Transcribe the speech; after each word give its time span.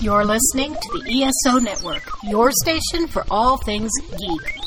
You're 0.00 0.24
listening 0.24 0.74
to 0.74 0.98
the 0.98 1.22
ESO 1.22 1.58
Network, 1.60 2.02
your 2.24 2.50
station 2.52 3.06
for 3.06 3.24
all 3.30 3.56
things 3.58 3.90
geek. 4.10 4.58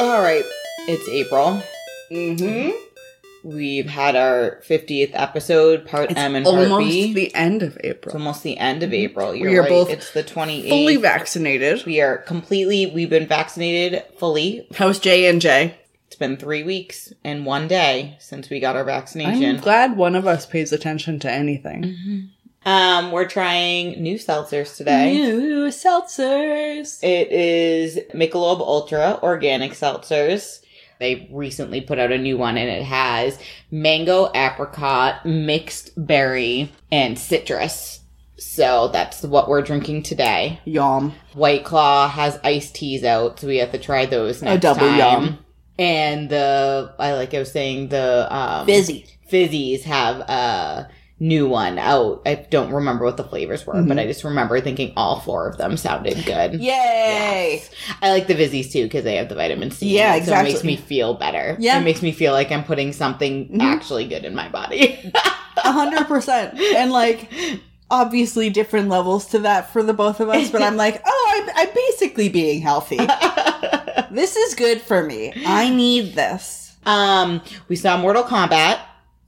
All 0.00 0.20
right, 0.20 0.44
it's 0.88 1.08
April. 1.08 1.62
Mm-hmm. 2.10 2.91
We've 3.44 3.86
had 3.88 4.14
our 4.14 4.60
50th 4.68 5.10
episode, 5.14 5.86
part 5.86 6.10
It's 6.10 6.18
M 6.20 6.36
and 6.36 6.44
part 6.44 6.56
almost 6.70 6.88
B. 6.90 7.12
the 7.12 7.34
end 7.34 7.62
of 7.62 7.76
it's 7.78 7.84
April. 7.84 8.14
almost 8.14 8.42
the 8.42 8.56
end 8.58 8.82
of 8.82 8.92
April. 8.92 9.34
You're 9.34 9.50
We 9.50 9.56
are 9.58 9.62
right. 9.62 9.68
both 9.68 9.90
it's 9.90 10.12
the 10.12 10.22
28th. 10.22 10.68
Fully 10.68 10.96
vaccinated. 10.96 11.84
we 11.84 12.00
are 12.00 12.18
completely, 12.18 12.86
we've 12.86 13.10
been 13.10 13.26
vaccinated 13.26 14.04
fully. 14.18 14.66
How's 14.76 14.98
J 15.00 15.26
and 15.28 15.40
J? 15.40 15.76
It's 16.06 16.16
been 16.16 16.36
three 16.36 16.62
weeks 16.62 17.12
and 17.24 17.44
one 17.46 17.68
day 17.68 18.16
since 18.20 18.48
we 18.50 18.60
got 18.60 18.76
our 18.76 18.84
vaccination. 18.84 19.56
I'm 19.56 19.60
glad 19.62 19.96
one 19.96 20.14
of 20.14 20.26
us 20.26 20.44
pays 20.46 20.72
attention 20.72 21.18
to 21.20 21.30
anything. 21.30 22.30
Um, 22.64 23.10
we're 23.10 23.26
trying 23.26 24.00
new 24.02 24.16
seltzers 24.16 24.76
today. 24.76 25.14
New 25.14 25.66
seltzers. 25.68 27.02
It 27.02 27.32
is 27.32 27.98
Michelob 28.14 28.60
Ultra 28.60 29.18
organic 29.22 29.72
seltzers. 29.72 30.60
They 31.02 31.28
recently 31.32 31.80
put 31.80 31.98
out 31.98 32.12
a 32.12 32.16
new 32.16 32.38
one 32.38 32.56
and 32.56 32.70
it 32.70 32.84
has 32.84 33.36
mango, 33.72 34.30
apricot, 34.36 35.26
mixed 35.26 35.90
berry, 35.96 36.70
and 36.92 37.18
citrus. 37.18 38.02
So 38.38 38.86
that's 38.86 39.24
what 39.24 39.48
we're 39.48 39.62
drinking 39.62 40.04
today. 40.04 40.60
Yum. 40.64 41.12
White 41.32 41.64
Claw 41.64 42.08
has 42.08 42.38
iced 42.44 42.76
teas 42.76 43.02
out, 43.02 43.40
so 43.40 43.48
we 43.48 43.56
have 43.56 43.72
to 43.72 43.78
try 43.78 44.06
those 44.06 44.42
next 44.42 44.58
a 44.58 44.60
double 44.60 44.88
time. 44.88 44.98
yum. 44.98 45.38
And 45.76 46.28
the 46.30 46.94
I 47.00 47.14
like 47.14 47.34
I 47.34 47.40
was 47.40 47.50
saying 47.50 47.88
the 47.88 48.32
um 48.32 48.66
Busy. 48.66 49.04
Vizzies 49.28 49.82
have 49.82 50.20
a 50.20 50.88
new 51.22 51.46
one 51.48 51.78
out. 51.78 52.20
I 52.26 52.34
don't 52.34 52.72
remember 52.72 53.04
what 53.04 53.16
the 53.16 53.22
flavors 53.24 53.64
were, 53.66 53.74
Mm-hmm. 53.74 53.88
but 53.88 53.98
I 53.98 54.06
just 54.06 54.24
remember 54.24 54.60
thinking 54.60 54.92
all 54.96 55.20
four 55.20 55.48
of 55.48 55.56
them 55.56 55.76
sounded 55.76 56.24
good. 56.26 56.54
Yay! 56.60 57.62
I 58.02 58.10
like 58.10 58.26
the 58.26 58.34
Vizzies 58.34 58.72
too 58.72 58.82
because 58.84 59.04
they 59.04 59.14
have 59.16 59.28
the 59.28 59.34
vitamin 59.36 59.70
C. 59.70 59.94
Yeah, 59.96 60.16
it, 60.16 60.24
So 60.24 60.34
it 60.36 60.42
makes 60.42 60.64
me 60.64 60.76
feel 60.76 61.14
better. 61.14 61.56
Yeah. 61.60 61.78
It 61.78 61.84
makes 61.84 62.02
me 62.02 62.10
feel 62.10 62.32
like 62.32 62.50
I'm 62.50 62.64
putting 62.64 62.92
something 62.92 63.48
Mhm. 63.50 63.60
actually 63.62 64.06
good 64.08 64.24
in 64.24 64.34
my 64.34 64.48
body. 64.48 64.98
A 65.64 65.70
hundred 65.72 66.06
percent. 66.08 66.58
And 66.58 66.90
like, 66.90 67.30
obviously 67.90 68.50
different 68.50 68.88
levels 68.88 69.26
to 69.26 69.38
that 69.40 69.70
for 69.72 69.82
the 69.82 69.92
both 69.92 70.18
of 70.18 70.28
us. 70.28 70.50
But 70.50 70.62
I'm 70.62 70.76
like, 70.76 71.00
oh, 71.06 71.32
I'm, 71.36 71.50
I'm 71.68 71.74
basically 71.74 72.30
being 72.30 72.60
healthy. 72.62 72.96
this 74.10 74.34
is 74.36 74.54
good 74.54 74.80
for 74.80 75.02
me. 75.04 75.32
I 75.46 75.68
need 75.68 76.14
this. 76.14 76.74
um, 76.84 77.42
we 77.68 77.76
saw 77.76 77.96
Mortal 77.96 78.24
Kombat. 78.24 78.80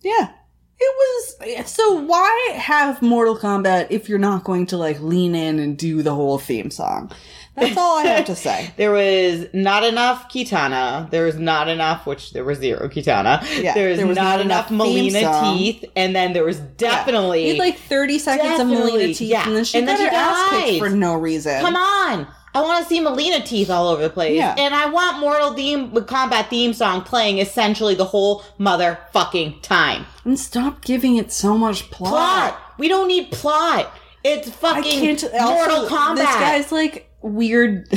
Yeah. 0.03 0.31
It 0.78 0.94
was 0.97 1.70
so 1.70 2.00
why 2.00 2.53
have 2.56 3.00
Mortal 3.00 3.36
Kombat 3.36 3.89
if 3.91 4.08
you're 4.08 4.19
not 4.19 4.44
going 4.44 4.67
to 4.67 4.77
like 4.77 5.00
lean 5.00 5.34
in 5.34 5.58
and 5.58 5.77
do 5.78 6.03
the 6.03 6.14
whole 6.14 6.39
theme 6.39 6.70
song? 6.70 7.12
That's 7.56 7.77
all 7.77 7.98
I 7.98 8.06
have 8.06 8.25
to 8.27 8.34
say. 8.34 8.72
There 8.77 8.91
was 8.91 9.47
not 9.53 9.84
enough 9.84 10.28
Kitana. 10.28 11.08
There 11.11 11.25
was 11.25 11.39
not 11.39 11.69
enough, 11.69 12.06
which 12.06 12.33
there 12.33 12.44
was 12.44 12.58
zero 12.58 12.89
Kitana. 12.89 13.41
Yeah, 13.62 13.75
there 13.75 13.91
was, 13.91 13.98
there 13.98 14.06
was 14.06 14.16
not, 14.16 14.25
not 14.25 14.41
enough, 14.41 14.70
enough 14.70 14.86
Mileena 14.89 15.22
song. 15.22 15.56
teeth, 15.56 15.84
and 15.94 16.16
then 16.16 16.33
there 16.33 16.44
was 16.44 16.58
definitely 16.58 17.48
had 17.48 17.59
like 17.59 17.78
30 17.78 18.19
seconds 18.19 18.61
of 18.61 18.66
Mileena 18.66 19.16
teeth 19.16 19.20
yeah. 19.20 19.47
and 19.47 19.56
then 19.56 19.64
she 19.64 19.78
And 19.78 19.86
then 19.86 19.97
got 19.98 20.11
she 20.11 20.56
ass 20.56 20.64
kicked 20.64 20.78
for 20.81 20.91
no 20.91 21.14
reason. 21.14 21.61
Come 21.61 21.77
on. 21.77 22.27
I 22.55 22.62
want 22.62 22.83
to 22.84 22.88
see 22.88 23.00
Mileena 23.00 23.44
teeth 23.44 23.69
all 23.69 23.88
over 23.88 24.02
the 24.02 24.10
place. 24.10 24.36
Yeah. 24.36 24.55
And 24.56 24.74
I 24.74 24.88
want 24.88 25.19
Mortal 25.19 25.55
theme, 25.55 25.91
Kombat 25.91 26.48
theme 26.48 26.72
song 26.72 27.02
playing 27.02 27.38
essentially 27.38 27.94
the 27.94 28.04
whole 28.04 28.44
motherfucking 28.60 29.60
time. 29.62 30.06
And 30.25 30.38
stop 30.38 30.81
giving 30.82 31.16
it 31.16 31.32
so 31.32 31.59
much 31.59 31.91
plot. 31.91 32.10
Plot. 32.12 32.60
We 32.78 32.88
don't 32.88 33.09
need 33.09 33.31
plot. 33.32 33.92
It's 34.22 34.48
fucking 34.50 35.00
can't 35.16 35.22
Mortal 35.32 35.76
also, 35.81 35.88
Kombat. 35.94 36.16
This 36.16 36.26
guy's 36.26 36.72
like 36.72 37.10
weird 37.20 37.88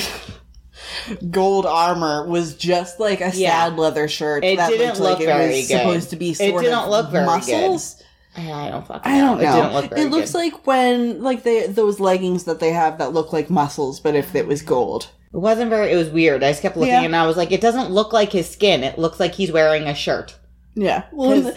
gold 1.31 1.66
armor 1.66 2.28
was 2.28 2.56
just 2.56 3.00
like 3.00 3.22
a 3.22 3.31
Yeah. 3.34 3.66
sad 3.69 3.78
leather 3.78 4.07
shirt. 4.07 4.44
It 4.44 4.57
that 4.57 4.69
didn't 4.69 4.88
looked 4.88 5.00
look 5.00 5.19
like 5.19 5.25
very 5.28 5.45
it 5.53 5.57
was 5.59 5.68
good. 5.68 5.78
supposed 5.78 6.09
to 6.12 6.16
be 6.16 6.29
It 6.31 6.38
didn't 6.38 6.74
of 6.74 6.89
look 6.89 7.12
very 7.12 7.25
muscles. 7.25 8.01
I 8.38 8.70
don't 8.70 8.86
fucking 8.88 9.12
I 9.12 9.20
don't 9.20 9.42
know. 9.42 9.44
It 9.50 9.56
didn't 9.62 9.74
look 9.74 9.90
very 9.90 10.02
it 10.02 10.09
looks 10.12 10.31
good. 10.31 10.38
like 10.38 10.68
when 10.68 11.24
like 11.24 11.44
they 11.44 11.68
those 11.68 12.00
leggings 12.00 12.44
that 12.46 12.59
they 12.59 12.72
have 12.72 13.00
that 13.00 13.12
look 13.14 13.34
like 13.34 13.50
muscles, 13.50 14.00
but 14.00 14.16
if 14.16 14.36
it 14.36 14.48
was 14.48 14.62
gold. 14.62 15.09
It 15.34 15.38
wasn't 15.38 15.70
very, 15.70 15.92
it 15.92 15.98
was 15.98 16.09
weird. 16.09 16.42
I 16.44 16.52
just 16.52 16.62
kept 16.62 16.78
looking 16.78 16.94
Yeah. 16.94 17.02
and 17.03 17.16
I 17.16 17.28
was 17.28 17.36
like, 17.36 17.52
it 17.52 17.59
doesn't 17.59 17.92
look 17.92 18.14
like 18.14 18.31
his 18.31 18.50
skin. 18.50 18.84
It 18.84 18.98
looks 18.98 19.20
like 19.20 19.34
he's 19.34 19.52
wearing 19.52 19.84
a 19.84 19.94
shirt. 19.94 20.38
Yeah. 20.74 21.03
Well, 21.12 21.53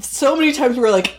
so 0.00 0.36
many 0.36 0.52
times 0.52 0.76
we 0.76 0.82
were 0.82 0.90
like, 0.92 1.18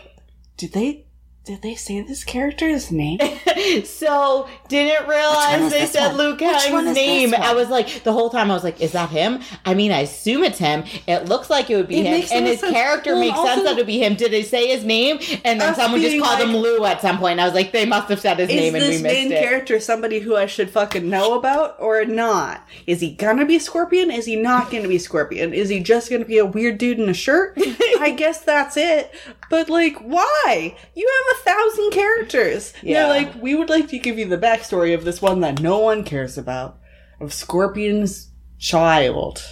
did 0.56 0.72
they 0.72 1.06
did 1.50 1.62
they 1.62 1.74
say 1.74 2.00
this 2.00 2.22
character's 2.22 2.92
name? 2.92 3.18
so 3.84 4.48
didn't 4.68 5.08
realize 5.08 5.72
they 5.72 5.84
said 5.86 6.08
one? 6.10 6.16
Luke 6.16 6.40
Which 6.40 6.48
one 6.70 6.84
Hang's 6.84 6.88
is 6.90 6.94
name. 6.94 7.34
I 7.34 7.54
was 7.54 7.68
like, 7.68 8.04
the 8.04 8.12
whole 8.12 8.30
time 8.30 8.52
I 8.52 8.54
was 8.54 8.62
like, 8.62 8.80
is 8.80 8.92
that 8.92 9.10
him? 9.10 9.40
I 9.64 9.74
mean, 9.74 9.90
I 9.90 10.02
assume 10.02 10.44
it's 10.44 10.58
him. 10.58 10.84
It 11.08 11.24
looks 11.24 11.50
like 11.50 11.68
it 11.68 11.74
would 11.74 11.88
be 11.88 11.98
It 11.98 12.06
him. 12.06 12.28
And 12.38 12.46
his 12.46 12.60
sense. 12.60 12.72
character 12.72 13.14
Well, 13.14 13.20
makes 13.20 13.36
also- 13.36 13.48
sense 13.54 13.64
that 13.64 13.72
it 13.72 13.76
would 13.78 13.86
be 13.88 13.98
him. 13.98 14.14
Did 14.14 14.30
they 14.30 14.44
say 14.44 14.68
his 14.68 14.84
name? 14.84 15.18
And 15.44 15.60
then 15.60 15.74
someone 15.74 16.00
just 16.00 16.22
called 16.22 16.38
him 16.40 16.54
Lou 16.56 16.84
at 16.84 17.00
some 17.00 17.18
point. 17.18 17.40
I 17.40 17.46
was 17.46 17.54
like, 17.54 17.72
they 17.72 17.84
must 17.84 18.08
have 18.10 18.20
said 18.20 18.38
his 18.38 18.48
name 18.48 18.76
and 18.76 18.84
we 18.84 18.90
missed 18.90 18.90
it. 18.90 18.94
Is 18.94 19.02
this 19.02 19.12
main 19.12 19.30
character 19.30 19.80
somebody 19.80 20.20
who 20.20 20.36
I 20.36 20.46
should 20.46 20.70
fucking 20.70 21.10
know 21.10 21.36
about 21.36 21.74
or 21.80 22.04
not? 22.04 22.64
Is 22.86 23.00
he 23.00 23.10
gonna 23.10 23.44
be 23.44 23.58
Scorpion? 23.58 24.12
Is 24.12 24.26
he 24.26 24.36
not 24.36 24.70
gonna 24.70 24.86
be 24.86 24.98
Scorpion? 24.98 25.52
Is 25.52 25.68
he 25.68 25.80
just 25.80 26.10
gonna 26.10 26.24
be 26.24 26.38
a 26.38 26.46
weird 26.46 26.78
dude 26.78 27.00
in 27.00 27.08
a 27.08 27.14
shirt? 27.14 27.54
I 28.00 28.14
guess 28.16 28.42
that's 28.44 28.76
it. 28.76 29.12
But 29.50 29.68
like, 29.68 29.96
why? 29.98 30.76
You 30.94 31.10
have 31.28 31.36
a 31.36 31.39
thousand 31.40 31.90
characters. 31.92 32.72
Yeah. 32.82 33.06
They're 33.06 33.08
like, 33.24 33.42
we 33.42 33.54
would 33.54 33.68
like 33.70 33.88
to 33.88 33.98
give 33.98 34.18
you 34.18 34.26
the 34.26 34.38
backstory 34.38 34.94
of 34.94 35.04
this 35.04 35.20
one 35.20 35.40
that 35.40 35.60
no 35.60 35.78
one 35.78 36.04
cares 36.04 36.38
about. 36.38 36.78
Of 37.20 37.32
Scorpion's 37.34 38.30
child. 38.58 39.42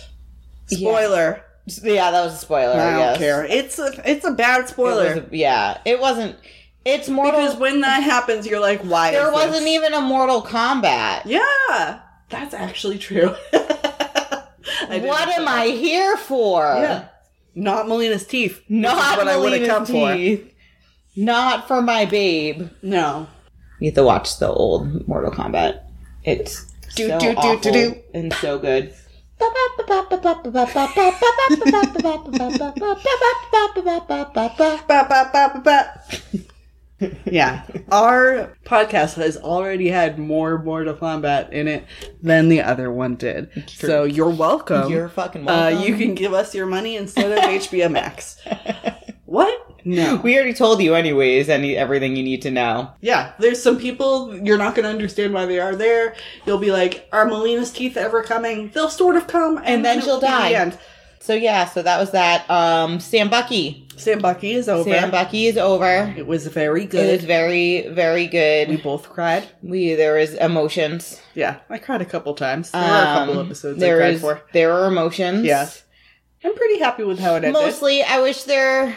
Spoiler. 0.67 1.45
Yeah, 1.83 2.11
that 2.11 2.25
was 2.25 2.35
a 2.35 2.39
spoiler. 2.39 2.73
I, 2.75 2.89
I 2.89 2.91
don't 2.93 2.99
guess. 3.01 3.19
care. 3.19 3.45
It's 3.45 3.79
a 3.79 3.93
it's 4.11 4.25
a 4.25 4.33
bad 4.33 4.69
spoiler. 4.69 5.15
was 5.17 5.25
a- 5.25 5.37
yeah, 5.37 5.79
it 5.85 6.01
wasn't. 6.01 6.37
It's 6.85 7.09
Mortal. 7.11 7.41
because 7.43 7.57
when 7.57 7.83
that 7.83 8.03
happens, 8.03 8.47
you're 8.47 8.61
like, 8.61 8.81
why? 8.81 9.11
there 9.11 9.29
is 9.29 9.35
this? 9.35 9.47
wasn't 9.49 9.67
even 9.69 9.93
a 9.93 10.01
Mortal 10.01 10.41
Kombat. 10.41 11.23
Yeah, 11.27 12.01
that's 12.31 12.55
actually 12.55 12.99
true. 12.99 13.35
What 14.89 15.29
am. 15.29 15.47
I 15.49 15.67
here 15.69 16.17
for? 16.17 16.63
Yeah, 16.63 17.09
not 17.55 17.87
Mileena's 17.87 18.27
teeth. 18.27 18.63
Not 18.69 19.19
what 19.19 19.29
I 19.29 19.37
would 19.37 19.53
have 19.53 19.61
Mileena's 19.63 19.69
come 19.69 19.87
for. 19.87 20.15
Teeth. 21.15 21.25
Not 21.25 21.67
for 21.69 21.83
my 21.83 22.05
babe. 22.05 22.69
No, 22.83 23.29
You 23.81 23.87
have 23.91 23.95
to 23.97 24.05
watch 24.05 24.39
the 24.39 24.49
old 24.49 25.07
Mortal 25.09 25.31
Kombat. 25.31 25.83
It's 26.25 26.65
Do, 26.95 27.09
so 27.09 27.19
do, 27.19 27.27
do, 27.29 27.33
do, 27.33 27.39
awful 27.39 27.73
do. 27.73 27.95
and 28.15 28.33
so 28.35 28.59
good. 28.59 28.95
Yeah, 37.31 37.63
our 37.93 38.57
podcast 38.65 39.15
has 39.15 39.37
already 39.37 39.89
had 39.89 40.19
more 40.19 40.59
Mortal 40.61 40.95
Kombat 40.95 41.53
in 41.53 41.69
it 41.69 41.85
than 42.23 42.49
the 42.49 42.63
other 42.63 42.91
one 42.91 43.15
did. 43.15 43.51
So 43.69 44.03
you're 44.03 44.29
welcome. 44.31 44.91
You're 44.91 45.09
fucking 45.09 45.49
uh, 45.49 45.81
you 45.85 45.97
can 45.97 46.17
give 46.17 46.33
us 46.33 46.57
your 46.57 46.67
money 46.67 46.97
instead 46.97 47.31
of 47.31 47.39
HBO 47.39 47.89
Max. 47.89 48.41
what? 49.27 49.68
No. 49.89 50.17
We 50.23 50.37
already 50.37 50.55
told 50.55 50.83
you, 50.83 50.95
anyways. 50.95 51.49
Any 51.49 51.77
everything 51.77 52.15
you 52.17 52.23
need 52.23 52.43
to 52.43 52.51
know. 52.51 52.91
Yeah, 53.01 53.33
there's 53.39 53.63
some 53.63 53.79
people 53.79 54.37
you're 54.45 54.59
not 54.59 54.75
going 54.75 54.85
to 54.85 54.91
understand 54.91 55.33
why 55.33 55.47
they 55.47 55.59
are 55.61 55.75
there. 55.75 56.15
You'll 56.47 56.59
be 56.59 56.71
like, 56.73 57.09
"Are 57.13 57.27
Mileena's 57.27 57.73
teeth 57.73 57.97
ever 57.97 58.23
coming?" 58.23 58.71
They'll 58.75 58.91
sort 58.91 59.17
of 59.17 59.27
come, 59.27 59.57
and, 59.59 59.67
And 59.67 59.85
then 59.85 59.99
it 59.99 60.05
she'll 60.05 60.21
the 60.21 60.27
die. 60.27 60.53
end. 60.53 60.79
So 61.21 61.35
yeah, 61.35 61.65
so 61.67 61.83
that 61.83 61.99
was 61.99 62.11
that. 62.13 62.49
Um, 62.51 63.01
Sam 63.01 63.29
Bucky. 63.29 63.87
Sam 63.97 64.21
Bucky 64.21 64.53
is 64.53 64.69
over. 64.69 64.89
Sam 64.89 65.11
Bucky 65.11 65.47
is 65.47 65.59
over. 65.59 66.15
it 66.17 66.27
was 66.27 66.47
very 66.47 66.85
good. 66.87 67.05
It 67.09 67.13
was 67.13 67.21
good. 67.23 67.95
very, 67.95 68.27
good. 68.29 68.69
we 68.69 68.77
both 68.77 69.09
cried. 69.11 69.45
We 69.63 69.95
there 69.95 70.15
was 70.19 70.35
emotions. 70.35 71.21
Yeah, 71.35 71.59
I 71.69 71.79
cried 71.79 72.01
a 72.03 72.05
couple 72.05 72.35
times. 72.35 72.71
There 72.71 72.81
were 72.81 72.87
a 72.87 73.15
couple 73.19 73.39
Um, 73.41 73.47
episodes 73.47 73.81
there 73.81 73.97
I 73.97 74.01
cried 74.01 74.15
is- 74.15 74.21
for. 74.21 74.41
There 74.53 74.73
were 74.73 74.87
emotions. 74.87 75.45
Yeah. 75.45 75.69
I'm 76.45 76.55
pretty 76.55 76.79
happy 76.79 77.03
with 77.03 77.19
how 77.19 77.33
it 77.33 77.43
ended. 77.45 77.55
Mostly, 77.55 78.05
I 78.05 78.21
wish 78.21 78.45
there. 78.45 78.97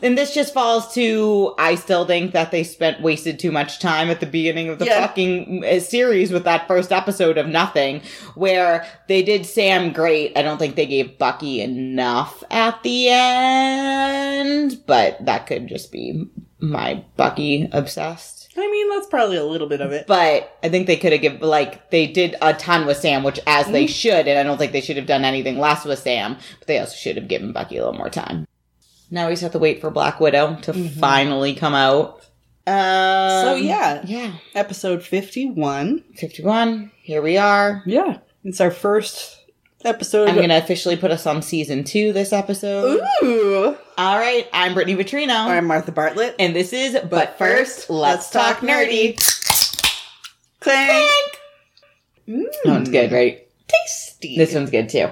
And 0.00 0.16
this 0.16 0.32
just 0.32 0.54
falls 0.54 0.94
to 0.94 1.54
I 1.58 1.74
still 1.74 2.04
think 2.06 2.32
that 2.32 2.50
they 2.52 2.62
spent 2.62 3.00
wasted 3.02 3.38
too 3.38 3.50
much 3.50 3.80
time 3.80 4.10
at 4.10 4.20
the 4.20 4.26
beginning 4.26 4.68
of 4.68 4.78
the 4.78 4.86
Yeah. 4.86 5.06
fucking 5.06 5.64
uh, 5.64 5.80
series 5.80 6.30
with 6.30 6.44
that 6.44 6.68
first 6.68 6.92
episode 6.92 7.36
of 7.36 7.48
nothing, 7.48 8.02
where 8.34 8.86
they 9.08 9.22
did 9.22 9.44
Sam 9.44 9.92
great. 9.92 10.36
I 10.38 10.42
don't 10.42 10.58
think 10.58 10.76
they 10.76 10.86
gave 10.86 11.18
Bucky 11.18 11.60
enough 11.60 12.44
at 12.50 12.82
the 12.84 13.08
end, 13.08 14.82
but 14.86 15.24
that 15.24 15.46
could 15.46 15.66
just 15.66 15.90
be 15.92 16.26
my 16.60 17.04
Bucky 17.16 17.68
obsessed. 17.72 18.48
I 18.56 18.68
mean, 18.70 18.90
that's 18.90 19.06
probably 19.06 19.36
a 19.36 19.44
little 19.44 19.68
bit 19.68 19.80
of 19.80 19.92
it. 19.92 20.06
But 20.08 20.56
I 20.64 20.68
think 20.68 20.86
they 20.88 20.96
could 20.96 21.12
have 21.12 21.20
given 21.20 21.40
like 21.40 21.90
they 21.90 22.06
did 22.08 22.34
a 22.42 22.52
ton 22.54 22.86
with 22.86 22.96
Sam, 22.96 23.22
which 23.22 23.38
as 23.46 23.66
they 23.68 23.86
should, 23.86 24.26
and 24.26 24.38
I 24.38 24.42
don't 24.42 24.58
think 24.58 24.72
they 24.72 24.80
should 24.80 24.96
have 24.96 25.06
done 25.06 25.24
anything 25.24 25.58
less 25.58 25.84
with 25.84 25.98
Sam. 26.00 26.36
But 26.58 26.66
they 26.68 26.78
also 26.78 26.96
should 26.96 27.16
have 27.16 27.28
given 27.28 27.52
Bucky 27.52 27.76
a 27.76 27.84
little 27.84 27.98
more 27.98 28.10
time. 28.10 28.46
Now 29.10 29.26
we 29.28 29.32
just 29.32 29.42
have 29.42 29.52
to 29.52 29.58
wait 29.58 29.80
for 29.80 29.90
Black 29.90 30.20
Widow 30.20 30.56
to 30.62 30.72
finally 30.90 31.54
come 31.54 31.74
out. 31.74 32.16
Um, 32.66 32.74
So, 33.44 33.54
yeah. 33.54 34.02
yeah, 34.04 34.32
Episode 34.54 35.02
51. 35.02 36.04
fifty-one. 36.16 36.90
Here 37.02 37.22
we 37.22 37.36
are. 37.38 37.82
Yeah. 37.86 38.18
It's 38.44 38.60
our 38.60 38.70
first 38.70 39.36
episode. 39.84 40.28
I'm 40.28 40.36
gonna 40.36 40.58
officially 40.58 40.96
put 40.96 41.10
us 41.10 41.26
on 41.26 41.40
season 41.40 41.84
two 41.84 42.12
this 42.12 42.32
episode. 42.32 43.00
Ooh. 43.22 43.76
All 43.96 44.18
right, 44.18 44.46
I'm 44.52 44.74
Brittany 44.74 45.02
Vitrino, 45.02 45.34
I'm 45.46 45.64
Martha 45.66 45.92
Bartlett. 45.92 46.36
and 46.38 46.54
this 46.54 46.72
is. 46.72 46.98
But, 47.08 47.38
first, 47.38 47.88
let's 47.90 48.30
talk 48.30 48.58
nerdy. 48.58 49.16
Clank. 50.60 51.38
That 52.26 52.50
one's 52.66 52.90
good, 52.90 53.10
right? 53.12 53.46
Tasty. 53.66 54.36
This 54.36 54.54
one's 54.54 54.70
good 54.70 54.88
too. 54.90 55.08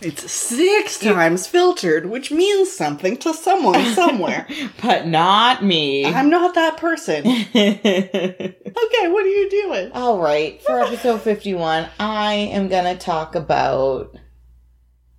It's 0.00 0.30
six 0.30 0.98
times 0.98 1.46
filtered, 1.46 2.06
which 2.06 2.30
means 2.30 2.70
something 2.72 3.16
to 3.18 3.32
someone 3.34 3.84
somewhere. 3.94 4.46
But 4.82 5.06
not 5.06 5.64
me. 5.64 6.04
I'm 6.06 6.30
not 6.30 6.54
that 6.54 6.76
person. 6.76 7.24
Okay, 8.76 9.08
what 9.08 9.24
are 9.24 9.28
you 9.28 9.48
doing? 9.50 9.92
All 9.92 10.18
right, 10.18 10.60
for 10.62 10.80
episode 10.84 11.20
51, 11.22 11.86
I 12.00 12.34
am 12.34 12.68
going 12.68 12.84
to 12.84 12.96
talk 12.96 13.34
about 13.36 14.16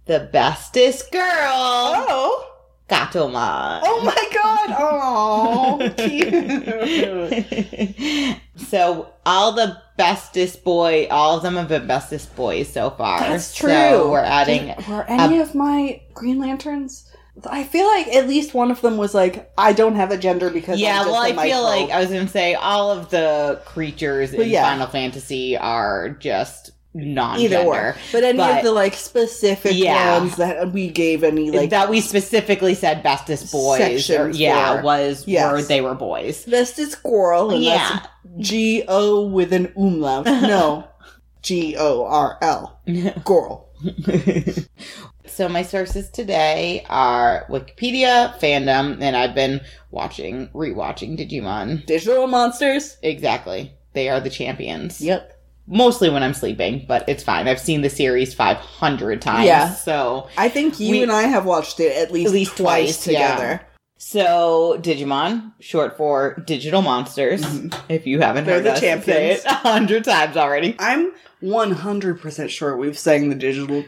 the 0.06 0.30
bestest 0.32 1.12
girl, 1.12 1.24
Oh. 1.24 2.52
Gatomon. 2.90 3.82
Oh 3.84 4.02
my 4.04 4.14
god. 4.34 4.76
Oh, 4.78 5.94
cute. 5.98 6.38
so, 8.68 9.10
all 9.26 9.54
the 9.54 9.82
bestest 9.98 10.64
boy, 10.64 11.08
all 11.10 11.38
of 11.38 11.44
them 11.44 11.56
have 11.56 11.68
been 11.70 11.88
bestest 11.88 12.36
boys 12.36 12.72
so 12.72 12.92
far. 12.92 13.20
That's 13.22 13.56
true. 13.56 13.70
So, 13.70 14.12
we're 14.12 14.20
adding. 14.20 14.68
Did- 14.68 14.88
were 14.88 15.04
any 15.06 15.40
of 15.40 15.56
my 15.56 16.02
Green 16.14 16.40
Lanterns? 16.40 17.10
I 17.50 17.66
feel 17.66 17.86
like 17.86 18.08
at 18.08 18.28
least 18.28 18.54
one 18.54 18.72
of 18.72 18.80
them 18.82 18.96
was 18.98 19.14
like, 19.14 19.52
I 19.58 19.74
don't 19.74 19.96
have 19.96 20.12
a 20.12 20.18
gender 20.18 20.50
because 20.50 20.80
Yeah, 20.80 21.04
well, 21.04 21.16
a 21.16 21.34
I 21.34 21.48
feel 21.48 21.64
like 21.64 21.90
I 21.90 22.00
was 22.00 22.10
going 22.10 22.26
to 22.26 22.32
say 22.32 22.54
all 22.54 22.92
of 22.92 23.10
the 23.10 23.62
creatures 23.66 24.34
in 24.34 24.50
yeah. 24.50 24.64
Final 24.64 24.88
Fantasy 24.88 25.58
are 25.58 26.12
just 26.12 26.65
non 26.96 27.40
either 27.40 27.58
or. 27.60 27.96
But 28.12 28.24
any 28.24 28.38
But- 28.38 28.60
of 28.60 28.64
the 28.64 28.72
like 28.72 28.94
specific 28.96 29.74
Yeah. 29.76 30.18
ones 30.20 30.38
that 30.38 30.72
we 30.72 30.88
gave 30.90 31.24
any 31.24 31.52
like 31.52 31.70
that 31.72 31.90
we 31.90 32.00
specifically 32.02 32.74
said 32.74 33.04
bestest 33.04 33.52
boys. 33.52 34.10
Or, 34.10 34.30
yeah, 34.30 34.78
for- 34.78 34.84
was 34.84 35.24
Yes. 35.28 35.52
were 35.52 35.62
they 35.62 35.82
were 35.82 35.94
boys. 35.94 36.44
bestest 36.46 36.94
squirrel 36.94 37.52
and 37.52 37.62
Yeah. 37.64 38.00
G 38.40 38.84
O 38.88 39.26
with 39.28 39.52
an 39.54 39.72
umlaut. 39.78 40.26
No. 40.42 40.86
G 41.42 41.76
O 41.78 42.06
R 42.06 42.38
L. 42.42 42.80
Girl. 43.26 43.68
so 45.28 45.50
my 45.50 45.62
sources 45.64 46.10
today 46.10 46.86
are 46.90 47.46
Wikipedia, 47.50 48.38
fandom, 48.40 49.02
and 49.02 49.16
I've 49.18 49.36
been 49.36 49.62
watching, 49.92 50.48
rewatching 50.56 51.18
Digimon. 51.20 51.86
Digital 51.86 52.26
monsters. 52.28 52.98
Exactly. 53.04 53.74
They 53.94 54.10
are 54.10 54.20
the 54.20 54.30
champions. 54.30 55.02
Yep. 55.02 55.35
Mostly 55.68 56.10
when 56.10 56.22
I'm 56.24 56.34
sleeping, 56.36 56.86
but 56.88 57.08
it's 57.10 57.24
fine. 57.24 57.48
I've 57.48 57.60
seen 57.60 57.82
the 57.82 57.90
series 57.90 58.34
500 58.36 59.22
times. 59.22 59.46
Yeah. 59.48 59.74
So, 59.74 60.28
I 60.38 60.48
think 60.50 60.80
you 60.80 60.92
We- 60.92 61.04
and 61.04 61.12
I 61.12 61.24
have 61.24 61.46
watched 61.46 61.80
it 61.80 61.96
at 61.98 62.12
least, 62.12 62.28
At 62.28 62.34
least 62.34 62.58
twice, 62.58 63.04
twice, 63.04 63.08
yeah. 63.08 63.36
together. 63.36 63.62
so 63.98 64.78
Digimon, 64.82 65.54
short 65.60 65.98
for 65.98 66.36
digital 66.46 66.82
monsters. 66.84 67.44
If 67.90 68.06
you 68.06 68.20
haven't 68.20 68.44
Mm-hmm. 68.44 68.46
They're 68.46 68.56
heard 68.56 68.64
the 68.66 68.72
us 68.74 68.80
say 68.80 68.88
champions. 68.90 69.40
it 69.40 69.46
a 69.52 69.54
hundred 69.56 70.04
times 70.04 70.38
already. 70.38 70.76
I'm 70.78 71.12
100% 71.42 72.50
sure 72.50 72.78
we've 72.78 72.98
sang 72.98 73.30
the 73.30 73.36
digital 73.36 73.84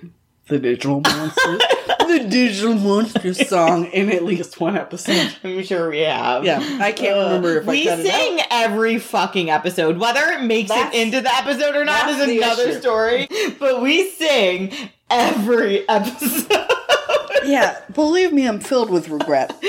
the 0.47 0.59
digital 0.59 1.01
monsters 1.01 1.61
the 2.07 2.27
digital 2.27 2.73
monsters 2.75 3.47
song 3.49 3.85
in 3.85 4.11
at 4.11 4.23
least 4.23 4.59
one 4.59 4.75
episode. 4.77 5.33
I'm 5.43 5.63
sure 5.63 5.89
we 5.89 5.99
have. 5.99 6.43
Yeah, 6.45 6.59
I 6.81 6.91
can't 6.91 7.17
remember 7.17 7.57
if 7.57 7.67
I 7.67 7.71
we 7.71 7.87
it 7.87 8.05
sing 8.05 8.39
every 8.49 8.97
fucking 8.99 9.49
episode, 9.49 9.97
whether 9.97 10.21
it 10.31 10.43
makes 10.43 10.69
That's- 10.69 10.93
it 10.93 11.01
into 11.01 11.21
the 11.21 11.33
episode 11.33 11.75
or 11.75 11.85
not 11.85 12.09
is 12.09 12.19
another 12.19 12.69
issue. 12.69 12.79
story. 12.79 13.27
But 13.59 13.81
we 13.81 14.09
sing 14.09 14.71
every 15.09 15.87
episode. 15.89 16.51
Yeah, 17.45 17.79
believe 17.93 18.33
me, 18.33 18.47
I'm 18.47 18.59
filled 18.59 18.89
with 18.89 19.09
regret. 19.09 19.51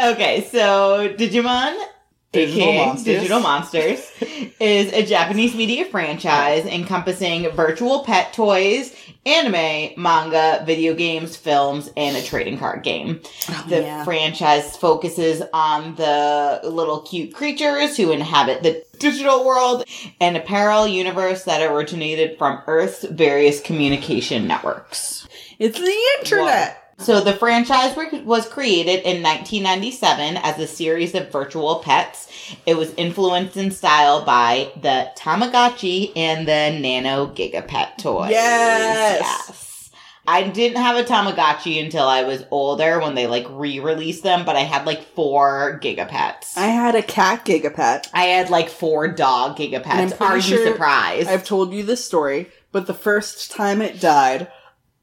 okay, 0.00 0.46
so 0.50 1.14
Digimon. 1.16 1.78
Digital 2.32 2.72
Monsters. 2.74 3.04
Digital 3.04 3.40
Monsters 3.40 4.08
is 4.60 4.92
a 4.92 5.04
Japanese 5.04 5.52
media 5.56 5.84
franchise 5.86 6.64
encompassing 6.64 7.48
virtual 7.50 8.04
pet 8.04 8.32
toys, 8.32 8.94
anime, 9.26 9.92
manga, 9.96 10.62
video 10.64 10.94
games, 10.94 11.36
films, 11.36 11.90
and 11.96 12.16
a 12.16 12.22
trading 12.22 12.58
card 12.58 12.82
game. 12.82 13.20
Oh, 13.48 13.66
the 13.68 13.82
yeah. 13.82 14.04
franchise 14.04 14.76
focuses 14.76 15.42
on 15.52 15.94
the 15.96 16.60
little 16.64 17.00
cute 17.02 17.34
creatures 17.34 17.96
who 17.96 18.12
inhabit 18.12 18.62
the 18.62 18.84
digital 18.98 19.44
world 19.44 19.84
and 20.20 20.36
a 20.36 20.40
parallel 20.40 20.88
universe 20.88 21.44
that 21.44 21.62
originated 21.62 22.38
from 22.38 22.62
Earth's 22.66 23.04
various 23.04 23.60
communication 23.60 24.46
networks. 24.46 25.28
It's 25.58 25.78
the 25.78 26.00
internet. 26.18 26.79
So 27.00 27.20
the 27.20 27.32
franchise 27.32 27.96
was 28.24 28.46
created 28.48 29.00
in 29.04 29.22
1997 29.22 30.36
as 30.36 30.58
a 30.58 30.66
series 30.66 31.14
of 31.14 31.32
virtual 31.32 31.76
pets. 31.76 32.28
It 32.66 32.76
was 32.76 32.92
influenced 32.94 33.56
in 33.56 33.70
style 33.70 34.24
by 34.24 34.70
the 34.80 35.10
Tamagotchi 35.16 36.12
and 36.14 36.46
the 36.46 36.78
Nano 36.78 37.28
Gigapet 37.28 37.96
toys. 37.98 38.30
Yes. 38.30 39.20
Yes. 39.20 39.90
I 40.26 40.48
didn't 40.48 40.80
have 40.80 40.96
a 40.96 41.02
Tamagotchi 41.02 41.82
until 41.82 42.06
I 42.06 42.22
was 42.22 42.44
older 42.50 43.00
when 43.00 43.14
they 43.14 43.26
like 43.26 43.46
re-released 43.48 44.22
them, 44.22 44.44
but 44.44 44.54
I 44.54 44.60
had 44.60 44.86
like 44.86 45.02
four 45.02 45.80
Gigapets. 45.82 46.56
I 46.56 46.66
had 46.66 46.94
a 46.94 47.02
cat 47.02 47.44
gigapet. 47.44 48.08
I 48.12 48.24
had 48.24 48.50
like 48.50 48.68
four 48.68 49.08
dog 49.08 49.56
Gigapets. 49.56 50.20
Are 50.20 50.36
you 50.36 50.42
sure 50.42 50.66
surprised? 50.66 51.28
I've 51.28 51.44
told 51.44 51.72
you 51.72 51.82
this 51.82 52.04
story, 52.04 52.48
but 52.72 52.86
the 52.86 52.94
first 52.94 53.50
time 53.50 53.80
it 53.80 54.00
died, 54.00 54.48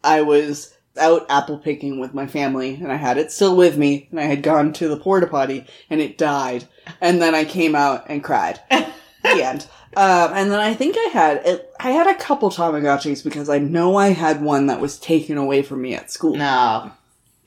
I 0.04 0.22
was 0.22 0.77
out 0.98 1.26
apple 1.30 1.58
picking 1.58 2.00
with 2.00 2.14
my 2.14 2.28
family, 2.28 2.76
and 2.76 2.92
I 2.92 2.96
had 2.96 3.18
it 3.18 3.32
still 3.32 3.56
with 3.56 3.78
me, 3.78 4.08
and 4.12 4.20
I 4.20 4.24
had 4.24 4.44
gone 4.44 4.74
to 4.74 4.88
the 4.88 4.98
porta 4.98 5.28
potty, 5.28 5.66
and 5.90 6.02
it 6.02 6.18
died, 6.18 6.66
and 7.02 7.22
then 7.22 7.36
I 7.36 7.46
came 7.46 7.76
out 7.76 8.06
and 8.08 8.24
cried. 8.24 8.60
the 8.70 9.44
end. 9.44 9.68
Um, 9.96 10.32
and 10.34 10.52
then 10.52 10.60
I 10.60 10.74
think 10.74 10.96
I 10.98 11.10
had 11.12 11.38
it, 11.46 11.74
I 11.80 11.92
had 11.92 12.08
a 12.08 12.16
couple 12.16 12.52
Tamagotchis 12.52 13.24
because 13.24 13.50
I 13.50 13.58
know 13.58 13.96
I 13.96 14.10
had 14.10 14.42
one 14.42 14.68
that 14.68 14.80
was 14.80 15.00
taken 15.00 15.38
away 15.38 15.64
from 15.64 15.82
me 15.82 15.96
at 15.96 16.12
school. 16.12 16.36
no, 16.36 16.92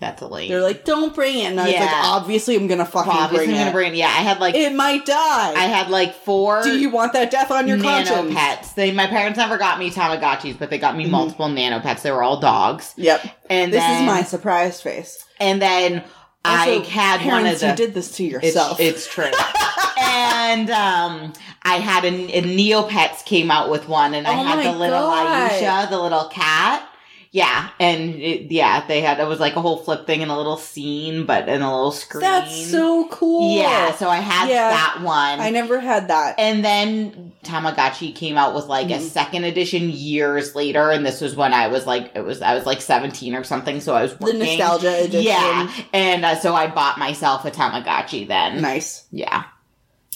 that's 0.00 0.22
a 0.22 0.26
late. 0.26 0.48
They're 0.48 0.62
like, 0.62 0.84
"Don't 0.84 1.14
bring 1.14 1.38
it," 1.38 1.44
and 1.50 1.60
I 1.60 1.66
was 1.66 1.74
like, 1.74 1.90
"Obviously, 2.04 2.56
I'm 2.56 2.66
gonna 2.66 2.84
fucking 2.86 3.12
Obviously, 3.12 3.46
bring 3.46 3.56
I'm 3.58 3.62
gonna 3.66 3.72
bring 3.72 3.92
it. 3.92 3.98
Yeah, 3.98 4.06
I 4.08 4.22
had 4.22 4.40
like 4.40 4.54
it 4.54 4.74
might 4.74 5.04
die. 5.06 5.52
I 5.54 5.66
had 5.66 5.90
like 5.90 6.14
four. 6.14 6.62
Do 6.62 6.78
you 6.78 6.90
want 6.90 7.12
that 7.12 7.30
death 7.30 7.50
on 7.50 7.68
your 7.68 7.76
nano 7.76 8.32
pets. 8.32 8.72
They 8.72 8.92
my 8.92 9.06
parents 9.06 9.36
never 9.38 9.58
got 9.58 9.78
me 9.78 9.90
Tamagotchis, 9.90 10.58
but 10.58 10.70
they 10.70 10.78
got 10.78 10.90
Mm-hmm. 10.94 10.98
me 11.04 11.10
multiple 11.10 11.48
nano 11.48 11.80
pets. 11.80 12.02
They 12.02 12.10
were 12.10 12.22
all 12.22 12.40
dogs. 12.40 12.94
Yep. 12.96 13.22
And 13.48 13.72
This 13.72 13.80
then, 13.82 14.02
is 14.02 14.06
my 14.06 14.22
surprise 14.22 14.80
face. 14.82 15.24
And 15.38 15.60
then 15.62 16.02
I 16.44 16.70
Also, 16.78 16.88
had 16.90 17.26
one 17.26 17.46
of 17.46 17.60
the. 17.60 17.68
You 17.68 17.76
did 17.76 17.94
this 17.94 18.16
to 18.16 18.24
yourself. 18.24 18.80
it's 18.80 19.06
true. 19.06 19.24
and 20.00 20.70
um, 20.70 21.32
I 21.62 21.74
had 21.76 22.04
a, 22.04 22.08
a 22.08 22.42
Neopets 22.42 23.24
came 23.24 23.50
out 23.50 23.70
with 23.70 23.88
one, 23.88 24.14
and 24.14 24.26
I 24.26 24.30
Oh 24.40 24.42
had 24.44 24.58
the 24.74 24.78
little 24.78 24.98
God. 25.00 25.50
Aisha, 25.50 25.90
the 25.90 25.98
little 26.00 26.28
cat. 26.28 26.86
Yeah, 27.32 27.68
and 27.78 28.16
it, 28.16 28.50
yeah, 28.50 28.84
they 28.88 29.02
had 29.02 29.20
it 29.20 29.28
was 29.28 29.38
like 29.38 29.54
a 29.54 29.60
whole 29.60 29.76
flip 29.76 30.04
thing 30.04 30.20
and 30.20 30.32
a 30.32 30.36
little 30.36 30.56
scene, 30.56 31.26
but 31.26 31.48
in 31.48 31.62
a 31.62 31.72
little 31.72 31.92
screen. 31.92 32.22
That's 32.22 32.70
so 32.72 33.06
cool. 33.06 33.56
Yeah, 33.56 33.94
so 33.94 34.08
I 34.08 34.16
had 34.16 34.48
Yeah. 34.48 34.70
that 34.70 35.00
one. 35.02 35.38
I 35.38 35.50
never 35.50 35.78
had 35.78 36.08
that. 36.08 36.34
And 36.40 36.64
then 36.64 37.30
Tamagotchi 37.44 38.12
came 38.16 38.36
out 38.36 38.52
with 38.56 38.66
like 38.66 38.90
a 38.90 38.94
Mhm. 38.98 39.08
second 39.08 39.44
edition 39.44 39.90
years 39.90 40.56
later, 40.56 40.90
and 40.90 41.06
this 41.06 41.20
was 41.20 41.36
when 41.36 41.54
I 41.54 41.68
was 41.68 41.86
like, 41.86 42.10
it 42.16 42.22
was 42.24 42.42
I 42.42 42.54
was 42.54 42.66
like 42.66 42.80
seventeen 42.82 43.36
or 43.36 43.44
something, 43.44 43.80
so 43.80 43.94
I 43.94 44.02
was 44.02 44.14
the 44.16 44.32
nostalgia 44.32 45.04
edition. 45.04 45.22
Yeah, 45.22 45.70
and 45.92 46.24
uh, 46.24 46.34
so 46.40 46.56
I 46.56 46.66
bought 46.66 46.98
myself 46.98 47.44
a 47.44 47.52
Tamagotchi 47.52 48.26
then. 48.26 48.60
Nice. 48.60 49.04
Yeah, 49.12 49.44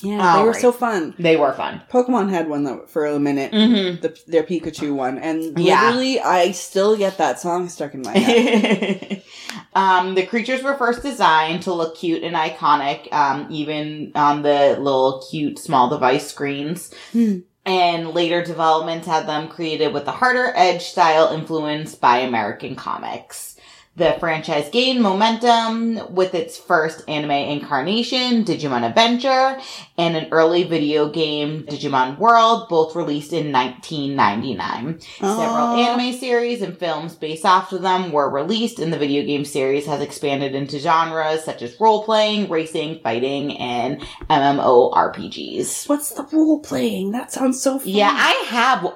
Yeah, 0.05 0.17
they 0.37 0.43
were 0.43 0.49
Alright. 0.49 0.61
so 0.61 0.73
fun. 0.73 1.15
they 1.19 1.37
were 1.37 1.53
fun. 1.53 1.83
Pokemon 1.91 2.31
had 2.31 2.49
one 2.49 2.65
that 2.65 2.91
for 2.91 3.07
a 3.07 3.19
minute. 3.19 3.53
Mm-hmm. 3.53 4.01
The, 4.03 4.19
their 4.27 4.43
Pikachu 4.43 4.95
one, 4.95 5.19
and 5.19 5.59
Yeah. 5.59 5.85
literally, 5.87 6.21
I 6.21 6.53
still 6.53 6.97
get 6.97 7.19
that 7.19 7.41
song 7.41 7.69
stuck 7.69 7.95
in 7.95 8.03
my 8.03 8.17
head. 8.17 9.23
um, 9.75 10.15
the 10.15 10.27
creatures 10.27 10.63
were 10.63 10.77
first 10.77 11.03
designed 11.03 11.63
to 11.63 11.73
look 11.73 11.97
cute 11.97 12.23
and 12.23 12.37
iconic, 12.37 13.13
um, 13.13 13.47
even 13.51 14.13
on 14.15 14.43
the 14.43 14.77
little 14.79 15.25
cute 15.31 15.59
small 15.59 15.89
device 15.89 16.29
screens. 16.29 16.93
Hmm. 17.13 17.39
And 17.67 18.11
later 18.11 18.45
developments 18.45 19.07
had 19.07 19.27
them 19.27 19.49
created 19.49 19.95
with 19.95 20.07
a 20.07 20.13
harder 20.13 20.53
edge 20.55 20.83
style 20.83 21.33
influenced 21.33 21.99
by 21.99 22.19
American 22.19 22.77
comics. 22.77 23.54
The 23.97 24.17
franchise 24.19 24.69
gained 24.71 25.03
momentum 25.03 26.13
with 26.13 26.35
its 26.35 26.59
first 26.59 27.09
anime 27.09 27.31
incarnation, 27.31 28.45
Digimon 28.45 28.83
Adventure, 28.83 29.61
and 29.97 30.17
an 30.17 30.27
early 30.33 30.65
video 30.65 31.09
game, 31.09 31.63
Digimon 31.63 32.19
World, 32.19 32.69
both 32.69 32.97
released 32.97 33.33
in 33.33 33.53
1999. 33.53 35.01
Several 35.21 35.77
anime 35.77 36.13
series 36.19 36.61
and 36.61 36.77
films 36.77 37.15
based 37.15 37.45
off 37.45 37.73
of 37.73 37.83
them 37.83 38.11
were 38.11 38.29
released, 38.29 38.81
and 38.81 38.93
the 38.93 38.99
video 38.99 39.25
game 39.25 39.45
series 39.45 39.87
has 39.87 40.01
expanded 40.01 40.57
into 40.57 40.81
genres 40.81 41.45
such 41.45 41.63
as 41.63 41.79
role 41.79 42.03
playing, 42.05 42.51
racing, 42.51 42.99
fighting, 43.01 43.57
and 43.59 44.01
MMORPGs. 44.29 45.89
What's 45.89 46.11
the 46.11 46.27
role 46.33 46.59
playing? 46.59 47.13
That 47.13 47.31
sounds 47.31 47.63
so 47.63 47.79
fun. 47.79 47.89
Yeah, 47.89 48.13
I 48.13 48.45
have 48.49 48.93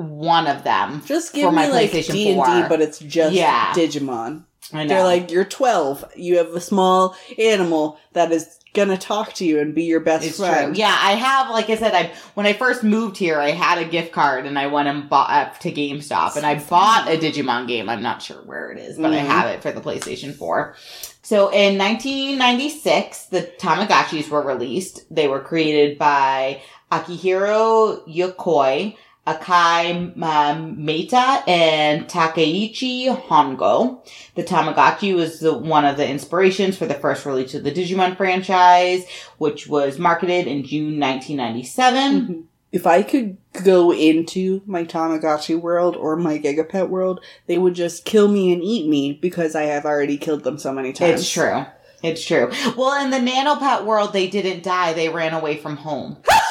one 0.00 0.46
of 0.46 0.64
them. 0.64 1.02
just 1.06 1.32
give 1.34 1.44
for 1.48 1.52
my 1.52 1.66
me 1.66 1.72
like 1.72 1.92
D 1.92 2.32
and 2.32 2.44
D, 2.44 2.68
but 2.68 2.80
it's 2.80 2.98
just 2.98 3.34
Yeah. 3.34 3.72
Digimon. 3.74 4.44
I 4.72 4.84
know. 4.84 4.88
They're 4.94 5.04
like, 5.04 5.30
you're 5.30 5.44
12. 5.44 6.04
You 6.16 6.38
have 6.38 6.48
a 6.50 6.60
small 6.60 7.16
animal 7.38 7.98
that 8.12 8.30
is 8.30 8.56
gonna 8.72 8.96
talk 8.96 9.32
to 9.34 9.44
you 9.44 9.58
and 9.58 9.74
be 9.74 9.82
your 9.82 9.98
best 9.98 10.24
It's 10.24 10.36
friend. 10.38 10.74
true. 10.76 10.80
Yeah, 10.80 10.96
I 10.96 11.12
have. 11.14 11.50
Like 11.50 11.68
I 11.70 11.76
said, 11.76 11.92
I 11.92 12.12
when 12.34 12.46
I 12.46 12.52
first 12.52 12.84
moved 12.84 13.16
here, 13.16 13.38
I 13.40 13.50
had 13.50 13.78
a 13.78 13.84
gift 13.84 14.12
card 14.12 14.46
and 14.46 14.56
I 14.56 14.68
went 14.68 14.86
and 14.88 15.08
bought 15.10 15.28
up 15.30 15.58
to 15.60 15.72
GameStop 15.72 16.36
and 16.36 16.46
I 16.46 16.54
bought 16.54 17.08
a 17.08 17.16
Digimon 17.18 17.66
game. 17.66 17.88
I'm 17.88 18.00
not 18.02 18.22
sure 18.22 18.36
where 18.46 18.70
it 18.70 18.78
is, 18.78 18.96
but 18.96 19.12
I 19.12 19.16
Mhm. 19.18 19.26
have 19.26 19.46
it 19.50 19.62
for 19.62 19.72
the 19.72 19.80
PlayStation 19.80 20.36
4. 20.36 20.76
So 21.22 21.48
in 21.48 21.76
1996, 21.78 23.26
the 23.26 23.42
Tamagotchis 23.58 24.28
were 24.28 24.42
released. 24.42 25.02
They 25.10 25.26
were 25.28 25.40
created 25.40 25.98
by 25.98 26.60
Akihiro 26.92 28.06
Yokoi, 28.08 28.96
Akai 29.26 30.20
um, 30.22 30.84
Meta, 30.84 31.42
and 31.46 32.06
Takeichi 32.06 33.06
Hongo. 33.26 34.04
The 34.34 34.42
Tamagotchi 34.42 35.14
was 35.14 35.40
the, 35.40 35.56
one 35.56 35.84
of 35.84 35.96
the 35.96 36.08
inspirations 36.08 36.76
for 36.76 36.86
the 36.86 36.94
first 36.94 37.26
release 37.26 37.54
of 37.54 37.62
the 37.62 37.70
Digimon 37.70 38.16
franchise, 38.16 39.04
which 39.38 39.68
was 39.68 39.98
marketed 39.98 40.46
in 40.46 40.64
June 40.64 40.98
1997. 40.98 42.26
Mhm. 42.26 42.42
If 42.72 42.86
I 42.86 43.02
could 43.02 43.36
go 43.64 43.92
into 43.92 44.62
my 44.64 44.84
Tamagotchi 44.84 45.60
world 45.60 45.96
or 45.96 46.16
my 46.16 46.38
Gigapet 46.38 46.88
world, 46.88 47.20
they 47.46 47.58
would 47.58 47.74
just 47.74 48.04
kill 48.04 48.28
me 48.28 48.52
and 48.52 48.62
eat 48.62 48.88
me 48.88 49.18
because 49.20 49.56
I 49.56 49.62
have 49.62 49.84
already 49.84 50.16
killed 50.16 50.44
them 50.44 50.56
so 50.56 50.72
many 50.72 50.92
times. 50.92 51.20
It's 51.20 51.30
true. 51.30 51.66
It's 52.02 52.24
true. 52.24 52.50
Well, 52.76 53.04
in 53.04 53.10
the 53.10 53.18
nanopet 53.18 53.84
world, 53.84 54.12
they 54.12 54.28
didn't 54.28 54.62
die. 54.62 54.92
They 54.92 55.08
ran 55.08 55.34
away 55.34 55.56
from 55.56 55.76
home. 55.76 56.18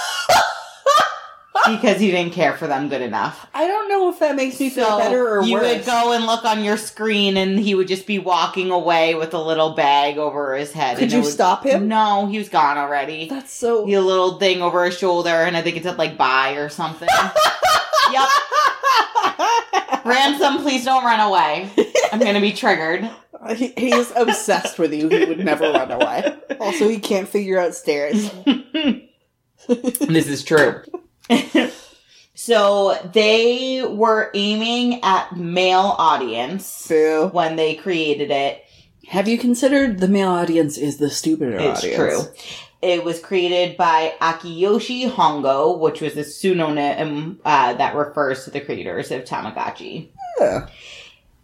because 1.75 2.01
you 2.01 2.11
didn't 2.11 2.33
care 2.33 2.55
for 2.55 2.67
them 2.67 2.89
good 2.89 3.01
enough. 3.01 3.47
I 3.53 3.67
don't 3.67 3.89
know 3.89 4.09
if 4.09 4.19
that 4.19 4.35
makes 4.35 4.59
me 4.59 4.69
feel 4.69 4.97
better 4.97 5.27
or 5.37 5.43
you 5.43 5.53
worse. 5.53 5.67
You 5.67 5.77
would 5.77 5.85
go 5.85 6.13
and 6.13 6.25
look 6.25 6.45
on 6.45 6.63
your 6.63 6.77
screen, 6.77 7.37
and 7.37 7.59
he 7.59 7.75
would 7.75 7.87
just 7.87 8.05
be 8.07 8.19
walking 8.19 8.71
away 8.71 9.15
with 9.15 9.33
a 9.33 9.41
little 9.41 9.71
bag 9.71 10.17
over 10.17 10.55
his 10.55 10.71
head. 10.71 10.97
Could 10.97 11.11
you 11.11 11.21
would- 11.21 11.31
stop 11.31 11.63
him? 11.65 11.87
No, 11.87 12.27
he 12.27 12.37
was 12.37 12.49
gone 12.49 12.77
already. 12.77 13.29
That's 13.29 13.53
so. 13.53 13.85
He 13.85 13.93
a 13.93 14.01
little 14.01 14.37
thing 14.39 14.61
over 14.61 14.85
his 14.85 14.97
shoulder, 14.97 15.29
and 15.29 15.55
I 15.57 15.61
think 15.61 15.77
it 15.77 15.83
said 15.83 15.97
like 15.97 16.17
"bye" 16.17 16.53
or 16.53 16.69
something. 16.69 17.07
yep. 18.11 18.27
Ransom, 20.05 20.57
please 20.61 20.85
don't 20.85 21.03
run 21.03 21.19
away. 21.19 21.69
I'm 22.11 22.19
gonna 22.19 22.41
be 22.41 22.53
triggered. 22.53 23.09
He, 23.55 23.69
he 23.77 23.93
is 23.93 24.11
obsessed 24.17 24.77
with 24.77 24.93
you. 24.93 25.07
He 25.07 25.23
would 25.23 25.39
never 25.39 25.71
run 25.71 25.89
away. 25.91 26.35
Also, 26.59 26.89
he 26.89 26.99
can't 26.99 27.25
figure 27.25 27.57
out 27.57 27.73
stairs. 27.73 28.29
this 29.69 30.27
is 30.27 30.43
true. 30.43 30.83
so 32.33 32.97
they 33.13 33.83
were 33.87 34.31
aiming 34.33 35.03
at 35.03 35.35
male 35.35 35.95
audience 35.97 36.87
Boo. 36.87 37.29
when 37.31 37.55
they 37.55 37.75
created 37.75 38.31
it. 38.31 38.63
Have 39.07 39.27
you 39.27 39.37
considered 39.37 39.99
the 39.99 40.07
male 40.07 40.29
audience 40.29 40.77
is 40.77 40.97
the 40.97 41.09
stupider 41.09 41.55
audience? 41.55 41.83
It's 41.83 41.99
audience? 41.99 42.23
true. 42.25 42.33
It 42.81 43.03
was 43.03 43.19
created 43.19 43.75
by 43.75 44.13
Akiyoshi 44.21 45.11
Hongo, 45.11 45.77
which 45.79 45.99
was 45.99 46.15
a 46.15 46.23
pseudonym 46.23 47.39
uh, 47.43 47.73
that 47.73 47.95
refers 47.95 48.45
to 48.45 48.51
the 48.51 48.61
creators 48.61 49.11
of 49.11 49.25
Tamagotchi. 49.25 50.09
Yeah. 50.39 50.69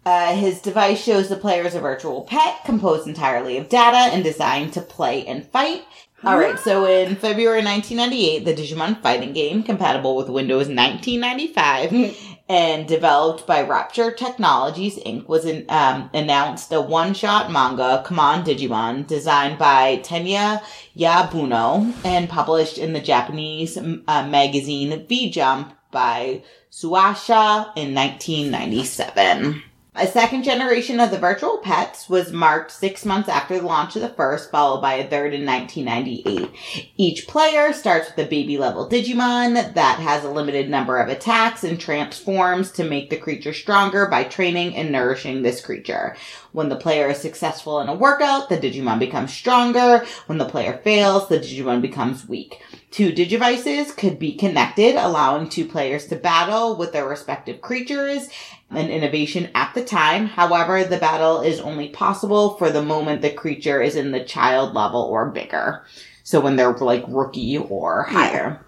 Uh, 0.06 0.34
his 0.36 0.60
device 0.60 1.02
shows 1.02 1.28
the 1.28 1.36
player 1.36 1.64
as 1.64 1.74
a 1.74 1.80
virtual 1.80 2.22
pet 2.22 2.64
composed 2.64 3.08
entirely 3.08 3.58
of 3.58 3.68
data 3.68 4.14
and 4.14 4.22
designed 4.22 4.72
to 4.72 4.80
play 4.80 5.26
and 5.26 5.44
fight. 5.44 5.82
All 6.24 6.38
right, 6.38 6.58
so 6.58 6.86
in 6.86 7.14
February 7.16 7.62
1998, 7.62 8.44
the 8.46 8.54
Digimon 8.54 9.02
fighting 9.02 9.34
game, 9.34 9.62
compatible 9.62 10.16
with 10.16 10.30
Windows 10.30 10.68
1995 10.68 12.16
and 12.48 12.88
developed 12.88 13.46
by 13.46 13.60
Rapture 13.60 14.10
Technologies 14.10 14.98
Inc., 14.98 15.28
was 15.28 15.44
in, 15.44 15.66
um, 15.68 16.08
announced 16.14 16.72
a 16.72 16.80
one-shot 16.80 17.52
manga, 17.52 18.02
Come 18.06 18.18
On 18.18 18.42
Digimon, 18.42 19.06
designed 19.06 19.58
by 19.58 19.98
Tenya 19.98 20.62
Yabuno 20.96 21.92
and 22.02 22.30
published 22.30 22.78
in 22.78 22.94
the 22.94 23.00
Japanese 23.00 23.76
uh, 23.76 24.26
magazine 24.26 25.06
V-Jump 25.06 25.74
by 25.90 26.42
Shueisha 26.72 27.72
in 27.76 27.94
1997. 27.94 29.62
A 29.98 30.06
second 30.06 30.42
generation 30.42 31.00
of 31.00 31.10
the 31.10 31.18
virtual 31.18 31.56
pets 31.56 32.06
was 32.06 32.30
marked 32.30 32.70
six 32.70 33.06
months 33.06 33.30
after 33.30 33.58
the 33.58 33.66
launch 33.66 33.96
of 33.96 34.02
the 34.02 34.10
first, 34.10 34.50
followed 34.50 34.82
by 34.82 34.94
a 34.94 35.08
third 35.08 35.32
in 35.32 35.46
1998. 35.46 36.92
Each 36.98 37.26
player 37.26 37.72
starts 37.72 38.10
with 38.10 38.26
a 38.26 38.28
baby 38.28 38.58
level 38.58 38.90
Digimon 38.90 39.54
that 39.72 39.98
has 39.98 40.22
a 40.22 40.30
limited 40.30 40.68
number 40.68 40.98
of 40.98 41.08
attacks 41.08 41.64
and 41.64 41.80
transforms 41.80 42.70
to 42.72 42.84
make 42.84 43.08
the 43.08 43.16
creature 43.16 43.54
stronger 43.54 44.04
by 44.04 44.24
training 44.24 44.76
and 44.76 44.92
nourishing 44.92 45.40
this 45.40 45.62
creature. 45.62 46.14
When 46.52 46.68
the 46.68 46.76
player 46.76 47.08
is 47.08 47.18
successful 47.18 47.80
in 47.80 47.88
a 47.88 47.94
workout, 47.94 48.50
the 48.50 48.58
Digimon 48.58 48.98
becomes 48.98 49.32
stronger. 49.32 50.04
When 50.26 50.36
the 50.36 50.44
player 50.44 50.78
fails, 50.84 51.28
the 51.28 51.38
Digimon 51.38 51.80
becomes 51.80 52.28
weak. 52.28 52.60
Two 52.96 53.12
Digivices 53.12 53.94
could 53.94 54.18
be 54.18 54.32
connected, 54.32 54.96
allowing 54.96 55.50
two 55.50 55.66
players 55.66 56.06
to 56.06 56.16
battle 56.16 56.76
with 56.78 56.94
their 56.94 57.06
respective 57.06 57.60
creatures 57.60 58.30
an 58.70 58.88
innovation 58.88 59.50
at 59.54 59.74
the 59.74 59.84
time. 59.84 60.24
However, 60.24 60.82
the 60.82 60.96
battle 60.96 61.42
is 61.42 61.60
only 61.60 61.90
possible 61.90 62.56
for 62.56 62.70
the 62.70 62.80
moment 62.80 63.20
the 63.20 63.28
creature 63.28 63.82
is 63.82 63.96
in 63.96 64.12
the 64.12 64.24
child 64.24 64.72
level 64.74 65.02
or 65.02 65.28
bigger. 65.30 65.84
So 66.24 66.40
when 66.40 66.56
they're 66.56 66.72
like 66.72 67.04
rookie 67.06 67.58
or 67.58 68.04
higher. 68.04 68.64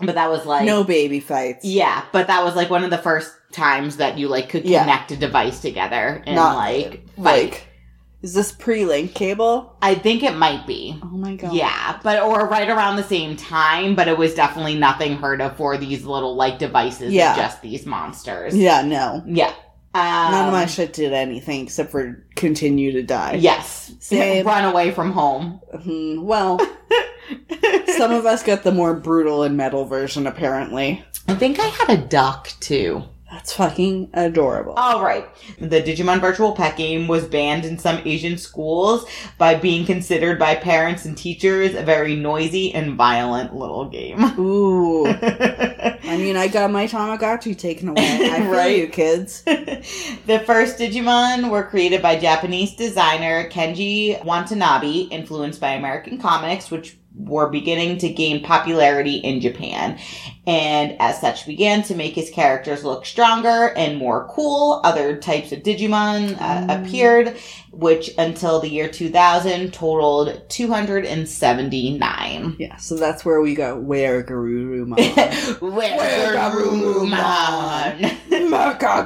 But 0.00 0.16
that 0.16 0.30
was 0.30 0.44
like 0.46 0.64
No 0.64 0.82
baby 0.82 1.20
fights. 1.20 1.64
Yeah, 1.64 2.04
but 2.10 2.26
that 2.26 2.42
was 2.42 2.56
like 2.56 2.70
one 2.70 2.82
of 2.82 2.90
the 2.90 2.98
first 2.98 3.32
times 3.52 3.98
that 3.98 4.18
you 4.18 4.26
like 4.26 4.48
could 4.48 4.64
Yeah. 4.64 4.80
connect 4.80 5.12
a 5.12 5.16
device 5.16 5.60
together 5.60 6.24
and 6.26 6.34
Not 6.34 6.56
like 6.56 7.08
fight. 7.14 7.18
Like, 7.18 7.68
is 8.22 8.34
this 8.34 8.52
pre-link 8.52 9.14
cable? 9.14 9.76
I 9.80 9.94
think 9.94 10.22
it 10.22 10.36
might 10.36 10.66
be. 10.66 10.98
Oh 11.02 11.06
my 11.06 11.36
god. 11.36 11.54
Yeah, 11.54 11.98
but 12.02 12.22
or 12.22 12.46
right 12.48 12.68
around 12.68 12.96
the 12.96 13.02
same 13.02 13.36
time, 13.36 13.94
but 13.94 14.08
it 14.08 14.18
was 14.18 14.34
definitely 14.34 14.74
nothing 14.76 15.16
heard 15.16 15.40
of 15.40 15.56
for 15.56 15.76
these 15.78 16.04
little 16.04 16.34
like 16.36 16.58
devices. 16.58 17.12
Yeah. 17.12 17.34
Just 17.34 17.62
these 17.62 17.86
monsters. 17.86 18.54
Yeah, 18.56 18.82
no. 18.82 19.22
yeah. 19.26 19.54
Um, 19.92 20.30
None 20.30 20.46
of 20.46 20.52
my 20.52 20.66
shit 20.66 20.92
did 20.92 21.12
anything 21.12 21.62
except 21.64 21.90
for 21.90 22.24
continue 22.36 22.92
to 22.92 23.02
die. 23.02 23.34
Yes, 23.40 23.92
Same. 23.98 24.46
run 24.46 24.64
away 24.64 24.92
from 24.92 25.10
home. 25.10 25.60
Mhm. 25.74 26.22
Well, 26.22 26.60
some 27.96 28.12
of 28.12 28.24
us 28.26 28.42
got 28.44 28.62
the 28.62 28.70
more 28.72 28.94
brutal 28.94 29.42
and 29.42 29.56
metal 29.56 29.84
version, 29.86 30.26
apparently. 30.28 31.04
I 31.26 31.34
think 31.34 31.58
I 31.58 31.66
had 31.66 31.90
a 31.90 31.96
duck 32.06 32.50
too. 32.60 33.02
That's 33.30 33.52
fucking 33.52 34.10
adorable. 34.12 34.72
All 34.72 35.04
right. 35.04 35.24
The 35.60 35.80
Digimon 35.80 36.20
Virtual 36.20 36.52
Pet 36.52 36.76
game 36.76 37.06
was 37.06 37.26
banned 37.26 37.64
in 37.64 37.78
some 37.78 38.00
Asian 38.04 38.36
schools 38.36 39.06
by 39.38 39.54
being 39.54 39.86
considered 39.86 40.36
by 40.38 40.56
parents 40.56 41.04
and 41.04 41.16
teachers 41.16 41.74
a 41.76 41.82
very 41.82 42.16
noisy 42.16 42.74
and 42.74 42.96
violent 42.96 43.54
little 43.54 43.88
game. 43.88 44.20
Ooh. 44.38 45.06
I 45.06 46.16
mean, 46.16 46.36
I 46.36 46.48
got 46.48 46.72
my 46.72 46.86
Tamagotchi 46.88 47.56
taken 47.56 47.88
away. 47.88 48.02
I 48.30 48.40
Right. 48.50 48.78
you, 48.78 48.88
kids. 48.88 49.42
the 49.44 50.42
first 50.44 50.78
Digimon 50.78 51.50
were 51.50 51.62
created 51.62 52.02
by 52.02 52.18
Japanese 52.18 52.74
designer 52.74 53.48
Kenji 53.48 54.22
Watanabe, 54.24 55.02
influenced 55.10 55.60
by 55.60 55.70
American 55.74 56.18
comics, 56.18 56.70
which 56.70 56.96
were 57.14 57.48
beginning 57.48 57.98
to 57.98 58.08
gain 58.08 58.42
popularity 58.42 59.16
in 59.16 59.40
Japan. 59.40 59.98
And 60.46 60.96
as 61.00 61.20
such 61.20 61.46
began 61.46 61.82
to 61.84 61.94
make 61.94 62.14
his 62.14 62.30
characters 62.30 62.84
look 62.84 63.04
stronger 63.04 63.72
and 63.76 63.98
more 63.98 64.26
cool. 64.30 64.80
Other 64.84 65.16
types 65.16 65.52
of 65.52 65.62
Digimon 65.62 66.40
uh, 66.40 66.66
Mm. 66.66 66.86
appeared, 66.86 67.36
which 67.70 68.10
until 68.18 68.60
the 68.60 68.68
year 68.68 68.88
2000 68.88 69.72
totaled 69.72 70.42
279. 70.48 72.56
Yeah, 72.58 72.76
so 72.76 72.96
that's 72.96 73.24
where 73.24 73.40
we 73.40 73.54
go. 73.54 73.78
Where 73.78 74.22
Garurumon? 74.22 74.98
Where's 75.60 76.36
Garurumon? 76.36 78.18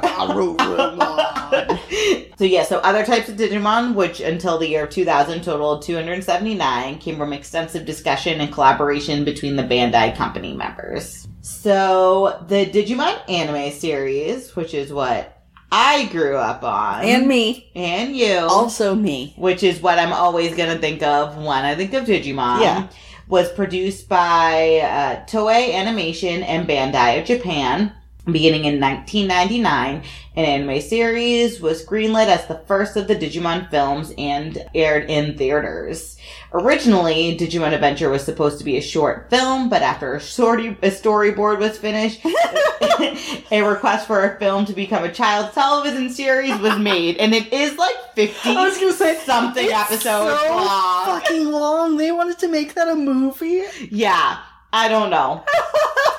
Garurumon. 0.01 1.79
So 2.37 2.43
yeah, 2.43 2.63
so 2.63 2.79
other 2.79 3.05
types 3.05 3.29
of 3.29 3.37
Digimon, 3.37 3.95
which 3.95 4.19
until 4.19 4.57
the 4.57 4.67
year 4.67 4.85
2000 4.85 5.41
totaled 5.41 5.83
279, 5.83 6.99
came 6.99 7.15
from 7.15 7.31
extensive 7.31 7.85
discussion 7.85 8.41
and 8.41 8.51
collaboration 8.51 9.23
between 9.23 9.55
the 9.55 9.63
Bandai 9.63 10.13
company 10.17 10.53
members. 10.53 11.29
So 11.39 12.43
the 12.49 12.65
Digimon 12.65 13.17
anime 13.29 13.71
series, 13.71 14.53
which 14.55 14.73
is 14.73 14.91
what 14.91 15.34
I 15.71 16.05
grew 16.05 16.37
up 16.37 16.63
on. 16.63 17.03
and 17.03 17.27
me. 17.27 17.69
and 17.75 18.15
you. 18.15 18.37
Also 18.37 18.95
me. 18.95 19.33
which 19.37 19.63
is 19.63 19.81
what 19.81 19.99
I'm 19.99 20.13
always 20.13 20.55
going 20.55 20.73
to 20.73 20.79
think 20.79 21.03
of 21.03 21.37
when 21.37 21.65
I 21.65 21.75
think 21.75 21.93
of 21.93 22.05
Digimon. 22.05 22.61
Yeah. 22.61 22.87
Was 23.27 23.51
produced 23.51 24.07
by 24.07 24.79
uh, 24.83 25.25
Toei 25.25 25.73
Animation 25.73 26.43
and 26.43 26.67
Bandai 26.67 27.19
of 27.19 27.25
Japan. 27.25 27.91
Beginning 28.25 28.65
in 28.65 28.79
1999, 28.79 30.03
an 30.35 30.45
anime 30.45 30.81
series 30.81 31.61
was 31.61 31.85
greenlit 31.85 32.25
as 32.25 32.47
the 32.47 32.57
first 32.65 32.97
of 32.97 33.07
the 33.07 33.15
Digimon 33.15 33.69
films 33.69 34.11
and 34.17 34.67
aired 34.73 35.09
in 35.11 35.37
theaters. 35.37 36.17
Originally, 36.51 37.37
Digimon 37.37 37.73
Adventure 37.73 38.09
was 38.09 38.23
supposed 38.23 38.57
to 38.57 38.63
be 38.63 38.77
a 38.77 38.81
short 38.81 39.29
film, 39.29 39.69
but 39.69 39.83
after 39.83 40.15
a, 40.15 40.19
story, 40.19 40.69
a 40.81 40.89
storyboard 40.89 41.59
was 41.59 41.77
finished, 41.77 42.25
a 43.51 43.61
request 43.61 44.07
for 44.07 44.23
a 44.23 44.39
film 44.39 44.65
to 44.65 44.73
become 44.73 45.03
a 45.03 45.11
child 45.11 45.53
television 45.53 46.09
series 46.09 46.57
was 46.59 46.79
made, 46.79 47.17
and 47.17 47.35
it 47.35 47.53
is 47.53 47.77
like 47.77 47.95
50 48.15 48.49
I 48.49 48.67
was 48.67 48.77
gonna 48.79 48.93
say, 48.93 49.19
something 49.19 49.65
it's 49.65 49.73
episodes 49.73 50.03
so 50.39 50.55
long. 50.55 51.05
Fucking 51.05 51.51
long. 51.51 51.97
They 51.97 52.11
wanted 52.11 52.39
to 52.39 52.47
make 52.47 52.73
that 52.73 52.87
a 52.87 52.95
movie. 52.95 53.63
Yeah, 53.91 54.39
I 54.73 54.87
don't 54.87 55.11
know. 55.11 55.43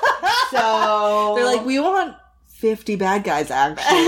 so 0.51 1.33
They're 1.35 1.45
like, 1.45 1.65
we 1.65 1.79
want 1.79 2.15
50 2.47 2.95
bad 2.95 3.23
guys, 3.23 3.51
actually. 3.51 4.07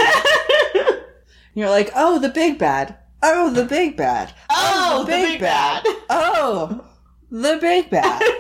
You're 1.54 1.70
like, 1.70 1.92
oh, 1.96 2.20
the 2.20 2.30
big 2.30 2.58
bad. 2.58 2.98
Oh, 3.22 3.52
the 3.52 3.66
big 3.66 3.98
bad. 3.98 4.34
oh, 4.50 5.04
the 5.06 5.12
big 5.12 5.40
bad. 5.40 5.84
Oh, 6.10 6.86
the 7.30 7.58
big 7.60 7.90
bad. 7.90 8.22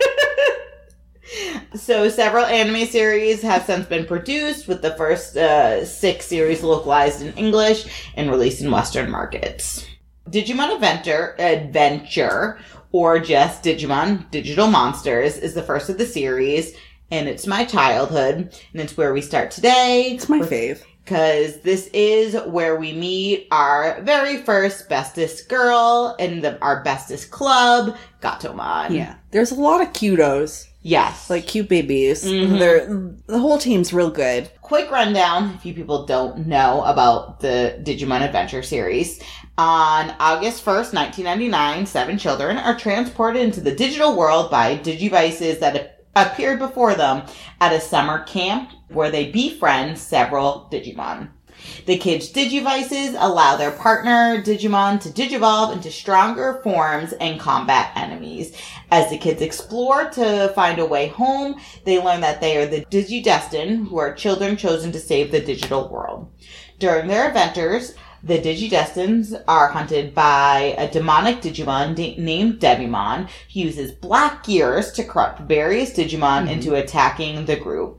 So 1.76 2.10
several 2.10 2.46
anime 2.46 2.88
series 2.88 3.44
have 3.44 3.64
since 3.64 3.86
been 3.86 4.08
produced, 4.08 4.68
with 4.68 4.82
the 4.82 4.96
first 4.96 5.38
uh, 5.38 5.86
six 5.86 6.26
series 6.26 6.64
localized 6.64 7.22
in 7.22 7.34
English 7.34 7.86
and 8.16 8.32
released 8.32 8.62
in 8.62 8.72
Western 8.72 9.12
markets. 9.12 9.86
Digimon 10.28 10.74
Adventure, 10.74 11.36
Adventure, 11.38 12.60
or 12.92 13.20
just 13.20 13.64
Digimon 13.64 14.30
Digital 14.32 14.68
Monsters, 14.68 15.38
is 15.38 15.54
the 15.54 15.62
first 15.62 15.90
of 15.90 16.00
the 16.00 16.06
series, 16.06 16.74
and 17.12 17.28
it's 17.28 17.48
my 17.48 17.66
childhood, 17.66 18.36
and 18.74 18.82
it's 18.82 18.96
where 18.98 19.14
we 19.14 19.22
start 19.22 19.52
today. 19.52 20.12
It's 20.16 20.30
my 20.30 20.40
fave. 20.40 20.82
because 21.06 21.60
this 21.62 21.88
is 21.88 22.36
where 22.46 22.76
we 22.76 22.94
meet 22.94 23.48
our 23.50 24.00
very 24.04 24.38
first 24.44 24.88
bestest 24.90 25.50
girl 25.50 26.16
in 26.20 26.42
the 26.42 26.60
our 26.62 26.84
bestest 26.84 27.32
club, 27.32 27.96
Gatomon. 28.22 28.92
Yeah. 28.92 29.16
There's 29.32 29.52
a 29.52 29.56
lot 29.56 29.82
of 29.82 29.92
cutos, 29.94 30.68
Yes. 30.84 31.28
like 31.30 31.48
cute 31.48 31.68
babies. 31.68 32.24
Mhm. 32.24 32.60
They're 32.60 33.12
the 33.26 33.40
whole 33.40 33.58
team's 33.58 33.92
real 33.92 34.12
good. 34.12 34.50
quick 34.62 34.92
rundown 34.92 35.52
if 35.58 35.66
you 35.66 35.74
people 35.74 36.06
don't 36.06 36.46
know 36.46 36.84
about 36.84 37.40
the 37.40 37.80
Digimon 37.82 38.22
Adventure 38.22 38.62
series. 38.62 39.20
On 39.58 40.14
August 40.20 40.64
1st, 40.64 40.94
1999, 40.94 41.88
seven 41.88 42.20
children 42.20 42.56
are 42.58 42.78
transported 42.78 43.42
into 43.42 43.62
the 43.62 43.72
digital 43.74 44.16
world 44.16 44.52
by 44.52 44.78
Digivices 44.78 45.58
that 45.60 45.99
appeared 46.16 46.60
before 46.60 46.96
them 46.96 47.24
at 47.62 47.74
a 47.74 47.82
summer 47.82 48.24
camp 48.24 48.72
where 48.90 49.12
they 49.12 49.32
befriend 49.32 49.98
several 49.98 50.68
Digimon. 50.72 51.30
The 51.86 51.98
kids' 51.98 52.32
Digivices 52.32 53.18
allow 53.20 53.58
their 53.58 53.72
partner 53.72 54.42
Digimon 54.42 55.02
to 55.02 55.10
digivolve 55.10 55.74
into 55.74 55.92
stronger 55.92 56.62
forms 56.64 57.12
and 57.14 57.40
combat 57.40 57.92
enemies. 57.96 58.56
As 58.92 59.10
the 59.10 59.18
kids 59.18 59.42
explore 59.42 60.10
to 60.12 60.52
find 60.56 60.80
a 60.80 60.86
way 60.86 61.08
home, 61.08 61.60
they 61.86 62.02
learn 62.02 62.22
that 62.22 62.40
they 62.40 62.58
are 62.58 62.66
the 62.66 62.86
Digidestined, 62.86 63.90
who 63.90 63.98
are 63.98 64.14
children 64.14 64.56
chosen 64.56 64.92
to 64.94 65.00
save 65.00 65.32
the 65.32 65.42
digital 65.42 65.90
world. 65.90 66.32
During 66.80 67.08
their 67.08 67.28
adventures, 67.28 67.94
the 68.24 68.38
Digidestins 68.40 69.42
are 69.48 69.70
hunted 69.70 70.14
by 70.14 70.76
a 70.78 70.90
demonic 70.92 71.42
Digimon 71.42 71.96
de- 71.96 72.18
named 72.18 72.60
Devimon, 72.60 73.30
who 73.54 73.60
uses 73.60 73.92
black 73.92 74.44
gears 74.44 74.92
to 74.94 75.04
corrupt 75.04 75.42
various 75.42 75.92
Digimon 75.92 76.50
into 76.50 76.76
attacking 76.76 77.46
the 77.46 77.56
group. 77.56 77.98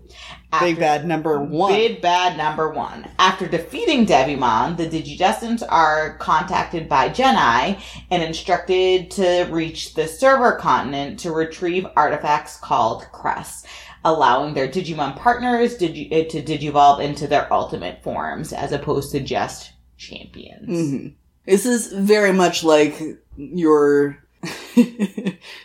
Big 0.59 0.73
After- 0.73 0.81
bad 0.81 1.07
number 1.07 1.41
one. 1.43 1.73
Big 1.73 2.03
bad 2.03 2.37
number 2.37 2.71
one. 2.71 3.09
After 3.19 3.47
defeating 3.47 4.05
Devimon, 4.05 4.77
the 4.77 4.89
Digidestins 4.89 5.63
are 5.69 6.17
contacted 6.19 6.89
by 6.89 7.09
Gennai 7.09 7.81
and 8.11 8.23
instructed 8.23 9.11
to 9.13 9.45
reach 9.51 9.95
the 9.95 10.09
server 10.09 10.53
continent 10.53 11.21
to 11.21 11.31
retrieve 11.31 11.87
artifacts 11.97 12.57
called 12.57 13.07
Crests, 13.13 13.65
allowing 14.05 14.53
their 14.55 14.67
Digimon 14.67 15.15
partners 15.17 15.79
digi- 15.79 16.13
uh, 16.13 16.29
to 16.31 16.43
digivolve 16.43 17.01
into 17.01 17.29
their 17.29 17.51
ultimate 17.53 18.03
forms 18.03 18.53
as 18.53 18.73
opposed 18.73 19.13
to 19.13 19.21
just 19.21 19.73
champions. 20.01 20.67
hmm 20.67 21.09
This 21.45 21.67
is 21.67 21.93
very 21.93 22.33
much 22.33 22.65
like 22.65 22.97
your 23.37 24.19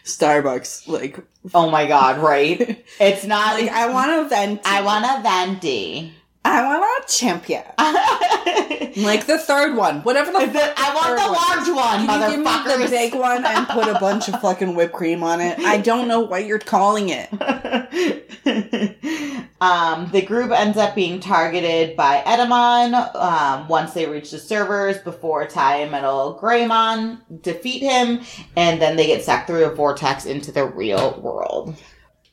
Starbucks. 0.04 0.88
Like, 0.88 1.20
Oh 1.54 1.70
my 1.70 1.86
god, 1.88 2.20
right? 2.20 2.84
It's 3.00 3.26
not 3.26 3.60
like 3.60 3.70
I 3.72 3.88
want 3.88 4.12
a 4.12 4.30
venti. 4.30 4.62
I 4.66 4.82
want 4.82 5.06
a 5.06 5.22
venti. 5.24 6.14
I 6.46 6.78
want 6.78 7.04
a 7.04 7.08
champion. 7.12 7.64
Like 8.98 9.26
the 9.26 9.38
third 9.38 9.76
one, 9.76 10.04
whatever 10.04 10.32
the. 10.32 10.46
The- 10.46 10.74
I 10.78 10.94
want 10.96 11.20
the 11.20 11.28
large 11.76 11.76
one, 11.76 12.08
give 12.32 12.40
me 12.40 12.46
the 12.86 12.90
big 12.90 13.14
one 13.14 13.46
and 13.46 13.68
put 13.68 13.90
a 13.90 14.00
bunch 14.00 14.30
of 14.30 14.40
fucking 14.40 14.74
whipped 14.74 14.94
cream 14.94 15.22
on 15.22 15.42
it? 15.42 15.60
I 15.60 15.76
don't 15.78 16.08
know 16.08 16.22
what 16.22 16.46
you're 16.46 16.60
calling 16.60 17.10
it. 17.10 17.28
um, 19.60 20.10
the 20.12 20.22
group 20.22 20.52
ends 20.52 20.78
up 20.78 20.96
being 20.96 21.20
targeted 21.20 21.98
by 21.98 22.24
Etemon 22.26 23.14
um, 23.16 23.68
once 23.68 23.94
they 23.94 24.06
reach 24.06 24.32
the 24.32 24.40
servers 24.40 24.98
before 25.00 25.46
Tai 25.46 25.76
and 25.78 25.92
Metal 25.92 26.40
Greymon 26.42 27.20
defeat 27.42 27.82
him, 27.82 28.22
and 28.56 28.82
then 28.82 28.96
they 28.96 29.08
get 29.08 29.26
sucked 29.26 29.48
through 29.48 29.66
a 29.66 29.76
vortex 29.76 30.26
into 30.26 30.54
the 30.54 30.66
real 30.66 31.20
world. 31.20 31.76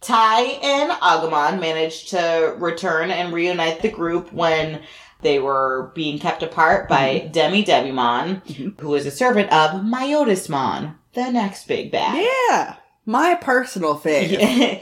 Tai 0.03 0.41
and 0.43 0.91
Agumon 0.93 1.61
managed 1.61 2.09
to 2.11 2.55
return 2.59 3.11
and 3.11 3.33
reunite 3.33 3.83
the 3.83 3.89
group 3.91 4.33
when 4.33 4.83
they 5.23 5.39
were 5.39 5.93
being 5.95 6.19
kept 6.19 6.43
apart 6.43 6.89
by 6.89 7.29
Demi 7.33 7.65
Devimon, 7.65 8.43
Mhm. 8.47 8.81
who 8.81 8.95
is 8.95 9.07
a 9.07 9.11
servant 9.13 9.53
of 9.53 9.83
Myotismon, 9.83 10.97
the 11.15 11.31
next 11.31 11.69
big 11.69 11.93
bad. 11.93 12.27
Yeah, 12.51 12.75
my 13.07 13.35
personal 13.37 13.95
thing. 13.95 14.31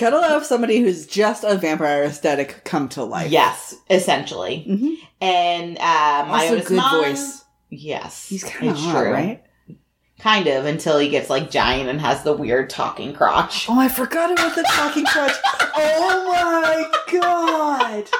Gotta 0.00 0.18
love 0.18 0.44
somebody 0.44 0.80
who's 0.80 1.06
just 1.06 1.44
a 1.44 1.54
vampire 1.56 2.02
aesthetic 2.04 2.64
come 2.64 2.88
to 2.90 3.04
life. 3.04 3.30
Yes, 3.30 3.74
essentially. 3.88 4.66
Mhm. 4.68 4.96
And 5.20 5.78
uh, 5.78 6.24
Also, 6.28 6.60
good 6.62 6.82
voice. 6.90 7.44
Yes, 7.70 8.26
He's 8.28 8.44
kind 8.44 8.70
of 8.70 8.76
hot, 8.76 9.00
true. 9.02 9.12
right? 9.12 9.42
Kind 10.22 10.46
of 10.46 10.66
until 10.66 10.98
he 10.98 11.08
gets 11.08 11.28
like 11.28 11.50
giant 11.50 11.90
and 11.90 12.00
has 12.00 12.22
the 12.22 12.32
weird 12.32 12.70
talking 12.70 13.12
crotch. 13.12 13.66
Oh, 13.68 13.78
I 13.80 13.88
forgot 13.88 14.30
about 14.30 14.54
the 14.54 14.62
talking 14.70 15.04
crotch. 15.04 15.32
Oh 15.74 16.28
my 16.32 17.18
god. 17.20 18.08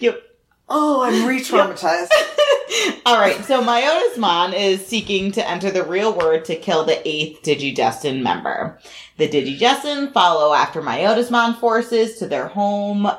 Yep. 0.00 0.20
Oh, 0.68 1.00
I'm 1.02 1.26
re-traumatized. 1.26 2.10
All 3.06 3.16
right, 3.18 3.42
so 3.44 3.62
Myotismon 3.62 4.52
is 4.52 4.86
seeking 4.86 5.32
to 5.32 5.48
enter 5.48 5.70
the 5.70 5.82
real 5.82 6.12
world 6.12 6.44
to 6.46 6.56
kill 6.56 6.84
the 6.84 7.00
eighth 7.08 7.42
Digidestin 7.42 8.20
member. 8.22 8.78
The 9.16 9.28
Digidestin 9.28 10.12
follow 10.12 10.52
after 10.52 10.82
Myotismon 10.82 11.58
forces 11.58 12.18
to 12.18 12.26
their 12.26 12.48
home 12.48 13.10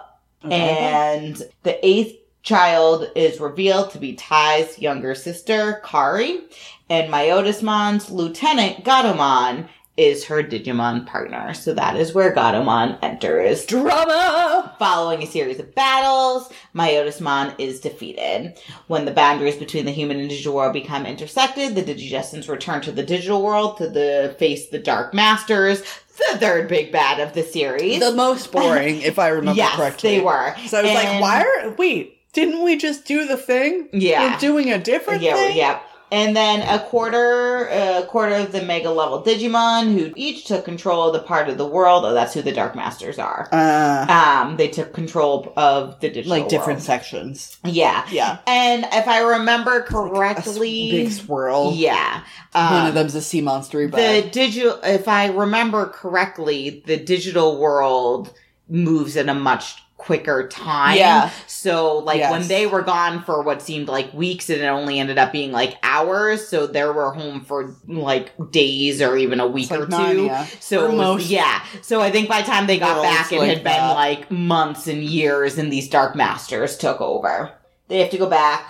and 0.44 1.42
the 1.64 1.84
eighth 1.84 2.20
child 2.44 3.10
is 3.16 3.40
revealed 3.40 3.92
to 3.92 3.98
be 3.98 4.14
Tai's 4.14 4.78
younger 4.78 5.16
sister, 5.16 5.82
Kari, 5.84 6.42
and 6.90 7.12
Myotismon's 7.12 8.12
lieutenant, 8.12 8.84
Gatomon, 8.84 9.70
is 9.96 10.26
her 10.26 10.42
Digimon 10.42 11.06
partner. 11.06 11.54
So 11.54 11.74
that 11.76 11.96
is 11.96 12.14
where 12.14 12.34
Gatomon 12.34 12.98
enters. 13.04 13.66
Drama. 13.66 14.76
Following 14.80 15.22
a 15.22 15.28
series 15.28 15.60
of 15.60 15.74
battles, 15.76 16.52
Myotismon 16.76 17.54
is 17.60 17.80
defeated. 17.80 18.58
When 18.88 19.06
the 19.06 19.12
boundaries 19.12 19.56
between 19.56 19.86
the 19.86 19.92
human 19.92 20.20
and 20.20 20.30
digital 20.30 20.56
world 20.56 20.74
become 20.74 21.06
intersected, 21.06 21.76
the 21.76 21.84
Digidestins 21.84 22.50
return 22.50 22.82
to 22.82 22.92
the 22.92 23.04
digital 23.04 23.44
world 23.44 23.78
to 23.78 23.88
the 23.88 24.36
face 24.40 24.70
the 24.70 24.80
Dark 24.80 25.14
Masters, 25.14 25.82
the 26.18 26.40
third 26.40 26.68
big 26.68 26.92
bad 26.92 27.20
of 27.20 27.34
the 27.34 27.44
series. 27.44 28.00
The 28.00 28.14
most 28.14 28.52
boring, 28.52 29.02
if 29.02 29.20
I 29.20 29.28
remember 29.28 29.58
yes, 29.58 29.76
correctly. 29.76 30.18
they 30.18 30.22
were. 30.22 30.56
So 30.68 30.80
I 30.80 30.82
was 30.82 30.94
like, 30.94 31.22
why 31.22 31.44
are 31.44 31.70
wait? 31.76 32.13
Didn't 32.34 32.64
we 32.64 32.78
just 32.78 33.06
do 33.06 33.26
the 33.28 33.38
thing? 33.38 33.90
Yeah. 33.94 34.34
We're 34.34 34.40
doing 34.40 34.72
a 34.72 34.80
different 34.80 35.22
yeah, 35.22 35.36
thing. 35.36 35.58
yeah. 35.58 35.80
And 36.12 36.36
then 36.36 36.62
a 36.62 36.78
quarter, 36.84 37.66
a 37.70 38.04
quarter 38.08 38.36
of 38.36 38.52
the 38.52 38.62
mega 38.62 38.92
level 38.92 39.24
Digimon, 39.24 39.98
who 39.98 40.14
each 40.16 40.46
took 40.46 40.64
control 40.64 41.08
of 41.08 41.14
the 41.14 41.20
part 41.28 41.50
of 41.50 41.58
the 41.58 41.66
world. 41.66 42.06
Oh, 42.06 42.14
that's 42.14 42.36
who 42.36 42.44
the 42.44 42.52
Dark 42.52 42.76
Masters 42.76 43.18
are. 43.18 43.50
Uh, 43.52 44.06
Um, 44.08 44.58
they 44.58 44.68
took 44.68 44.94
control 44.94 45.52
of 45.58 46.00
the 46.02 46.10
digital 46.10 46.30
like 46.38 46.50
different 46.50 46.78
world. 46.80 46.84
sections. 46.84 47.58
Yeah, 47.66 48.06
Yeah. 48.12 48.38
and 48.46 48.86
if 48.94 49.08
I 49.08 49.22
remember 49.22 49.82
correctly, 49.82 50.92
big 50.92 51.12
swirl. 51.12 51.72
yeah, 51.74 52.22
One 52.52 52.74
um, 52.82 52.88
of 52.90 52.94
them's 52.94 53.16
a 53.16 53.22
sea 53.22 53.42
monster. 53.42 53.88
But 53.88 53.98
the 53.98 54.30
digital. 54.30 54.80
If 54.84 55.08
I 55.08 55.28
remember 55.30 55.88
correctly, 55.88 56.84
the 56.86 56.98
digital 56.98 57.58
world 57.60 58.32
moves 58.70 59.18
at 59.18 59.28
a 59.30 59.34
much 59.34 59.82
quicker 60.04 60.48
time. 60.50 60.98
Yeah. 60.98 61.30
So 61.48 62.00
like 62.00 62.20
Yes. 62.20 62.32
when 62.32 62.48
they 62.48 62.68
were 62.68 62.82
gone 62.82 63.24
for 63.24 63.42
what 63.42 63.62
seemed 63.62 63.88
like 63.88 64.14
weeks 64.14 64.50
and 64.50 64.62
it 64.62 64.66
only 64.66 65.00
ended 65.00 65.18
up 65.18 65.32
being 65.32 65.52
like 65.52 65.78
hours. 65.82 66.48
So 66.48 66.68
they 66.68 66.84
were 66.84 67.12
home 67.12 67.46
for 67.46 67.76
like 67.88 68.32
days 68.52 69.02
or 69.02 69.16
even 69.16 69.40
a 69.40 69.48
week 69.48 69.72
like 69.72 69.80
or 69.82 69.86
two. 69.86 69.92
Narnia. 69.92 70.62
So 70.62 70.94
was, 70.96 71.32
yeah. 71.32 71.64
So 71.82 72.02
I 72.02 72.12
think 72.12 72.28
by 72.28 72.42
the 72.42 72.48
time 72.48 72.68
they 72.68 72.78
got 72.80 72.98
worlds 72.98 73.10
back, 73.10 73.32
it 73.32 73.40
like 73.40 73.50
had 73.50 73.64
been 73.64 73.90
like 73.90 74.30
months 74.30 74.88
and 74.88 75.02
years 75.04 75.58
and 75.58 75.72
these 75.72 75.88
Dark 75.90 76.16
Masters 76.16 76.78
took 76.78 77.00
over. 77.00 77.52
They 77.88 78.00
have 78.00 78.10
to 78.12 78.18
go 78.18 78.30
back. 78.30 78.68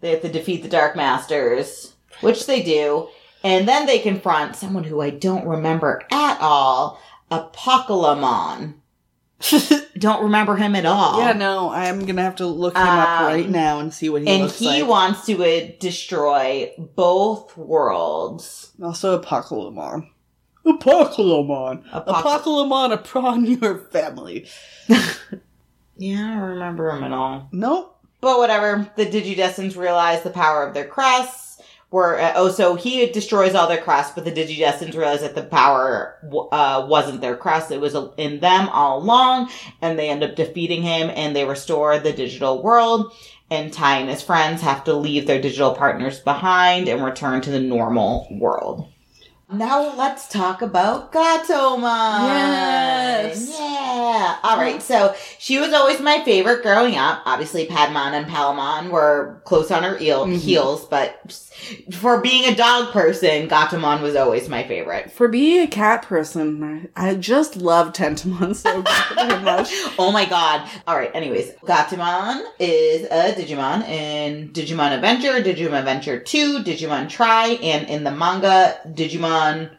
They 0.00 0.10
have 0.10 0.22
to 0.22 0.28
defeat 0.28 0.62
the 0.62 0.68
Dark 0.68 0.96
Masters, 0.96 1.94
which 2.20 2.46
they 2.46 2.62
do. 2.62 3.08
And 3.42 3.66
then 3.66 3.86
they 3.86 3.98
confront 3.98 4.54
someone 4.56 4.84
who 4.84 5.00
I 5.00 5.10
don't 5.10 5.46
remember 5.46 6.02
at 6.12 6.38
all, 6.40 7.00
Apocalypse. 7.30 8.74
don't 9.98 10.22
remember 10.24 10.56
him 10.56 10.76
at 10.76 10.84
all. 10.86 11.18
Yeah, 11.20 11.32
no, 11.32 11.70
I'm 11.70 12.04
gonna 12.04 12.22
have 12.22 12.36
to 12.36 12.46
look 12.46 12.74
him 12.76 12.82
up 12.82 13.20
Um, 13.20 13.26
right 13.26 13.48
now 13.48 13.78
and 13.80 13.92
see 13.92 14.08
what 14.08 14.22
he 14.22 14.28
and 14.28 14.50
he 14.50 14.66
like. 14.82 14.86
wants 14.88 15.26
to 15.26 15.42
uh, 15.42 15.70
destroy 15.78 16.72
both 16.78 17.56
worlds. 17.56 18.72
also, 18.82 19.14
Apocalypse. 19.18 20.06
Apocalypse. 20.66 21.86
Apoc- 21.88 22.02
Apocalypse 22.06 22.94
upon 22.94 23.44
your 23.46 23.78
family. 23.78 24.46
yeah, 25.96 26.26
I 26.26 26.34
don't 26.34 26.40
remember 26.40 26.90
him 26.90 27.04
at 27.04 27.12
all. 27.12 27.48
Nope. 27.52 27.96
But 28.20 28.38
whatever. 28.38 28.90
The 28.96 29.06
Digidestineds 29.06 29.76
realize 29.76 30.22
the 30.22 30.30
power 30.30 30.66
of 30.66 30.74
their 30.74 30.86
crests. 30.86 31.49
Were 31.90 32.20
uh, 32.20 32.32
oh, 32.36 32.50
so 32.50 32.76
he 32.76 33.06
destroys 33.06 33.54
all 33.56 33.66
their 33.66 33.80
crests, 33.82 34.12
but 34.14 34.24
the 34.24 34.30
Digidestineds 34.30 34.96
realize 34.96 35.22
that 35.22 35.34
the 35.34 35.42
power 35.42 36.16
uh, 36.52 36.86
wasn't 36.88 37.20
their 37.20 37.36
crest; 37.36 37.72
it 37.72 37.80
was 37.80 37.96
in 38.16 38.38
them 38.38 38.68
all 38.68 38.98
along, 39.02 39.50
and 39.82 39.98
they 39.98 40.08
end 40.08 40.22
up 40.22 40.36
defeating 40.36 40.82
him, 40.82 41.10
and 41.16 41.34
they 41.34 41.44
restore 41.44 41.98
the 41.98 42.12
digital 42.12 42.62
world. 42.62 43.12
And 43.50 43.72
Tai 43.72 43.96
and 43.98 44.08
his 44.08 44.22
friends 44.22 44.62
have 44.62 44.84
to 44.84 44.94
leave 44.94 45.26
their 45.26 45.42
digital 45.42 45.74
partners 45.74 46.20
behind 46.20 46.86
and 46.86 47.04
return 47.04 47.40
to 47.40 47.50
the 47.50 47.58
normal 47.58 48.28
world. 48.30 48.86
Now 49.52 49.92
let's 49.96 50.28
talk 50.28 50.62
about 50.62 51.10
Gatomon. 51.12 52.28
Yes. 52.28 53.48
Yeah. 53.58 54.36
All 54.44 54.56
right. 54.58 54.80
So 54.80 55.16
she 55.40 55.58
was 55.58 55.72
always 55.72 55.98
my 55.98 56.22
favorite 56.24 56.62
growing 56.62 56.94
up. 56.96 57.22
Obviously, 57.24 57.66
Patamon 57.66 58.12
and 58.12 58.26
Palmon 58.26 58.90
were 58.90 59.42
close 59.44 59.72
on 59.72 59.82
her 59.82 59.98
eel- 60.00 60.26
Mhm. 60.26 60.38
heels, 60.38 60.84
but 60.84 61.18
for 61.92 62.20
being 62.20 62.44
a 62.50 62.54
dog 62.54 62.92
person, 62.92 63.48
Gatomon 63.48 64.02
was 64.02 64.16
always 64.16 64.48
my 64.48 64.66
favorite. 64.66 65.10
For 65.12 65.28
being 65.28 65.62
a 65.62 65.66
cat 65.66 66.02
person, 66.02 66.88
I 66.96 67.14
just 67.14 67.56
love 67.56 67.92
Tentomon 67.92 68.54
so 68.54 68.82
much. 69.42 69.70
Oh 69.98 70.10
my 70.12 70.24
god. 70.24 70.68
Alright, 70.86 71.14
anyways. 71.14 71.52
Gatomon 71.64 72.42
is 72.58 73.06
a 73.06 73.34
Digimon 73.40 73.86
in 73.88 74.50
Digimon 74.50 74.92
Adventure, 74.94 75.42
Digimon 75.42 75.78
Adventure 75.78 76.20
2, 76.20 76.62
Digimon 76.64 77.08
Tri, 77.08 77.58
and 77.62 77.88
in 77.88 78.04
the 78.04 78.10
manga, 78.10 78.78
Digimon 78.86 79.70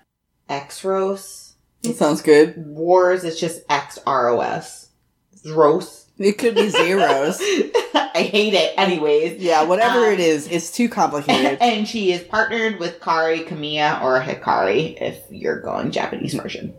X-Rose. 0.49 1.55
That 1.83 1.95
sounds 1.95 2.21
good. 2.21 2.53
Wars, 2.57 3.23
it's 3.23 3.39
just 3.39 3.61
X-R-O-S. 3.69 4.89
Rose. 5.45 6.00
It 6.21 6.38
could 6.38 6.55
be 6.55 6.69
zeros. 6.69 7.39
I 7.93 8.21
hate 8.31 8.53
it. 8.53 8.73
Anyways. 8.77 9.41
yeah, 9.41 9.63
whatever 9.63 10.05
Um, 10.07 10.13
it 10.13 10.19
is, 10.19 10.47
it's 10.47 10.71
too 10.71 10.88
complicated. 10.88 11.57
and 11.62 11.88
she 11.88 12.12
is 12.12 12.21
partnered 12.23 12.79
with 12.79 12.99
Kari, 13.01 13.39
Kamiya, 13.39 14.01
or 14.03 14.21
Hikari 14.21 15.01
if 15.01 15.17
you're 15.29 15.60
going 15.62 15.91
Japanese 15.91 16.34
version. 16.34 16.73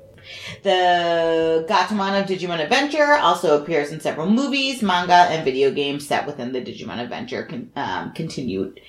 The 0.63 1.67
Gatomon 1.69 2.21
of 2.21 2.29
Digimon 2.29 2.61
Adventure 2.63 3.15
also 3.15 3.61
appears 3.61 3.91
in 3.91 4.01
several 4.01 4.31
movies, 4.31 4.81
manga, 4.83 5.13
and 5.15 5.45
video 5.45 5.73
games 5.73 6.07
set 6.07 6.27
within 6.27 6.53
the 6.53 6.61
Digimon 6.61 7.01
Adventure 7.03 7.43
con- 7.45 7.71
um, 7.75 8.13
continued 8.13 8.81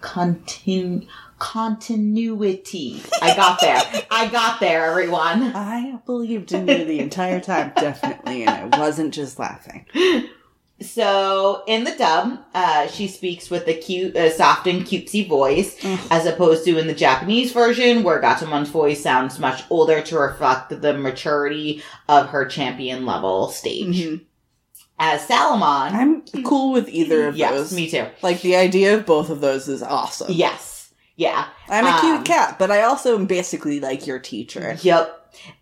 continu- 0.00 1.06
continuity. 1.38 3.02
I 3.22 3.34
got 3.34 3.60
there. 3.60 3.82
I 4.10 4.28
got 4.28 4.60
there, 4.60 4.84
everyone. 4.86 5.42
I 5.54 5.98
believed 6.06 6.52
in 6.52 6.68
you 6.68 6.84
the 6.84 7.00
entire 7.00 7.40
time, 7.40 7.72
definitely, 7.76 8.44
and 8.44 8.74
I 8.74 8.78
wasn't 8.78 9.14
just 9.14 9.38
laughing. 9.38 9.86
So 10.80 11.64
in 11.66 11.82
the 11.82 11.90
dub, 11.96 12.38
uh, 12.54 12.86
she 12.86 13.08
speaks 13.08 13.50
with 13.50 13.66
a 13.66 13.74
cute, 13.74 14.14
uh, 14.16 14.30
soft 14.30 14.68
and 14.68 14.82
cutesy 14.86 15.28
voice, 15.28 15.76
Ugh. 15.84 15.98
as 16.10 16.24
opposed 16.24 16.64
to 16.66 16.78
in 16.78 16.86
the 16.86 16.94
Japanese 16.94 17.50
version, 17.50 18.04
where 18.04 18.22
Gatomon's 18.22 18.68
voice 18.68 19.02
sounds 19.02 19.40
much 19.40 19.64
older 19.70 20.00
to 20.02 20.16
reflect 20.18 20.70
the 20.80 20.94
maturity 20.94 21.82
of 22.08 22.28
her 22.28 22.46
champion 22.46 23.04
level 23.06 23.48
stage. 23.48 24.04
Mhm. 24.06 24.20
As 25.00 25.26
Salamon, 25.26 25.92
I'm 25.94 26.22
cool 26.44 26.72
with 26.72 26.88
either 26.88 27.26
of 27.28 27.36
yes, 27.36 27.52
those. 27.52 27.72
me 27.72 27.90
too. 27.90 28.06
Like 28.22 28.40
the 28.42 28.54
idea 28.56 28.94
of 28.96 29.04
both 29.06 29.30
of 29.30 29.40
those 29.40 29.68
is 29.68 29.82
awesome. 29.82 30.32
Yes, 30.32 30.77
yeah, 31.18 31.48
I'm 31.68 31.84
a 31.84 31.88
Um, 31.90 32.00
cute 32.00 32.24
cat, 32.24 32.58
but 32.58 32.70
I 32.70 32.82
also 32.82 33.14
am 33.18 33.26
basically 33.26 33.80
like 33.80 34.06
your 34.06 34.20
teacher. 34.20 34.78
Yep. 34.80 35.16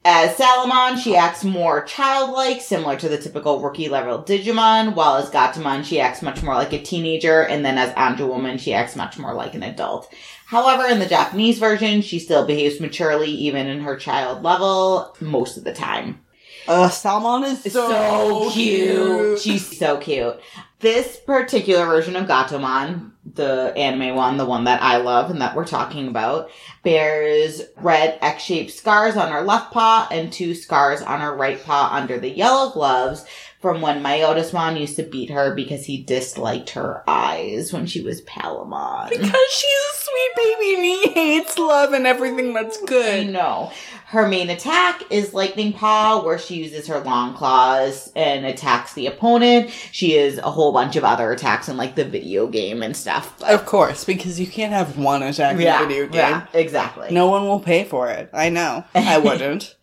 As 0.04 0.36
Salamon, 0.36 0.96
she 0.96 1.16
acts 1.16 1.44
more 1.44 1.82
childlike, 1.84 2.60
similar 2.60 2.96
to 2.96 3.08
the 3.08 3.18
typical 3.18 3.60
rookie 3.60 3.88
level 3.88 4.22
Digimon, 4.22 4.94
while 4.94 5.16
as 5.16 5.30
Gatomon, 5.30 5.82
she 5.84 5.98
acts 5.98 6.22
much 6.22 6.42
more 6.42 6.54
like 6.54 6.72
a 6.72 6.82
teenager, 6.82 7.42
and 7.42 7.64
then 7.64 7.76
as 7.78 7.92
Angewomon, 7.94 8.58
she 8.60 8.72
acts 8.74 8.96
much 8.96 9.18
more 9.18 9.34
like 9.34 9.54
an 9.54 9.62
adult. 9.62 10.12
However, 10.46 10.86
in 10.86 10.98
the 10.98 11.06
Japanese 11.06 11.58
version, 11.58 12.02
she 12.02 12.18
still 12.18 12.46
behaves 12.46 12.80
maturely, 12.80 13.30
even 13.30 13.66
in 13.66 13.80
her 13.80 13.96
child 13.96 14.42
level, 14.44 15.16
most 15.20 15.56
of 15.56 15.64
the 15.64 15.74
time. 15.74 16.20
Uh, 16.68 16.88
Salamon 16.88 17.44
is 17.44 17.62
so, 17.72 17.88
So, 17.90 18.50
cute. 18.50 19.38
She's 19.40 19.78
so 19.78 19.96
cute. 19.98 20.38
This 20.80 21.16
particular 21.16 21.86
version 21.86 22.16
of 22.16 22.26
Gatomon, 22.28 23.12
the 23.34 23.72
anime 23.76 24.14
one, 24.14 24.36
the 24.36 24.44
one 24.44 24.64
that 24.64 24.82
I 24.82 24.98
love 24.98 25.30
and 25.30 25.40
that 25.40 25.56
we're 25.56 25.66
talking 25.66 26.08
about, 26.08 26.50
bears 26.82 27.62
red 27.76 28.18
X-shaped 28.20 28.70
scars 28.70 29.16
on 29.16 29.32
her 29.32 29.42
left 29.42 29.72
paw 29.72 30.06
and 30.10 30.32
two 30.32 30.54
scars 30.54 31.02
on 31.02 31.20
her 31.20 31.34
right 31.34 31.62
paw 31.62 31.90
under 31.92 32.18
the 32.18 32.30
yellow 32.30 32.70
gloves 32.70 33.24
from 33.66 33.80
when 33.80 34.00
Myotismon 34.00 34.78
used 34.78 34.94
to 34.94 35.02
beat 35.02 35.28
her 35.28 35.52
because 35.52 35.84
he 35.86 36.00
disliked 36.00 36.70
her 36.70 37.02
eyes 37.08 37.72
when 37.72 37.84
she 37.84 38.00
was 38.00 38.20
Palamon. 38.22 39.08
because 39.10 39.26
she's 39.50 39.80
a 39.92 39.96
sweet 39.96 40.30
baby 40.36 40.74
and 40.76 40.84
he 40.84 41.08
hates 41.08 41.58
love 41.58 41.92
and 41.92 42.06
everything 42.06 42.54
that's 42.54 42.80
I 42.80 42.86
good. 42.86 43.26
know. 43.30 43.72
Her 44.06 44.28
main 44.28 44.50
attack 44.50 45.02
is 45.10 45.34
Lightning 45.34 45.72
Paw, 45.72 46.22
where 46.24 46.38
she 46.38 46.54
uses 46.62 46.86
her 46.86 47.00
long 47.00 47.34
claws 47.34 48.12
and 48.14 48.46
attacks 48.46 48.94
the 48.94 49.08
opponent. 49.08 49.70
She 49.90 50.12
has 50.12 50.38
a 50.38 50.42
whole 50.42 50.70
bunch 50.72 50.94
of 50.94 51.02
other 51.02 51.32
attacks 51.32 51.68
in 51.68 51.76
like 51.76 51.96
the 51.96 52.04
video 52.04 52.46
game 52.46 52.84
and 52.84 52.96
stuff. 52.96 53.34
but- 53.40 53.50
Of 53.50 53.66
course, 53.66 54.04
because 54.04 54.38
you 54.38 54.46
can't 54.46 54.72
have 54.72 54.96
one 54.96 55.24
attack 55.24 55.56
in 55.56 55.66
a 55.66 55.78
video 55.88 56.04
game. 56.06 56.14
yeah, 56.14 56.46
exactly. 56.54 57.08
No 57.10 57.26
one 57.26 57.48
will 57.48 57.58
pay 57.58 57.82
for 57.82 58.08
it. 58.08 58.30
I 58.32 58.48
know. 58.48 58.84
I 58.94 59.18
wouldn't. 59.26 59.74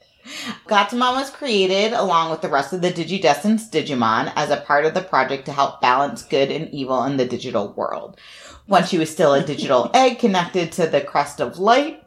Gatomon 0.68 1.16
was 1.16 1.30
created 1.30 1.94
along 1.94 2.32
with 2.32 2.42
the 2.42 2.50
rest 2.50 2.74
of 2.74 2.82
the 2.82 2.92
Digidestined 2.92 3.70
Digimon 3.70 4.32
as 4.36 4.50
a 4.50 4.58
part 4.58 4.86
of 4.86 4.94
the 4.94 5.02
project 5.02 5.46
to 5.46 5.54
help 5.54 5.82
balance 5.82 6.24
good 6.24 6.52
and 6.52 6.70
evil 6.70 7.04
in 7.04 7.18
the 7.18 7.26
digital 7.26 7.74
world. 7.74 8.20
When 8.66 8.86
she 8.86 8.98
was 8.98 9.10
still 9.10 9.34
a 9.34 9.44
digital 9.44 9.92
egg 9.94 10.20
connected 10.20 10.72
to 10.74 10.88
the 10.88 11.02
Crest 11.02 11.42
of 11.42 11.60
Light 11.60 12.04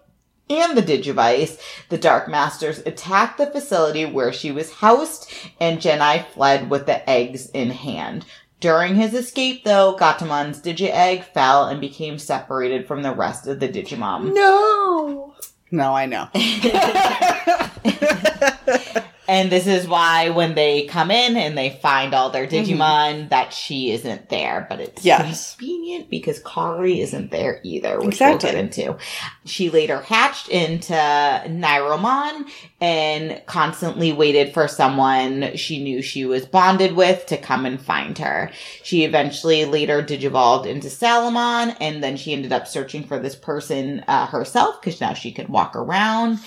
and 0.49 0.77
the 0.77 0.83
Digivice, 0.83 1.61
the 1.89 1.99
Dark 1.99 2.29
Masters 2.29 2.79
attacked 2.81 3.39
the 3.39 3.47
facility 3.47 4.05
where 4.05 4.33
she 4.33 4.53
was 4.53 4.73
housed 4.75 5.31
and 5.61 5.81
Gennai 5.81 6.27
fled 6.29 6.71
with 6.71 6.87
the 6.87 7.09
eggs 7.09 7.51
in 7.51 7.71
hand. 7.71 8.25
During 8.61 8.95
his 8.95 9.13
escape, 9.13 9.65
though, 9.65 9.97
Gatomon's 9.99 10.61
Digi-Egg 10.61 11.25
fell 11.25 11.67
and 11.67 11.79
became 11.79 12.19
separated 12.19 12.89
from 12.89 13.03
the 13.03 13.13
rest 13.15 13.47
of 13.47 13.61
the 13.61 13.69
Digimon. 13.69 14.33
no. 14.33 15.35
No, 15.71 15.95
I 15.95 16.07
know. 16.07 16.29
And 19.29 19.51
this 19.51 19.67
is 19.67 19.89
why 19.89 20.31
when 20.31 20.55
they 20.55 20.87
come 20.87 21.11
in 21.11 21.37
and 21.37 21.57
they 21.59 21.71
find 21.83 22.15
all 22.15 22.31
their 22.31 22.47
Digimon, 22.47 23.29
that 23.31 23.53
she 23.53 23.91
isn't 23.91 24.29
there. 24.29 24.67
But 24.69 24.81
it's 24.81 25.05
Yes. 25.05 25.55
convenient 25.57 26.09
because 26.11 26.39
Kari 26.41 27.01
isn't 27.01 27.31
there 27.31 27.61
either, 27.65 27.99
which 27.99 28.15
Exactly. 28.15 28.47
we'll 28.47 28.53
get 28.53 28.61
into. 28.79 28.97
She 29.45 29.71
later 29.71 30.01
hatched 30.01 30.49
into 30.49 30.93
Nyaromon 30.95 32.45
and 32.81 33.41
constantly 33.47 34.13
waited 34.13 34.53
for 34.55 34.69
someone 34.69 35.57
she 35.57 35.83
knew 35.83 36.03
she 36.03 36.25
was 36.25 36.47
bonded 36.47 36.93
with 36.95 37.27
to 37.27 37.37
come 37.37 37.67
and 37.67 37.81
find 37.81 38.19
her. 38.19 38.51
She 38.83 39.05
eventually 39.05 39.65
later 39.65 40.03
digivolved 40.03 40.67
into 40.67 40.89
Salamon 40.89 41.75
and 41.81 42.03
then 42.03 42.17
she 42.17 42.33
ended 42.33 42.53
up 42.53 42.69
searching 42.69 43.05
for 43.05 43.19
this 43.19 43.35
person 43.35 44.05
uh, 44.07 44.27
herself 44.27 44.81
because 44.81 45.01
now 45.01 45.15
she 45.15 45.33
could 45.33 45.49
walk 45.49 45.75
around. 45.75 46.39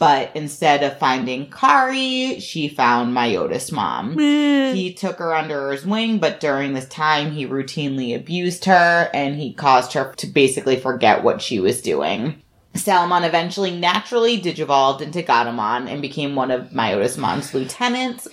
But 0.00 0.30
instead 0.34 0.82
of 0.82 0.98
finding 0.98 1.50
Kari, 1.50 2.40
she 2.40 2.68
found 2.70 3.14
Myotismon. 3.14 4.74
He 4.74 4.94
took 4.94 5.18
her 5.18 5.34
under 5.34 5.70
his 5.72 5.84
wing, 5.84 6.18
but 6.18 6.40
during 6.40 6.72
this 6.72 6.88
time, 6.88 7.32
he 7.32 7.46
routinely 7.46 8.16
abused 8.16 8.64
her 8.64 9.10
and 9.12 9.36
he 9.36 9.52
caused 9.52 9.92
her 9.92 10.14
to 10.16 10.26
basically 10.26 10.76
forget 10.76 11.22
what 11.22 11.42
she 11.42 11.60
was 11.60 11.82
doing. 11.82 12.40
Salamon 12.74 13.24
eventually 13.24 13.76
naturally 13.76 14.40
digivolved 14.40 15.02
into 15.02 15.22
Gatomon 15.22 15.86
and 15.86 16.00
became 16.00 16.34
one 16.34 16.50
of 16.50 16.70
Myotismon's 16.70 17.52
lieutenants. 17.52 18.26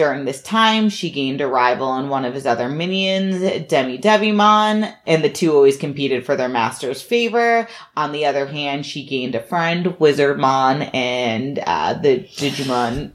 During 0.00 0.24
this 0.24 0.40
time, 0.40 0.88
she 0.88 1.10
gained 1.10 1.42
a 1.42 1.46
rival 1.46 1.94
in 1.98 2.08
one 2.08 2.24
of 2.24 2.32
his 2.32 2.46
other 2.46 2.70
minions, 2.70 3.68
Demi 3.68 3.98
Devimon, 3.98 4.90
and 5.06 5.22
the 5.22 5.28
two 5.28 5.52
always 5.52 5.76
competed 5.76 6.24
for 6.24 6.36
their 6.36 6.48
master's 6.48 7.02
favor. 7.02 7.68
On 7.98 8.10
the 8.10 8.24
other 8.24 8.46
hand, 8.46 8.86
she 8.86 9.04
gained 9.04 9.34
a 9.34 9.42
friend, 9.42 9.84
Wizardmon, 9.84 10.88
and 10.94 11.58
uh, 11.58 11.92
the 11.92 12.20
Digimon. 12.20 13.12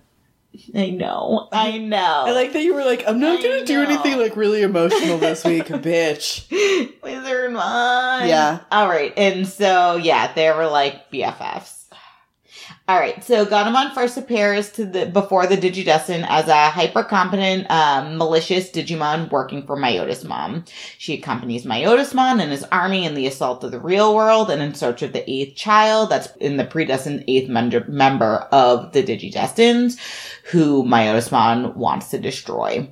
I 0.75 0.91
know, 0.91 1.49
I 1.51 1.79
know. 1.79 2.25
I 2.27 2.31
like 2.33 2.53
that 2.53 2.61
you 2.61 2.75
were 2.75 2.85
like, 2.85 3.03
I'm 3.07 3.19
not 3.19 3.39
I 3.39 3.41
gonna 3.41 3.65
do 3.65 3.81
anything 3.81 4.19
like 4.19 4.35
really 4.35 4.61
emotional 4.61 5.17
this 5.17 5.43
week, 5.43 5.65
bitch. 5.65 6.47
Wizardmon. 7.01 8.27
Yeah. 8.27 8.59
All 8.71 8.87
right. 8.87 9.11
And 9.17 9.47
so, 9.47 9.95
yeah, 9.95 10.31
they 10.33 10.51
were 10.51 10.67
like 10.67 11.09
BFFs. 11.11 11.74
All 12.87 12.99
right. 12.99 13.23
So 13.23 13.47
Gatomon 13.47 13.95
first 13.95 14.15
appears 14.15 14.71
to 14.73 14.85
the 14.85 15.07
before 15.07 15.47
the 15.47 15.57
Digidestin 15.57 16.23
as 16.29 16.47
a 16.47 16.69
hyper 16.69 17.03
competent, 17.03 17.69
um, 17.71 18.15
malicious 18.17 18.69
Digimon 18.69 19.31
working 19.31 19.65
for 19.65 19.75
Myotismon. 19.75 20.69
She 20.99 21.15
accompanies 21.15 21.65
Myotismon 21.65 22.39
and 22.39 22.51
his 22.51 22.63
army 22.65 23.03
in 23.03 23.15
the 23.15 23.25
assault 23.25 23.63
of 23.63 23.71
the 23.71 23.79
real 23.79 24.15
world 24.15 24.51
and 24.51 24.61
in 24.61 24.75
search 24.75 25.01
of 25.01 25.13
the 25.13 25.27
eighth 25.27 25.55
child 25.55 26.11
that's 26.11 26.27
in 26.35 26.57
the 26.57 26.65
predestined 26.65 27.23
eighth 27.27 27.49
member 27.49 27.83
member 27.87 28.47
of 28.51 28.91
the 28.91 29.01
Digidestins, 29.01 29.97
who 30.51 30.83
Myotismon 30.83 31.75
wants 31.75 32.11
to 32.11 32.19
destroy. 32.19 32.87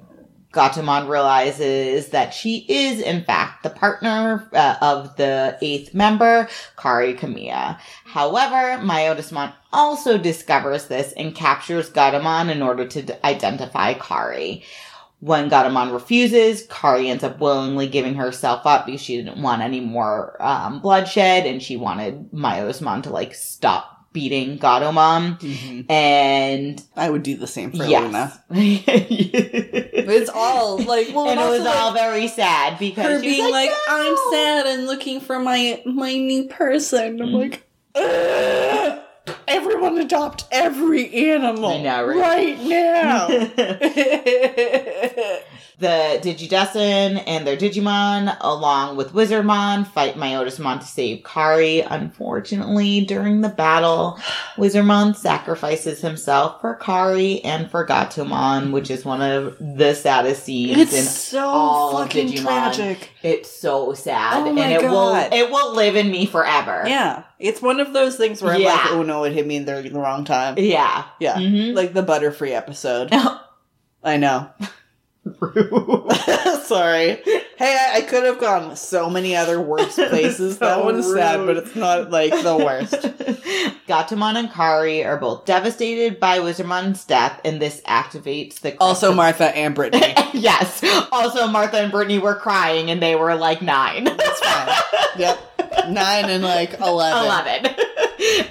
Gatomon 0.53 1.09
realizes 1.09 2.09
that 2.09 2.33
she 2.33 2.65
is, 2.69 3.01
in 3.01 3.23
fact, 3.23 3.63
the 3.63 3.71
partner 3.71 4.47
uh, 4.53 4.75
of 4.81 5.15
the 5.17 5.57
eighth 5.61 5.95
member, 5.95 6.47
Kari 6.77 7.15
Kamiya. 7.15 7.79
However, 8.05 8.79
Myotismon 8.83 9.51
also 9.71 10.19
discovers 10.19 10.87
this 10.87 11.11
and 11.13 11.35
captures 11.35 11.89
Gatomon 11.89 12.51
in 12.51 12.61
order 12.61 12.87
to 12.87 13.01
d- 13.01 13.13
identify 13.23 13.95
Kari. 13.95 14.63
When 15.21 15.49
Gatomon 15.49 15.91
refuses, 15.91 16.67
Kari 16.69 17.09
ends 17.09 17.23
up 17.23 17.39
willingly 17.39 17.87
giving 17.87 18.13
herself 18.13 18.65
up 18.65 18.85
because 18.85 19.01
she 19.01 19.17
didn't 19.17 19.41
want 19.41 19.63
any 19.63 19.79
more 19.79 20.37
um, 20.39 20.81
bloodshed 20.81 21.47
and 21.47 21.63
she 21.63 21.77
wanted 21.77 22.31
Myotismon 22.31 23.03
to 23.03 23.09
like 23.09 23.33
stop 23.33 23.92
beating 24.13 24.59
Gatomon. 24.59 25.39
Mm-hmm. 25.39 25.91
And 25.91 26.83
I 26.95 27.09
would 27.09 27.23
do 27.23 27.35
the 27.35 27.47
same 27.47 27.71
for 27.71 27.83
Luna. 27.83 28.43
yes. 28.51 28.83
It's 30.05 30.29
all 30.33 30.77
like, 30.77 31.09
well, 31.13 31.29
and 31.29 31.39
it 31.39 31.49
was 31.49 31.65
all 31.65 31.91
like, 31.91 32.01
very 32.01 32.27
sad 32.27 32.79
because 32.79 33.05
her 33.05 33.19
being 33.19 33.51
like, 33.51 33.69
"No." 33.69 33.77
I'm 33.89 34.17
sad 34.31 34.65
and 34.67 34.85
looking 34.85 35.19
for 35.19 35.39
my 35.39 35.81
my 35.85 36.13
new 36.13 36.47
person. 36.47 37.21
I'm 37.21 37.29
mm. 37.29 37.51
like, 37.51 37.67
"Ugh, 37.95 39.03
everyone 39.47 39.97
adopt 39.97 40.45
every 40.51 41.31
animal 41.31 41.65
I 41.67 41.81
know, 41.81 42.05
right? 42.05 42.59
now. 42.59 43.27
the 45.79 46.19
Digidestin 46.21 47.23
and 47.27 47.45
their 47.47 47.57
Digimon, 47.57 48.37
along 48.41 48.95
with 48.95 49.11
Wizardmon, 49.13 49.85
fight 49.87 50.15
Myotismon 50.15 50.79
to 50.79 50.85
save 50.85 51.23
Kari. 51.23 51.81
Unfortunately, 51.81 53.01
during 53.05 53.41
the 53.41 53.49
battle, 53.49 54.19
Wizardmon 54.55 55.15
sacrifices 55.15 55.99
himself 56.01 56.61
for 56.61 56.75
Kari 56.75 57.43
and 57.43 57.69
for 57.69 57.85
Gatomon, 57.85 58.71
which 58.71 58.89
is 58.91 59.03
one 59.03 59.21
of 59.21 59.57
the 59.59 59.93
saddest 59.95 60.43
scenes 60.43 60.73
in 60.77 60.79
it's 60.79 61.09
so 61.09 61.45
all 61.45 61.97
of 61.97 62.07
fucking 62.07 62.27
Digimon. 62.29 62.41
tragic. 62.43 63.09
It's 63.23 63.49
so 63.49 63.93
sad, 63.93 64.43
Oh 64.43 64.49
and 64.49 64.59
it 64.71 64.81
God. 64.81 64.91
will 64.91 65.15
it 65.37 65.49
will 65.51 65.75
live 65.75 65.95
in 65.95 66.11
me 66.11 66.25
forever. 66.25 66.83
Yeah, 66.87 67.23
it's 67.39 67.61
one 67.61 67.79
of 67.79 67.93
those 67.93 68.15
things 68.15 68.41
where 68.41 68.53
I'm 68.53 68.61
Yeah. 68.61 68.73
like, 68.73 68.91
oh 68.91 69.03
no, 69.03 69.23
it 69.23 69.33
hit 69.43 69.47
me 69.47 69.55
in 69.57 69.65
the, 69.65 69.99
wrong 69.99 70.23
time. 70.25 70.55
yeah, 70.57 71.03
Yeah, 71.19 71.35
Mhm. 71.35 71.75
like 71.75 71.93
the 71.93 72.03
Butterfree 72.03 72.51
episode. 72.51 73.13
I 74.03 74.17
know. 74.17 74.49
Sorry. 76.63 77.21
Hey, 77.55 77.77
I, 77.79 77.91
I 77.97 78.01
could 78.01 78.23
have 78.25 78.39
gone 78.39 78.75
so 78.75 79.09
many 79.09 79.35
other 79.35 79.61
worse 79.61 79.95
places. 80.09 80.57
that 80.59 80.75
So 80.79 80.83
one's 80.83 81.11
sad, 81.11 81.45
but 81.45 81.57
it's 81.57 81.75
not 81.75 82.11
like 82.11 82.31
the 82.43 82.57
worst. 82.57 82.93
Gatomon 83.87 84.35
and 84.35 84.51
Kari 84.51 85.05
are 85.05 85.17
both 85.17 85.45
devastated 85.45 86.19
by 86.19 86.39
Wizardmon's 86.39 87.05
death, 87.05 87.39
and 87.45 87.61
this 87.61 87.79
activates 87.81 88.59
the. 88.59 88.75
Also, 88.79 89.13
Martha 89.13 89.55
and 89.55 89.73
Brittany. 89.75 90.13
yes. 90.33 90.83
Also, 91.11 91.47
Martha 91.47 91.77
and 91.77 91.91
Brittany 91.91 92.19
were 92.19 92.35
crying, 92.35 92.89
and 92.91 93.01
they 93.01 93.15
were 93.15 93.35
like 93.35 93.61
nine. 93.61 94.03
That's 94.05 94.39
fine. 94.39 94.75
Yep. 95.17 95.39
Nine 95.89 96.25
and 96.29 96.43
like 96.43 96.79
11. 96.79 97.25
11. 97.25 97.72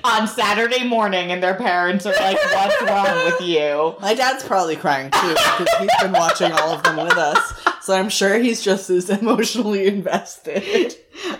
On 0.04 0.28
Saturday 0.28 0.84
morning, 0.84 1.32
and 1.32 1.42
their 1.42 1.54
parents 1.54 2.06
are 2.06 2.14
like, 2.14 2.36
What's 2.52 2.82
wrong 2.82 3.24
with 3.24 3.40
you? 3.40 3.94
My 4.00 4.14
dad's 4.14 4.44
probably 4.44 4.76
crying 4.76 5.10
too 5.10 5.28
because 5.28 5.68
he's 5.80 5.90
been 6.00 6.12
watching 6.12 6.52
all 6.52 6.70
of 6.70 6.82
them 6.82 6.96
with 6.96 7.16
us. 7.16 7.52
So 7.82 7.94
I'm 7.94 8.08
sure 8.08 8.38
he's 8.38 8.62
just 8.62 8.90
as 8.90 9.10
emotionally 9.10 9.86
invested. 9.86 10.94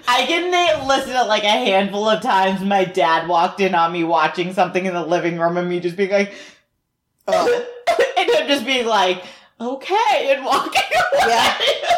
I 0.09 0.26
can 0.26 0.88
listen 0.88 1.12
to 1.12 1.24
like 1.24 1.44
a 1.44 1.48
handful 1.48 2.09
of 2.09 2.22
times 2.22 2.61
my 2.62 2.85
dad 2.85 3.28
walked 3.28 3.61
in 3.61 3.74
on 3.74 3.92
me 3.92 4.05
watching 4.05 4.52
something 4.52 4.85
in 4.85 4.94
the 4.94 5.05
living 5.07 5.38
room, 5.38 5.57
and 5.57 5.68
me 5.68 5.81
just 5.81 5.96
being 5.96 6.11
like, 6.11 6.33
Oh, 7.28 7.64
and 8.18 8.31
him 8.31 8.48
just 8.48 8.64
being 8.66 8.87
like, 8.87 9.22
Okay, 9.61 10.35
and 10.35 10.44
walking 10.44 10.83
away. 11.12 11.28
Yeah. 11.28 11.59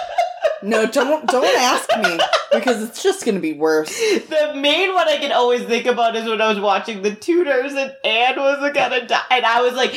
no, 0.65 0.87
don't 0.87 1.27
don't 1.29 1.59
ask 1.59 1.89
me 1.99 2.19
because 2.53 2.83
it's 2.83 3.03
just 3.03 3.25
gonna 3.25 3.41
be 3.41 3.53
worse. 3.53 3.89
The 3.97 4.53
main 4.57 4.93
one 4.95 5.09
I 5.09 5.19
can 5.19 5.33
always 5.33 5.63
think 5.65 5.87
about 5.87 6.17
is 6.17 6.29
when 6.29 6.41
I 6.41 6.49
was 6.49 6.61
watching 6.61 7.03
The 7.03 7.15
Tudors 7.15 7.73
and 7.75 7.95
Anne 8.05 8.37
was 8.37 8.73
gonna 8.73 9.07
die, 9.07 9.23
and 9.31 9.45
I 9.45 9.63
was 9.63 9.75
like, 9.75 9.95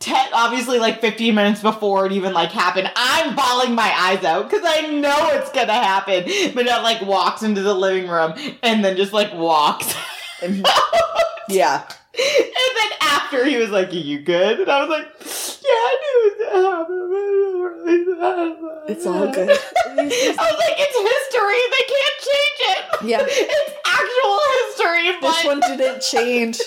ten, 0.00 0.26
obviously 0.34 0.78
like 0.78 1.00
15 1.00 1.34
minutes 1.34 1.62
before 1.62 2.06
it 2.06 2.12
even 2.12 2.32
like 2.32 2.50
happened, 2.50 2.90
I'm 2.94 3.34
bawling 3.34 3.74
my 3.74 3.92
eyes 3.96 4.24
out 4.24 4.50
because 4.50 4.64
I 4.66 4.88
know 4.88 5.30
it's 5.32 5.50
gonna 5.52 5.72
happen. 5.72 6.24
But 6.54 6.66
it 6.66 6.82
like 6.82 7.00
walks 7.02 7.42
into 7.42 7.62
the 7.62 7.74
living 7.74 8.08
room 8.08 8.34
and 8.62 8.84
then 8.84 8.96
just 8.96 9.12
like 9.12 9.32
walks. 9.34 9.94
And- 10.42 10.66
yeah. 11.48 11.88
And 12.16 12.76
then 12.76 12.90
after 13.00 13.44
he 13.44 13.56
was 13.56 13.70
like, 13.70 13.88
Are 13.90 13.94
you 13.94 14.20
good? 14.20 14.60
And 14.60 14.70
I 14.70 14.80
was 14.80 14.88
like, 14.88 15.06
Yeah, 15.62 15.68
I 15.70 15.96
knew 16.00 16.18
it 16.24 16.36
was 16.36 16.46
gonna 18.18 18.48
happen. 18.48 18.70
It's 18.88 19.06
all 19.06 19.32
good. 19.32 19.50
I 19.88 19.94
was 19.94 20.58
like, 20.58 20.76
It's 20.78 20.98
history. 21.12 21.60
They 21.74 21.84
can't 21.94 22.18
change 22.28 22.60
it. 22.70 22.80
Yeah. 23.08 23.26
It's 23.28 23.72
actual 23.86 24.38
history, 24.60 25.20
but 25.20 25.34
This 25.34 25.44
one 25.44 25.60
didn't 25.60 26.00
change 26.02 26.60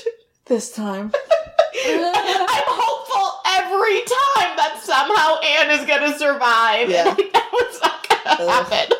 this 0.46 0.72
time. 0.72 1.12
I'm 1.86 2.64
hopeful 2.68 3.42
every 3.46 4.00
time 4.00 4.58
that 4.58 4.80
somehow 4.82 5.40
Anne 5.42 5.80
is 5.80 5.86
gonna 5.86 6.18
survive. 6.18 6.90
Yeah. 6.90 7.04
I 7.08 7.22
know 7.22 7.50
it's 7.54 7.82
not 7.82 8.10
gonna 8.10 8.50
Ugh. 8.52 8.68
happen. 8.70 8.98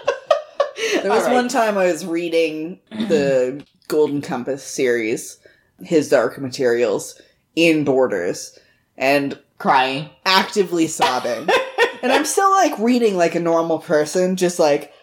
There 1.02 1.12
was 1.12 1.26
right. 1.26 1.34
one 1.34 1.48
time 1.50 1.78
I 1.78 1.92
was 1.92 2.06
reading 2.06 2.80
the 2.92 3.66
Golden 3.88 4.22
Compass 4.22 4.64
series, 4.64 5.40
His 5.82 6.10
Dark 6.10 6.40
Materials, 6.40 7.20
in 7.56 7.84
Borders, 7.84 8.58
and 8.98 9.38
crying. 9.58 10.10
actively 10.26 10.88
sobbing. 10.88 11.48
and 12.02 12.12
I'm 12.12 12.26
still 12.26 12.52
like 12.52 12.78
reading 12.80 13.18
like 13.18 13.36
a 13.36 13.40
normal 13.40 13.80
person, 13.80 14.36
just 14.36 14.60
like 14.60 14.94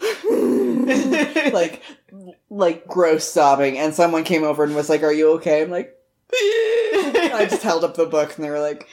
like 1.52 1.82
like 2.50 2.86
gross 2.86 3.24
sobbing. 3.24 3.78
And 3.78 3.94
someone 3.94 4.24
came 4.24 4.44
over 4.44 4.64
and 4.64 4.74
was 4.74 4.88
like, 4.88 5.02
"Are 5.02 5.12
you 5.12 5.32
okay?" 5.32 5.62
I'm 5.62 5.70
like, 5.70 5.96
I 6.32 7.46
just 7.48 7.62
held 7.62 7.84
up 7.84 7.96
the 7.96 8.06
book, 8.06 8.36
and 8.36 8.44
they 8.44 8.50
were 8.50 8.60
like, 8.60 8.88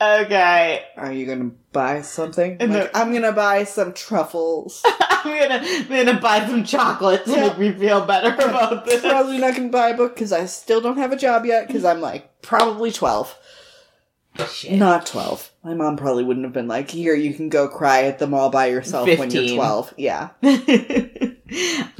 okay. 0.00 0.84
"Are 0.96 1.12
you 1.12 1.26
gonna 1.26 1.50
buy 1.74 2.00
something?" 2.00 2.52
I'm 2.52 2.70
And 2.70 2.72
like, 2.74 2.96
"I'm 2.96 3.12
gonna 3.12 3.32
buy 3.32 3.64
some 3.64 3.92
truffles." 3.92 4.82
I'm 5.26 5.38
gonna 5.38 5.62
I'm 5.66 5.88
gonna 6.06 6.20
buy 6.20 6.46
some 6.46 6.64
chocolate 6.64 7.24
to 7.26 7.30
Yeah. 7.32 7.48
make 7.48 7.58
me 7.58 7.72
feel 7.72 8.04
better 8.06 8.34
about 8.34 8.86
this. 8.86 9.02
probably 9.02 9.36
not 9.38 9.54
gonna 9.56 9.68
buy 9.68 9.90
a 9.90 9.96
book 9.96 10.14
because 10.14 10.32
I 10.32 10.46
still 10.46 10.80
don't 10.80 10.96
have 10.98 11.12
a 11.12 11.16
job 11.16 11.44
yet. 11.44 11.66
Because 11.66 11.84
I'm 11.84 12.00
like 12.00 12.40
probably 12.40 12.90
twelve. 12.92 13.36
Shit. 14.50 14.72
Not 14.72 15.06
12. 15.06 15.52
My 15.62 15.74
mom 15.74 15.96
probably 15.96 16.24
wouldn't 16.24 16.42
have 16.44 16.52
been 16.52 16.66
like, 16.66 16.90
here, 16.90 17.14
you 17.14 17.32
can 17.34 17.48
go 17.50 17.68
cry 17.68 18.02
at 18.02 18.18
the 18.18 18.26
mall 18.26 18.50
by 18.50 18.66
yourself 18.66 19.06
when 19.06 19.30
you're 19.30 19.42
15. 19.42 19.56
12. 19.56 19.94
Yeah. 19.96 20.30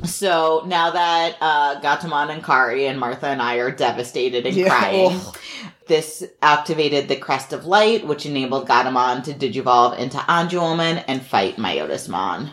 so 0.05 0.65
now 0.67 0.91
that 0.91 1.37
uh, 1.41 1.81
Gatomon 1.81 2.31
and 2.31 2.43
Kari 2.43 2.87
and 2.87 2.99
Martha 2.99 3.27
and 3.27 3.41
I 3.41 3.57
are 3.57 3.71
devastated 3.71 4.47
and 4.47 4.57
Yeah. 4.57 4.69
crying, 4.69 5.13
Ugh. 5.15 5.39
This 5.87 6.25
activated 6.41 7.09
the 7.09 7.17
Crest 7.17 7.53
of 7.53 7.67
Light, 7.67 8.07
which 8.07 8.25
enabled 8.25 8.69
Gatomon 8.69 9.23
to 9.25 9.35
digivolve 9.35 9.99
into 9.99 10.17
Angewomon 10.17 11.05
and 11.07 11.25
fight 11.25 11.57
Myotismon. 11.57 12.51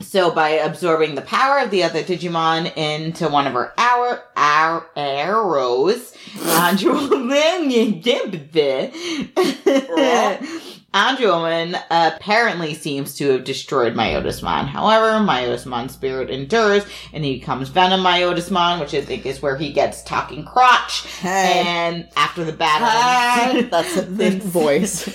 So 0.00 0.32
by 0.32 0.50
absorbing 0.50 1.14
the 1.14 1.22
power 1.22 1.60
of 1.60 1.70
the 1.70 1.84
other 1.84 2.02
Digimon 2.02 2.76
into 2.76 3.28
one 3.28 3.46
of 3.46 3.52
her 3.52 3.72
arrow, 3.78 4.18
ar- 4.36 4.86
arrows, 4.96 6.12
Angewomon 6.34 8.02
Anduin 10.94 11.80
apparently 11.90 12.74
seems 12.74 13.14
to 13.14 13.30
have 13.30 13.44
destroyed 13.44 13.94
Myotismon. 13.94 14.66
However, 14.66 15.24
Myotismon's 15.24 15.94
spirit 15.94 16.28
endures 16.28 16.84
and 17.14 17.24
he 17.24 17.38
becomes 17.38 17.70
Venom 17.70 18.00
Myotismon, 18.00 18.78
which 18.78 18.92
I 18.92 19.00
think 19.00 19.24
is 19.24 19.40
where 19.40 19.56
he 19.56 19.72
gets 19.72 20.02
talking 20.02 20.44
crotch. 20.44 21.06
Hey. 21.20 21.62
And 21.66 22.08
after 22.16 22.44
the 22.44 22.52
battle, 22.52 23.62
That's 23.70 23.94
the 23.94 24.30
voice. 24.44 25.06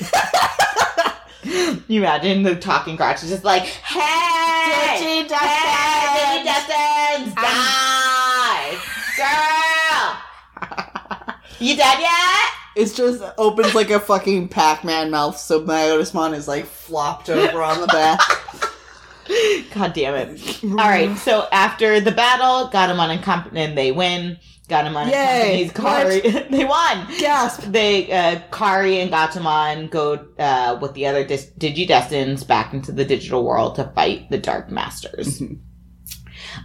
you 1.87 2.01
imagine 2.01 2.41
the 2.41 2.55
talking 2.55 2.97
crotch 2.97 3.21
is 3.23 3.29
just 3.29 3.43
like, 3.43 3.61
hey, 3.63 4.97
Digi 4.99 5.29
hey, 5.37 6.43
Dustins! 6.43 7.33
Digi 7.33 7.35
die, 7.35 8.77
girl. 9.15 10.17
you 11.59 11.75
dead 11.77 11.99
yet? 11.99 12.56
It 12.77 12.93
just 12.93 13.23
opens 13.39 13.73
like 13.73 13.89
a 13.89 13.99
fucking 13.99 14.49
Pac-Man 14.49 15.09
mouth, 15.09 15.35
so 15.37 15.63
Myotismon 15.63 16.35
is 16.35 16.47
like 16.47 16.65
flopped 16.67 17.27
over 17.27 17.63
on 17.63 17.81
the 17.81 17.87
back. 17.87 18.19
God 19.73 19.93
damn 19.93 20.13
it. 20.13 20.63
All 20.63 20.75
right, 20.75 21.17
so 21.17 21.47
after 21.51 21.99
the 21.99 22.11
battle, 22.11 22.69
Gatomon 22.69 23.09
and 23.09 23.23
company, 23.23 23.61
and 23.61 23.77
they 23.77 23.91
win. 23.91 24.37
Gatomon 24.69 25.03
and 25.03 25.11
Yay! 25.11 25.69
company's 25.69 26.21
Kari, 26.21 26.43
they 26.51 26.65
won. 26.65 27.07
Gasp! 27.19 27.61
They, 27.63 28.11
uh, 28.11 28.41
Kari 28.51 28.99
and 28.99 29.11
Gatomon 29.11 29.89
go, 29.89 30.27
uh, 30.37 30.77
with 30.79 30.93
the 30.93 31.07
other 31.07 31.25
dis- 31.25 31.51
Digidestins 31.57 32.45
back 32.45 32.73
into 32.73 32.91
the 32.91 33.05
digital 33.05 33.43
world 33.43 33.75
to 33.75 33.85
fight 33.95 34.29
the 34.29 34.37
Dark 34.37 34.69
Masters. 34.69 35.41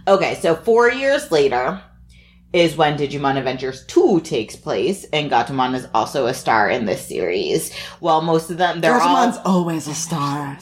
Okay, 0.07 0.35
so 0.35 0.53
four 0.53 0.91
years 0.91 1.31
later 1.31 1.81
is 2.53 2.77
when 2.77 2.97
Digimon 2.97 3.37
Adventures 3.37 3.83
2 3.87 4.21
takes 4.21 4.55
place, 4.55 5.05
and 5.11 5.29
Gatomon 5.31 5.73
is 5.73 5.87
also 5.93 6.27
a 6.27 6.33
star 6.33 6.69
in 6.69 6.85
this 6.85 7.05
series. 7.07 7.75
Well, 7.99 8.21
most 8.21 8.49
of 8.51 8.57
them, 8.57 8.79
they're 8.79 9.01
all... 9.01 9.33
Always 9.43 9.87
a 9.87 9.95
star. 9.95 10.57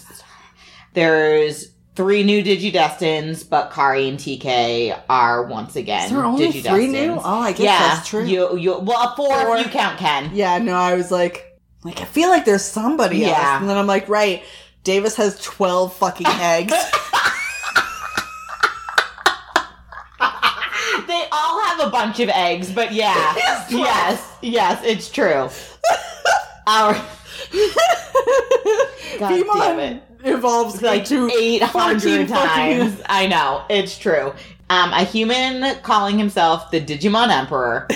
There's 0.93 1.71
three 1.95 2.23
new 2.23 2.41
Digidestins, 2.41 3.47
but 3.47 3.71
Kari 3.71 4.07
and 4.07 4.17
TK 4.17 4.97
are 5.09 5.43
once 5.45 5.75
again 5.75 6.05
Is 6.05 6.11
there 6.11 6.23
only 6.23 6.47
Digidestins. 6.47 6.69
three 6.69 6.87
new? 6.87 7.11
Oh, 7.21 7.39
I 7.41 7.51
guess 7.51 7.59
yeah, 7.61 7.79
that's 7.79 8.07
true. 8.07 8.23
You, 8.25 8.57
you, 8.57 8.79
well, 8.79 9.13
four, 9.15 9.37
Four. 9.41 9.57
if 9.57 9.65
you 9.65 9.71
count 9.71 9.99
Ken. 9.99 10.31
Yeah, 10.33 10.57
no, 10.59 10.73
I 10.75 10.95
was 10.95 11.11
like, 11.11 11.59
like 11.83 11.99
I 11.99 12.05
feel 12.05 12.29
like 12.29 12.45
there's 12.45 12.63
somebody 12.63 13.17
Yeah. 13.19 13.27
else, 13.29 13.61
and 13.61 13.69
then 13.69 13.77
I'm 13.77 13.87
like, 13.87 14.07
right, 14.07 14.43
Davis 14.85 15.15
has 15.17 15.41
twelve 15.41 15.93
fucking 15.97 16.27
eggs. 16.29 16.73
They 21.07 21.23
all 21.31 21.61
have 21.81 21.87
a 21.87 21.91
bunch 21.91 22.19
of 22.19 22.29
eggs, 22.29 22.71
but 22.71 22.91
yeah, 22.93 23.33
yes, 23.69 24.37
yes, 24.41 24.81
it's 24.85 25.09
true. 25.09 25.49
Our 26.67 26.93
God 29.19 29.43
damn 29.53 29.79
it. 29.79 30.03
evolves 30.23 30.81
like 30.81 31.09
into 31.11 31.29
eight 31.37 31.59
14 31.63 31.71
hundred 31.71 32.29
fucking- 32.29 32.79
times. 32.79 33.01
I 33.07 33.27
know 33.27 33.63
it's 33.69 33.97
true. 33.97 34.33
Um, 34.69 34.93
a 34.93 35.03
human 35.03 35.75
calling 35.81 36.17
himself 36.17 36.71
the 36.71 36.79
Digimon 36.79 37.29
Emperor 37.29 37.87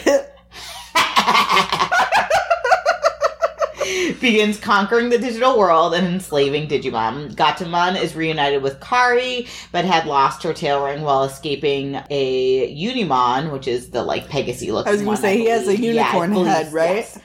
begins 4.22 4.60
conquering 4.60 5.10
the 5.10 5.18
digital 5.18 5.58
world 5.58 5.94
and 5.94 6.06
enslaving 6.08 6.68
Digimon. 6.68 7.36
Gatomon 7.36 8.02
is 8.02 8.16
reunited 8.16 8.62
with 8.62 8.80
Kari, 8.80 9.48
but 9.72 9.86
had 9.86 10.06
lost 10.06 10.44
her 10.44 10.54
tail 10.54 10.84
ring 10.84 11.02
while 11.02 11.24
escaping 11.24 12.02
a 12.10 12.76
Unimon, 12.76 13.52
which 13.52 13.68
is 13.68 13.90
the 13.90 14.04
like 14.04 14.30
Pegasus 14.30 14.70
looking. 14.70 14.90
I 14.90 14.92
was 14.92 15.02
gonna 15.02 15.12
one, 15.12 15.18
say, 15.18 15.38
he 15.38 15.46
has 15.48 15.64
a 15.64 15.76
believe. 15.76 15.96
Yeah, 15.96 16.16
unicorn 16.16 16.46
head, 16.46 16.74
right? 16.74 16.96
yes. 16.98 17.20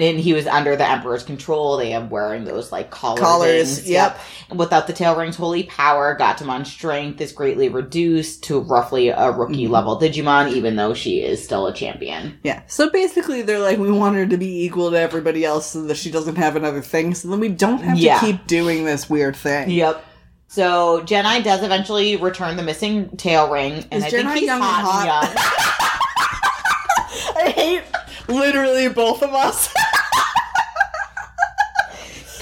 And 0.00 0.18
he 0.18 0.32
was 0.32 0.46
under 0.46 0.74
the 0.76 0.88
Emperor's 0.88 1.22
control. 1.22 1.76
They 1.76 1.90
have 1.90 2.10
wearing 2.10 2.44
those 2.44 2.72
like 2.72 2.90
collar 2.90 3.20
Collars, 3.20 3.76
things. 3.76 3.90
yep. 3.90 4.18
And 4.48 4.58
without 4.58 4.86
the 4.86 4.92
tail 4.92 5.14
ring's 5.14 5.36
holy 5.36 5.64
power, 5.64 6.16
Gatomon's 6.18 6.72
strength 6.72 7.20
is 7.20 7.32
greatly 7.32 7.68
reduced 7.68 8.44
to 8.44 8.60
roughly 8.60 9.08
a 9.10 9.30
rookie 9.30 9.64
Mm-hmm. 9.64 9.72
level 9.72 10.00
Digimon, 10.00 10.52
even 10.52 10.76
though 10.76 10.94
she 10.94 11.20
is 11.22 11.44
still 11.44 11.66
a 11.66 11.74
champion. 11.74 12.38
Yeah. 12.42 12.62
So 12.66 12.88
basically, 12.90 13.42
they're 13.42 13.58
like, 13.58 13.78
we 13.78 13.92
want 13.92 14.16
her 14.16 14.26
to 14.26 14.36
be 14.38 14.64
equal 14.64 14.90
to 14.90 14.98
everybody 14.98 15.44
else 15.44 15.66
so 15.66 15.82
that 15.82 15.96
she 15.98 16.10
doesn't 16.10 16.36
have 16.36 16.56
another 16.56 16.80
thing. 16.80 17.14
So 17.14 17.28
then 17.28 17.40
we 17.40 17.48
don't 17.48 17.82
have 17.82 17.98
Yeah. 17.98 18.18
to 18.20 18.26
keep 18.26 18.46
doing 18.46 18.84
this 18.84 19.10
weird 19.10 19.36
thing. 19.36 19.68
Yep. 19.70 20.02
So 20.48 21.02
Gennai 21.04 21.44
does 21.44 21.62
eventually 21.62 22.16
return 22.16 22.56
the 22.56 22.62
missing 22.62 23.16
tail 23.16 23.50
ring, 23.52 23.84
and 23.92 24.02
Is 24.02 24.04
I 24.04 24.10
think 24.10 24.30
he's 24.32 24.42
young 24.46 24.62
and 24.62 24.64
hot, 24.64 24.96
and 24.96 25.06
young. 25.06 25.36
I 27.46 27.50
hate 27.50 27.82
literally 28.28 28.88
both 28.88 29.22
of 29.22 29.32
us. 29.32 29.72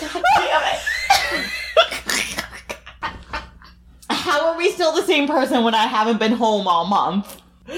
God 0.01 0.23
damn 0.37 0.75
it. 0.75 0.81
How 4.11 4.49
are 4.53 4.59
we 4.59 4.71
still 4.89 5.01
the 5.01 5.07
same 5.07 5.27
person 5.27 5.65
when 5.65 5.75
I 5.75 5.87
haven't 5.87 6.19
been 6.19 6.33
home 6.33 6.67
all 6.67 6.87
month? 6.87 7.43
Eh. 7.69 7.75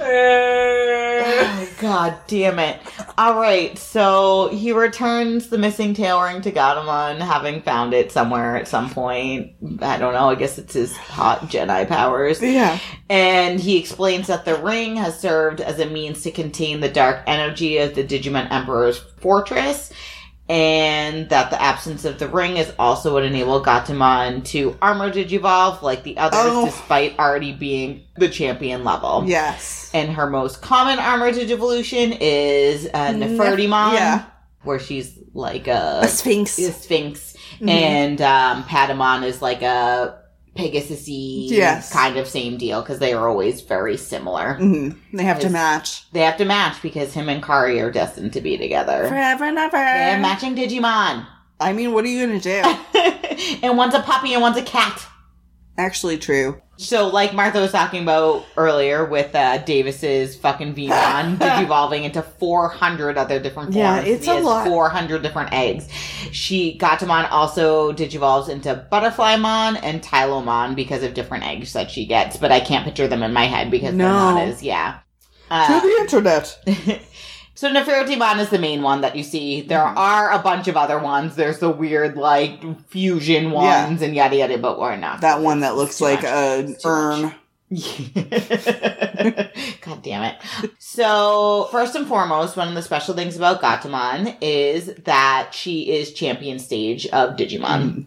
Oh, 0.00 1.68
God 1.80 2.16
damn 2.26 2.58
it. 2.58 2.80
Alright, 3.18 3.78
so 3.78 4.48
he 4.48 4.72
returns 4.72 5.48
the 5.48 5.58
missing 5.58 5.94
tail 5.94 6.20
ring 6.20 6.40
to 6.42 6.50
Gatomon, 6.50 7.20
having 7.20 7.62
found 7.62 7.94
it 7.94 8.10
somewhere 8.10 8.56
at 8.56 8.66
some 8.66 8.90
point. 8.90 9.52
I 9.80 9.98
don't 9.98 10.14
know, 10.14 10.30
I 10.30 10.34
guess 10.34 10.58
it's 10.58 10.74
his 10.74 10.96
hot 10.96 11.42
Gennai 11.42 11.86
powers. 11.88 12.42
yeah. 12.42 12.78
And 13.08 13.60
he 13.60 13.78
explains 13.78 14.26
that 14.26 14.44
the 14.44 14.56
ring 14.56 14.96
has 14.96 15.18
served 15.18 15.60
as 15.60 15.78
a 15.78 15.86
means 15.86 16.22
to 16.22 16.30
contain 16.32 16.80
the 16.80 16.88
dark 16.88 17.22
energy 17.26 17.78
of 17.78 17.94
the 17.94 18.04
Digimon 18.04 18.50
Emperor's 18.50 18.98
fortress, 18.98 19.92
and 20.48 21.28
that 21.28 21.50
the 21.50 21.60
absence 21.60 22.04
of 22.04 22.18
the 22.18 22.26
ring 22.28 22.56
is 22.56 22.72
also 22.78 23.12
what 23.12 23.22
enabled 23.24 23.66
Gatomon 23.66 24.44
to 24.46 24.76
armor 24.80 25.10
Digivolve 25.10 25.82
like 25.82 26.04
the 26.04 26.16
others, 26.18 26.40
Oh. 26.42 26.64
despite 26.66 27.18
already 27.18 27.52
being 27.52 28.02
the 28.16 28.28
champion 28.28 28.82
level. 28.84 29.24
Yes. 29.26 29.90
And 29.92 30.12
her 30.12 30.28
most 30.28 30.62
common 30.62 30.98
armor 30.98 31.32
Digivolution 31.32 32.16
is 32.20 32.86
uh, 32.94 33.08
Nefertimon, 33.12 33.92
yeah. 33.94 34.24
where 34.62 34.78
she's 34.78 35.18
like 35.34 35.66
a, 35.68 36.00
A 36.02 36.08
sphinx. 36.08 36.58
a 36.58 36.72
sphinx, 36.72 37.36
Mhm. 37.60 37.68
and 37.68 38.22
um, 38.22 38.64
Patamon 38.64 39.24
is 39.24 39.42
like 39.42 39.62
a 39.62 40.18
Pegasus 40.58 41.06
Yes. 41.08 41.92
kind 41.92 42.16
of 42.16 42.26
same 42.26 42.56
deal 42.58 42.82
because 42.82 42.98
they 42.98 43.12
are 43.12 43.28
always 43.28 43.60
very 43.60 43.96
similar. 43.96 44.54
hmm 44.54 44.90
They 45.12 45.22
have 45.22 45.38
to 45.40 45.48
match. 45.50 46.10
They 46.12 46.20
have 46.20 46.36
to 46.38 46.44
match 46.44 46.82
because 46.82 47.14
him 47.14 47.28
and 47.28 47.42
Kari 47.42 47.80
are 47.80 47.92
destined 47.92 48.32
to 48.32 48.40
be 48.40 48.58
together. 48.58 49.06
Forever 49.08 49.44
and 49.44 49.56
ever. 49.58 49.76
They're 49.76 50.18
matching 50.20 50.56
Digimon. 50.56 51.26
I 51.60 51.72
mean, 51.72 51.92
what 51.92 52.04
are 52.04 52.08
you 52.08 52.26
gonna 52.26 52.40
do? 52.40 52.62
and 53.62 53.76
one's 53.78 53.94
a 53.94 54.00
puppy 54.00 54.32
and 54.34 54.42
one's 54.42 54.56
a 54.56 54.62
cat. 54.62 55.06
Actually, 55.78 56.18
true. 56.18 56.60
So, 56.76 57.06
like 57.06 57.34
Martha 57.34 57.60
was 57.60 57.70
talking 57.70 58.02
about 58.02 58.44
earlier 58.56 59.04
with 59.04 59.32
uh, 59.34 59.58
Davis's 59.58 60.36
fucking 60.36 60.74
Veemon 60.74 61.36
digivolving 61.38 62.02
into 62.02 62.20
400 62.20 63.16
other 63.16 63.38
different 63.38 63.72
forms. 63.72 63.76
Yeah, 63.76 64.00
it's 64.00 64.26
a 64.26 64.40
lot. 64.40 64.66
400 64.66 65.22
different 65.22 65.52
eggs. 65.52 65.88
She, 66.32 66.76
Gatomon 66.78 67.30
also 67.30 67.92
digivolves 67.92 68.48
into 68.48 68.86
Butterflymon 68.92 69.80
and 69.82 70.02
Tylomon 70.02 70.74
because 70.74 71.04
of 71.04 71.14
different 71.14 71.44
eggs 71.44 71.72
that 71.74 71.90
she 71.90 72.06
gets, 72.06 72.36
but 72.36 72.50
I 72.50 72.58
can't 72.58 72.84
picture 72.84 73.06
them 73.06 73.22
in 73.22 73.32
my 73.32 73.46
head 73.46 73.70
because 73.70 73.96
they're 73.96 74.08
not 74.08 74.42
as, 74.42 74.62
yeah. 74.62 74.98
to 75.48 75.54
Uh, 75.54 75.80
the 75.80 75.96
internet. 76.00 76.58
so 77.58 77.68
Nefertimon 77.74 78.38
is 78.38 78.50
the 78.50 78.58
main 78.60 78.82
one 78.82 79.00
that 79.00 79.16
you 79.16 79.24
see. 79.24 79.62
There 79.62 79.80
Mm-hmm. 79.80 79.98
are 79.98 80.30
a 80.30 80.38
bunch 80.38 80.68
of 80.68 80.76
other 80.76 80.96
ones. 81.00 81.34
There's 81.34 81.58
the 81.58 81.68
weird, 81.70 82.16
like, 82.16 82.62
fusion 82.88 83.50
ones 83.50 84.00
and 84.00 84.14
yada 84.14 84.36
yada, 84.36 84.58
but 84.58 84.78
we're 84.78 84.94
not. 84.94 85.22
That 85.22 85.40
one 85.40 85.58
that 85.60 85.74
looks 85.74 86.00
like 86.00 86.22
much. 86.22 86.30
an 86.32 86.76
urn. 86.84 87.34
God 89.80 90.02
damn 90.02 90.22
it. 90.22 90.36
So, 90.78 91.68
first 91.72 91.96
and 91.96 92.06
foremost, 92.06 92.56
one 92.56 92.68
of 92.68 92.74
the 92.74 92.82
special 92.82 93.14
things 93.14 93.36
about 93.36 93.60
Gatomon 93.60 94.36
is 94.40 94.94
that 95.04 95.50
she 95.52 95.90
is 95.90 96.12
champion 96.12 96.60
stage 96.60 97.06
of 97.08 97.36
Digimon. 97.36 98.06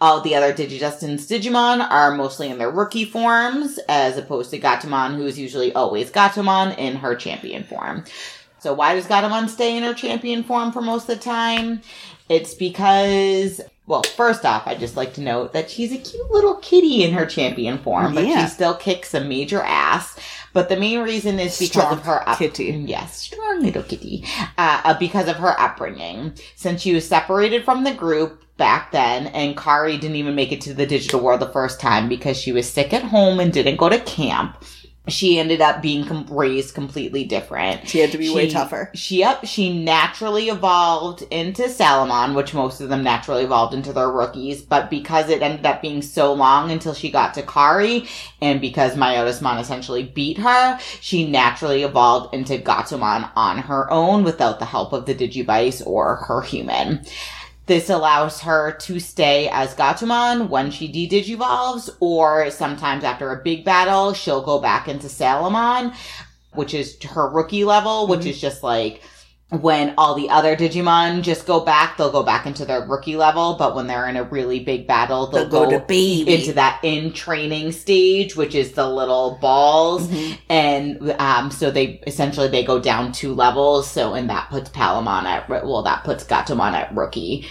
All 0.00 0.20
the 0.20 0.34
other 0.34 0.52
Digidestin's 0.52 1.28
Digimon 1.28 1.88
are 1.88 2.12
mostly 2.16 2.48
in 2.50 2.58
their 2.58 2.72
rookie 2.72 3.04
forms, 3.04 3.78
as 3.88 4.16
opposed 4.18 4.50
to 4.50 4.58
Gatomon, 4.58 5.14
who 5.14 5.26
is 5.26 5.38
usually 5.38 5.72
always 5.74 6.10
Gatomon 6.10 6.76
in 6.76 6.96
her 6.96 7.14
champion 7.14 7.62
form. 7.62 8.04
So, 8.60 8.74
why 8.74 8.94
does 8.94 9.06
Gatomon 9.06 9.48
stay 9.48 9.76
in 9.76 9.82
her 9.82 9.94
champion 9.94 10.42
form 10.44 10.70
for 10.72 10.80
most 10.82 11.08
of 11.08 11.16
the 11.18 11.24
time? 11.24 11.80
It's 12.28 12.54
because, 12.54 13.60
well, 13.86 14.02
first 14.02 14.44
off, 14.44 14.66
I'd 14.66 14.78
just 14.78 14.96
like 14.96 15.14
to 15.14 15.20
note 15.20 15.52
that 15.52 15.70
she's 15.70 15.92
a 15.92 15.96
cute 15.98 16.30
little 16.30 16.54
kitty 16.56 17.02
in 17.02 17.12
her 17.14 17.26
champion 17.26 17.78
form, 17.78 18.14
but 18.14 18.26
Yeah. 18.26 18.44
she 18.44 18.50
still 18.52 18.74
kicks 18.74 19.14
a 19.14 19.20
major 19.20 19.62
ass. 19.62 20.14
But 20.52 20.68
the 20.68 20.76
main 20.76 21.00
reason 21.00 21.38
is 21.38 21.58
because 21.58 21.82
Strong 21.82 21.92
of 21.98 22.04
her 22.04 22.28
up- 22.28 22.38
kitty. 22.38 22.84
Yes, 22.86 23.16
strong 23.18 23.62
little 23.62 23.82
kitty. 23.84 24.24
Uh, 24.58 24.80
uh, 24.84 24.94
because 24.98 25.28
of 25.28 25.36
her 25.36 25.58
upbringing. 25.60 26.34
Since 26.56 26.82
she 26.82 26.92
was 26.92 27.08
separated 27.08 27.64
from 27.64 27.84
the 27.84 27.92
group 27.94 28.42
back 28.56 28.90
then, 28.92 29.28
and 29.28 29.56
Kari 29.56 29.96
didn't 29.96 30.16
even 30.16 30.34
make 30.34 30.50
it 30.52 30.60
to 30.62 30.74
the 30.74 30.86
digital 30.86 31.20
world 31.20 31.40
the 31.40 31.48
first 31.48 31.80
time 31.80 32.08
because 32.08 32.36
she 32.36 32.52
was 32.52 32.68
sick 32.68 32.92
at 32.92 33.04
home 33.04 33.38
and 33.40 33.52
didn't 33.52 33.76
go 33.76 33.88
to 33.88 33.98
camp. 34.00 34.56
She 35.08 35.38
ended 35.38 35.60
up 35.60 35.80
being 35.80 36.04
com- 36.04 36.26
raised 36.30 36.74
completely 36.74 37.24
different. 37.24 37.88
She 37.88 37.98
had 37.98 38.12
to 38.12 38.18
be 38.18 38.32
way 38.32 38.50
tougher. 38.50 38.90
She 38.94 39.18
yep, 39.18 39.44
she 39.46 39.82
naturally 39.82 40.48
evolved 40.48 41.22
into 41.30 41.62
Salamon, 41.62 42.34
which 42.34 42.54
most 42.54 42.80
of 42.80 42.88
them 42.88 43.02
naturally 43.02 43.44
evolved 43.44 43.74
into 43.74 43.92
their 43.92 44.10
rookies, 44.10 44.62
but 44.62 44.90
because 44.90 45.28
it 45.30 45.42
ended 45.42 45.64
up 45.64 45.80
being 45.82 46.02
so 46.02 46.32
long 46.32 46.70
until 46.70 46.94
she 46.94 47.10
got 47.10 47.34
to 47.34 47.42
Kari, 47.42 48.06
and 48.42 48.60
because 48.60 48.94
Myotismon 48.94 49.60
essentially 49.60 50.02
beat 50.02 50.38
her, 50.38 50.78
she 51.00 51.28
naturally 51.28 51.82
evolved 51.82 52.34
into 52.34 52.58
Gatomon 52.58 53.30
on 53.34 53.58
her 53.58 53.90
own 53.90 54.22
without 54.22 54.58
the 54.58 54.66
help 54.66 54.92
of 54.92 55.06
the 55.06 55.14
Digivice 55.14 55.84
or 55.86 56.16
her 56.16 56.42
human. 56.42 57.04
This 57.70 57.88
allows 57.88 58.40
her 58.40 58.72
to 58.80 58.98
stay 58.98 59.48
as 59.48 59.76
Gatomon 59.76 60.48
when 60.48 60.72
she 60.72 60.88
de-digivolves, 60.88 61.88
or 62.00 62.50
sometimes 62.50 63.04
after 63.04 63.30
a 63.30 63.44
big 63.44 63.64
battle, 63.64 64.12
she'll 64.12 64.42
go 64.42 64.58
back 64.58 64.88
into 64.88 65.06
Salamon, 65.06 65.94
which 66.52 66.74
is 66.74 67.00
her 67.04 67.30
rookie 67.30 67.62
level, 67.62 68.08
which 68.08 68.26
is 68.26 68.40
just 68.40 68.64
like 68.64 69.02
when 69.50 69.94
all 69.98 70.14
the 70.16 70.30
other 70.30 70.56
Digimon 70.56 71.22
just 71.22 71.46
go 71.46 71.60
back, 71.60 71.96
they'll 71.96 72.10
go 72.12 72.22
back 72.24 72.46
into 72.46 72.64
their 72.64 72.82
rookie 72.86 73.16
level, 73.16 73.54
but 73.54 73.74
when 73.76 73.86
they're 73.86 74.08
in 74.08 74.16
a 74.16 74.24
really 74.24 74.60
big 74.60 74.86
battle, 74.88 75.26
they'll, 75.26 75.48
They'll 75.48 75.64
go 75.66 75.70
go, 75.70 75.78
to 75.78 75.84
baby. 75.86 76.34
into 76.34 76.52
that 76.54 76.80
in 76.84 77.12
training 77.12 77.70
stage, 77.72 78.34
which 78.36 78.54
is 78.54 78.72
the 78.72 78.88
little 78.88 79.38
balls. 79.40 80.06
Mhm. 80.08 80.38
And 80.48 81.10
um, 81.20 81.50
so 81.50 81.70
they 81.70 82.00
essentially 82.06 82.46
they 82.48 82.62
go 82.64 82.80
down 82.80 83.12
two 83.12 83.34
levels. 83.34 83.88
So 83.90 84.14
and 84.14 84.28
that 84.30 84.50
puts 84.50 84.70
Palamon 84.70 85.24
at 85.24 85.48
well, 85.48 85.82
that 85.82 86.02
puts 86.04 86.24
Gatomon 86.24 86.72
at 86.72 86.94
rookie 86.94 87.46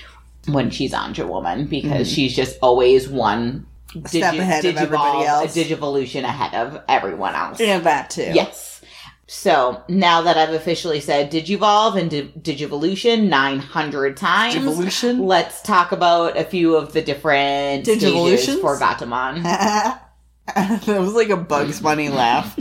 when 0.53 0.69
she's 0.69 0.93
Angewomon 0.93 1.69
because 1.69 2.11
she's 2.11 2.35
just 2.35 2.57
always 2.61 3.07
one 3.09 3.65
Mm-hmm. 3.89 4.05
step 4.05 4.35
ahead 4.35 4.65
of 4.65 4.77
everybody 4.77 5.25
else. 5.25 5.57
a 5.57 5.59
Digivolution 5.63 6.21
ahead 6.23 6.53
of 6.53 6.79
everyone 6.87 7.33
else. 7.33 7.59
Yeah, 7.59 7.79
that 7.79 8.11
too. 8.11 8.29
Yes. 8.35 8.83
So 9.25 9.83
now 9.89 10.21
that 10.21 10.37
I've 10.37 10.53
officially 10.53 10.99
said 10.99 11.31
Digivolve 11.31 11.99
and 11.99 12.07
Di- 12.11 12.31
Digivolution 12.39 13.29
900 13.29 14.15
times, 14.15 14.53
Digivolution? 14.53 15.25
let's 15.25 15.63
talk 15.63 15.91
about 15.91 16.37
a 16.37 16.43
few 16.43 16.75
of 16.75 16.93
the 16.93 17.01
different 17.01 17.85
Digivolutions? 17.87 18.61
for 18.61 18.77
Gatomon. 18.77 19.41
that 19.43 20.85
was 20.87 21.13
like 21.15 21.29
a 21.29 21.37
Bugs 21.37 21.79
Bunny 21.81 22.09
laugh. 22.09 22.59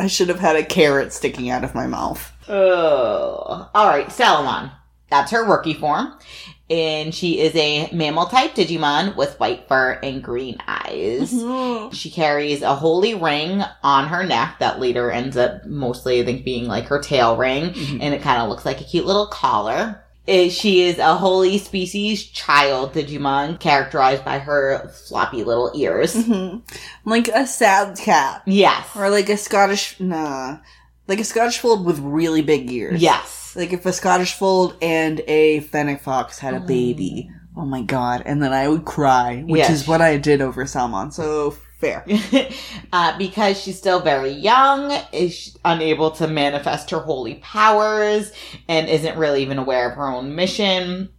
I 0.00 0.08
should 0.08 0.28
have 0.28 0.40
had 0.40 0.56
a 0.56 0.64
carrot 0.64 1.12
sticking 1.12 1.50
out 1.50 1.62
of 1.62 1.72
my 1.72 1.86
mouth. 1.86 2.32
Oh. 2.48 3.70
All 3.72 3.86
right, 3.88 4.08
Salamon. 4.08 4.72
That's 5.08 5.30
her 5.30 5.44
rookie 5.44 5.74
form. 5.74 6.14
And 6.72 7.14
she 7.14 7.38
is 7.38 7.54
a 7.54 7.90
mammal 7.92 8.24
type 8.26 8.54
Digimon 8.54 9.14
with 9.14 9.38
white 9.38 9.68
fur 9.68 9.92
and 10.02 10.22
green 10.24 10.56
eyes. 10.66 11.30
She 11.94 12.10
carries 12.10 12.62
a 12.62 12.74
holy 12.74 13.14
ring 13.14 13.62
on 13.82 14.08
her 14.08 14.24
neck 14.24 14.56
that 14.60 14.80
later 14.80 15.10
ends 15.10 15.36
up 15.36 15.66
mostly, 15.66 16.22
I 16.22 16.24
think, 16.24 16.46
being 16.46 16.66
like 16.66 16.86
her 16.86 16.98
tail 16.98 17.36
ring. 17.36 17.74
And 18.00 18.14
it 18.14 18.22
kind 18.22 18.40
of 18.40 18.48
looks 18.48 18.64
like 18.64 18.80
a 18.80 18.84
cute 18.84 19.04
little 19.04 19.26
collar. 19.26 20.02
She 20.26 20.82
is 20.82 20.98
a 20.98 21.16
holy 21.16 21.58
species 21.58 22.24
child 22.24 22.94
Digimon 22.94 23.60
characterized 23.60 24.24
by 24.24 24.38
her 24.38 24.88
floppy 25.08 25.44
little 25.44 25.72
ears. 25.74 26.14
Mhm. 26.14 26.62
Like 27.04 27.28
a 27.28 27.46
sad 27.46 27.98
cat. 27.98 28.42
Yes. 28.46 28.86
Or 28.96 29.10
like 29.10 29.28
a 29.28 29.36
Scottish, 29.36 29.96
nah. 30.00 30.56
Like 31.08 31.20
a 31.20 31.24
Scottish 31.24 31.58
fold 31.58 31.84
with 31.84 31.98
really 31.98 32.42
big 32.42 32.70
ears. 32.70 33.02
Yes. 33.02 33.54
Like 33.56 33.72
if 33.72 33.84
a 33.86 33.92
Scottish 33.92 34.34
fold 34.34 34.76
and 34.80 35.20
a 35.26 35.60
fennec 35.60 36.00
fox 36.00 36.38
had 36.38 36.54
a 36.54 36.60
baby. 36.60 37.30
Oh 37.56 37.66
my 37.66 37.82
god. 37.82 38.22
And 38.24 38.42
then 38.42 38.52
I 38.52 38.68
would 38.68 38.84
cry, 38.84 39.42
which 39.42 39.58
Yes. 39.58 39.70
is 39.70 39.88
what 39.88 40.00
I 40.00 40.16
did 40.16 40.40
over 40.40 40.64
Salamon. 40.64 41.12
So 41.12 41.56
fair. 41.78 42.06
uh, 42.92 43.18
because 43.18 43.60
she's 43.60 43.76
still 43.76 44.00
very 44.00 44.30
young, 44.30 44.96
is 45.12 45.58
unable 45.64 46.12
to 46.12 46.28
manifest 46.28 46.90
her 46.90 47.00
holy 47.00 47.34
powers, 47.36 48.32
and 48.68 48.88
isn't 48.88 49.18
really 49.18 49.42
even 49.42 49.58
aware 49.58 49.90
of 49.90 49.96
her 49.96 50.08
own 50.08 50.34
mission. 50.34 51.10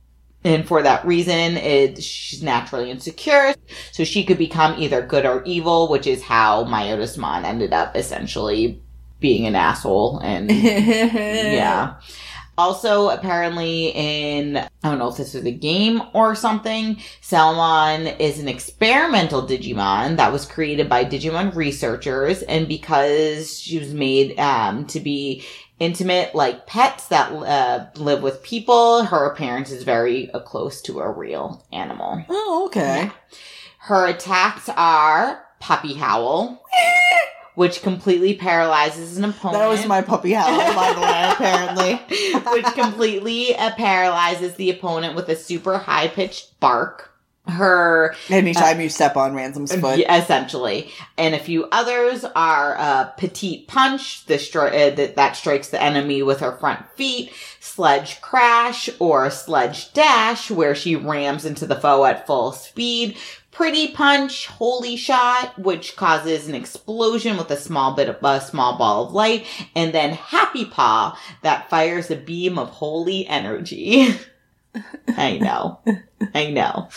And 0.46 0.68
for 0.68 0.82
that 0.82 1.06
reason, 1.06 1.58
it, 1.58 2.02
she's 2.04 2.44
naturally 2.44 2.92
insecure. 2.92 3.54
So 3.92 4.04
she 4.04 4.26
could 4.26 4.38
become 4.38 4.82
either 4.82 5.02
good 5.02 5.26
or 5.26 5.44
evil, 5.46 5.88
which 5.90 6.06
is 6.08 6.22
how 6.24 6.66
Myotismon 6.66 7.44
ended 7.46 7.72
up 7.72 7.96
essentially 7.96 8.82
being 9.24 9.48
an 9.48 9.56
asshole 9.56 10.20
and 10.20 10.52
yeah. 10.52 11.96
Also, 12.56 13.10
apparently 13.10 13.88
in, 13.96 14.58
I 14.58 14.70
don't 14.84 15.00
know 15.00 15.08
if 15.08 15.18
this 15.18 15.34
was 15.34 15.46
a 15.46 15.52
game 15.52 16.04
or 16.14 16.36
something, 16.36 16.98
Salamon 17.20 18.20
is 18.20 18.38
an 18.38 18.48
experimental 18.48 19.48
Digimon 19.48 20.18
that 20.18 20.32
was 20.32 20.46
created 20.46 20.88
by 20.88 21.04
Digimon 21.04 21.56
researchers. 21.56 22.44
And 22.44 22.68
because 22.68 23.60
she 23.60 23.80
was 23.80 23.92
made 23.92 24.38
um, 24.40 24.86
to 24.88 25.00
be 25.00 25.44
intimate 25.80 26.36
like 26.36 26.68
pets 26.68 27.08
that 27.08 27.32
uh, 27.32 27.88
live 27.96 28.22
with 28.22 28.44
people, 28.44 29.04
her 29.06 29.26
appearance 29.26 29.72
is 29.72 29.84
very 29.84 30.30
uh, 30.32 30.40
close 30.40 30.80
to 30.84 31.00
a 31.00 31.10
real 31.10 31.66
animal. 31.72 32.24
oh, 32.30 32.66
okay. 32.68 33.10
Her 33.80 34.06
attacks 34.06 34.70
are 34.70 35.44
Puppy 35.60 35.94
Howl, 35.94 36.62
which 37.56 37.82
completely 37.82 38.36
paralyzes 38.36 39.18
an 39.18 39.26
opponent 39.26 39.60
That 39.60 39.68
was 39.68 39.86
my 39.86 40.02
puppy 40.02 40.34
howl, 40.34 40.58
by 40.76 40.94
the 40.94 41.02
way, 41.02 41.30
apparently. 41.32 42.52
which 42.54 42.66
completely 42.74 43.56
uh, 43.56 43.72
paralyzes 43.76 44.56
the 44.56 44.70
opponent 44.72 45.16
with 45.16 45.30
a 45.30 45.36
super 45.36 45.78
high 45.78 46.08
pitched 46.08 46.60
bark. 46.60 47.10
Her, 47.46 48.16
Anytime 48.30 48.80
you 48.80 48.88
step 48.88 49.18
on 49.18 49.34
Ransom's 49.36 49.76
foot. 49.76 50.00
essentially, 50.10 50.90
and 51.18 51.36
a 51.36 51.40
few 51.40 51.68
others 51.74 52.24
are 52.24 52.78
uh, 52.78 53.04
petite 53.18 53.68
punch, 53.68 54.26
the 54.28 54.36
stri- 54.36 54.70
uh, 54.94 54.96
that 54.96 55.18
that 55.18 55.36
strikes 55.36 55.68
the 55.68 55.82
enemy 55.84 56.24
with 56.24 56.40
her 56.40 56.54
front 56.54 56.80
feet, 56.96 57.34
sledge 57.60 58.22
crash, 58.22 58.90
or 58.98 59.30
sledge 59.30 59.92
dash, 59.92 60.50
where 60.52 60.74
she 60.74 60.96
rams 60.96 61.44
into 61.44 61.66
the 61.66 61.76
foe 61.76 62.06
at 62.06 62.26
full 62.26 62.54
speed. 62.54 63.18
Pretty 63.54 63.90
punch, 63.90 64.48
holy 64.48 64.96
shot, 64.96 65.58
which 65.60 65.96
causes 65.96 66.48
an 66.48 66.56
explosion 66.56 67.38
with 67.38 67.52
a 67.52 67.58
small 67.58 67.96
bit 67.96 68.10
of 68.10 68.18
a 68.24 68.42
small 68.42 68.78
ball 68.78 69.06
of 69.06 69.14
light, 69.14 69.46
and 69.76 69.94
then 69.94 70.14
happy 70.14 70.66
paw 70.66 71.18
that 71.44 71.70
fires 71.70 72.10
a 72.10 72.16
beam 72.16 72.58
of 72.58 72.70
holy 72.70 73.28
energy. 73.28 74.08
I 75.08 75.38
know. 75.38 75.80
I 76.36 76.50
know. 76.52 76.90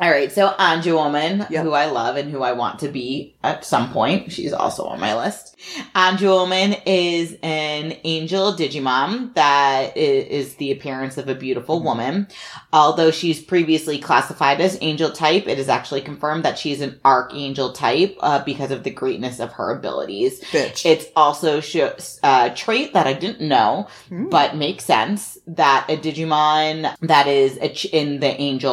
All 0.00 0.10
right, 0.10 0.30
so 0.32 0.48
Angewomon, 0.58 1.48
Yep. 1.50 1.64
who 1.64 1.72
I 1.72 1.86
love 1.86 2.16
and 2.16 2.30
who 2.30 2.42
I 2.42 2.52
want 2.52 2.80
to 2.80 2.88
be 2.88 3.34
at 3.42 3.64
some 3.64 3.92
point. 3.92 4.32
She's 4.32 4.52
also 4.52 4.84
on 4.84 4.98
my 5.00 5.14
list. 5.16 5.56
Angewomon 5.94 6.80
is 6.84 7.36
an 7.42 7.96
angel 8.04 8.52
Digimon 8.54 9.32
that 9.34 9.96
is 9.96 10.56
the 10.56 10.72
appearance 10.72 11.16
of 11.16 11.28
a 11.28 11.34
beautiful 11.34 11.82
woman. 11.82 12.26
Although 12.72 13.10
she's 13.10 13.40
previously 13.42 13.98
classified 13.98 14.60
as 14.60 14.76
angel 14.80 15.10
type, 15.12 15.46
it 15.46 15.58
is 15.58 15.68
actually 15.68 16.00
confirmed 16.02 16.44
that 16.44 16.58
she's 16.58 16.80
an 16.80 17.00
archangel 17.04 17.72
type 17.72 18.16
uh, 18.20 18.42
because 18.44 18.70
of 18.70 18.82
the 18.82 18.90
greatness 18.90 19.38
of 19.40 19.52
her 19.52 19.70
abilities. 19.70 20.40
Bitch. 20.44 20.84
It's 20.84 21.06
also 21.16 21.60
a 21.60 21.94
uh, 22.22 22.48
trait 22.54 22.92
that 22.94 23.06
I 23.06 23.12
didn't 23.12 23.40
know, 23.46 23.86
Hmm. 24.08 24.28
but 24.28 24.56
makes 24.56 24.84
sense 24.84 25.38
that 25.46 25.86
a 25.88 25.96
Digimon 25.96 26.94
that 27.00 27.26
is 27.26 27.56
a 27.58 27.68
ch- 27.68 27.86
in 27.86 28.20
the 28.20 28.38
angel 28.40 28.63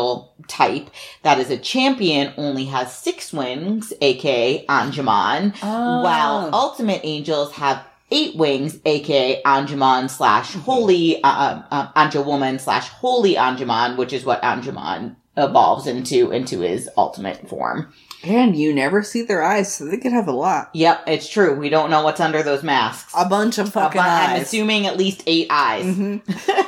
type 0.47 0.89
that 1.23 1.39
is 1.39 1.49
a 1.49 1.57
champion 1.57 2.33
only 2.37 2.65
has 2.65 2.95
six 2.95 3.31
wings, 3.33 3.93
aka 4.01 4.65
Angemon, 4.67 5.53
Oh. 5.63 6.01
while 6.03 6.49
ultimate 6.53 7.01
angels 7.03 7.53
have 7.53 7.83
eight 8.11 8.35
wings, 8.35 8.77
aka 8.85 9.41
Angemon 9.43 10.09
slash 10.09 10.53
holy, 10.55 11.23
uh, 11.23 11.61
uh, 11.71 11.91
Angewomon 11.93 12.59
slash 12.59 12.89
holy 12.89 13.35
Angemon, 13.35 13.95
which 13.97 14.11
is 14.13 14.25
what 14.25 14.41
Angemon 14.41 15.15
evolves 15.37 15.87
into, 15.87 16.31
into 16.31 16.59
his 16.59 16.89
ultimate 16.97 17.47
form. 17.47 17.93
And 18.23 18.55
you 18.55 18.73
never 18.75 19.01
see 19.01 19.23
their 19.23 19.41
eyes, 19.43 19.73
so 19.73 19.85
they 19.85 19.97
could 19.97 20.11
have 20.11 20.27
a 20.27 20.31
lot. 20.33 20.69
Yep, 20.73 21.03
it's 21.07 21.27
true. 21.29 21.55
We 21.55 21.69
don't 21.69 21.89
know 21.89 22.03
what's 22.03 22.19
under 22.19 22.43
those 22.43 22.61
masks. 22.63 23.13
A 23.17 23.27
bunch 23.27 23.57
of 23.57 23.71
fucking 23.71 23.99
But 23.99 24.07
I'm 24.09 24.41
assuming 24.41 24.85
at 24.85 24.97
least 24.97 25.23
eight 25.25 25.47
eyes. 25.49 25.85
Mhm. 25.85 26.21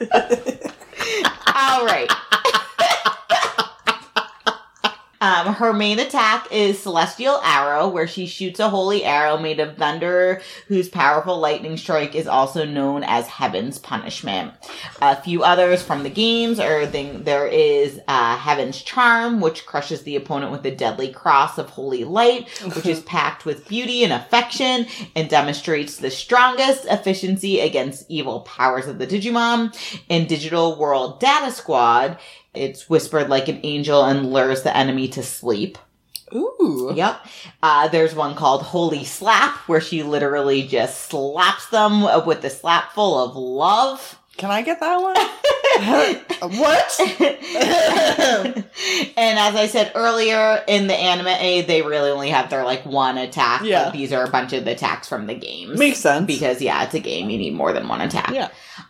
All 1.78 1.86
right. 1.86 2.10
Um, 5.20 5.54
her 5.54 5.72
main 5.72 5.98
attack 5.98 6.48
is 6.52 6.80
Celestial 6.80 7.40
Arrow, 7.42 7.88
where 7.88 8.06
she 8.06 8.26
shoots 8.26 8.60
a 8.60 8.68
holy 8.68 9.04
arrow 9.04 9.36
made 9.36 9.60
of 9.60 9.76
thunder, 9.76 10.40
whose 10.68 10.88
powerful 10.88 11.38
lightning 11.38 11.76
strike 11.76 12.14
is 12.14 12.26
also 12.26 12.64
known 12.64 13.02
as 13.04 13.26
Heaven's 13.26 13.78
Punishment. 13.78 14.54
A 15.02 15.20
few 15.20 15.42
others 15.42 15.82
from 15.82 16.02
the 16.02 16.10
games 16.10 16.60
are 16.60 16.86
thing, 16.86 17.24
there 17.24 17.46
is 17.46 18.00
uh, 18.06 18.36
Heaven's 18.36 18.80
Charm, 18.80 19.40
which 19.40 19.66
crushes 19.66 20.02
the 20.02 20.16
opponent 20.16 20.52
with 20.52 20.64
a 20.66 20.74
deadly 20.74 21.12
cross 21.12 21.58
of 21.58 21.70
holy 21.70 22.04
light, 22.04 22.48
which 22.74 22.86
is 22.86 23.00
packed 23.08 23.44
with 23.44 23.68
beauty 23.68 24.04
and 24.04 24.12
affection 24.12 24.86
and 25.16 25.28
demonstrates 25.28 25.96
the 25.96 26.10
strongest 26.10 26.84
efficiency 26.86 27.60
against 27.60 28.08
evil 28.08 28.40
powers 28.40 28.86
of 28.86 28.98
the 28.98 29.06
Digimon. 29.06 29.74
In 30.08 30.26
Digital 30.26 30.78
World 30.78 31.20
Data 31.20 31.50
Squad, 31.50 32.18
it's 32.58 32.90
whispered 32.90 33.28
like 33.28 33.48
an 33.48 33.60
angel 33.62 34.04
and 34.04 34.32
lures 34.32 34.62
the 34.62 34.76
enemy 34.76 35.08
to 35.08 35.22
sleep. 35.22 35.78
Ooh. 36.34 36.92
Yep. 36.94 37.26
Uh, 37.62 37.88
there's 37.88 38.14
one 38.14 38.34
called 38.34 38.62
Holy 38.62 39.04
Slap, 39.04 39.56
where 39.68 39.80
she 39.80 40.02
literally 40.02 40.66
just 40.66 41.08
slaps 41.08 41.68
them 41.70 42.02
with 42.26 42.44
a 42.44 42.50
slap 42.50 42.92
full 42.92 43.22
of 43.22 43.36
love. 43.36 44.18
Can 44.36 44.50
I 44.50 44.62
get 44.62 44.80
that 44.80 45.00
one? 45.00 45.16
what? 45.78 47.00
and 49.16 49.38
as 49.38 49.54
I 49.54 49.68
said 49.70 49.92
earlier, 49.94 50.62
in 50.66 50.86
the 50.86 50.94
anime, 50.94 51.66
they 51.66 51.82
really 51.82 52.10
only 52.10 52.30
have 52.30 52.50
their 52.50 52.64
like 52.64 52.84
one 52.84 53.16
attack. 53.18 53.62
Yeah. 53.62 53.84
But 53.84 53.92
these 53.92 54.12
are 54.12 54.24
a 54.24 54.30
bunch 54.30 54.52
of 54.52 54.64
the 54.64 54.72
attacks 54.72 55.08
from 55.08 55.26
the 55.26 55.34
games. 55.34 55.78
Makes 55.78 55.98
sense. 55.98 56.26
Because 56.26 56.60
yeah, 56.60 56.84
it's 56.84 56.94
a 56.94 57.00
game. 57.00 57.30
You 57.30 57.38
need 57.38 57.54
more 57.54 57.72
than 57.72 57.86
one 57.88 58.00
attack. 58.00 58.30
Yeah. 58.32 58.48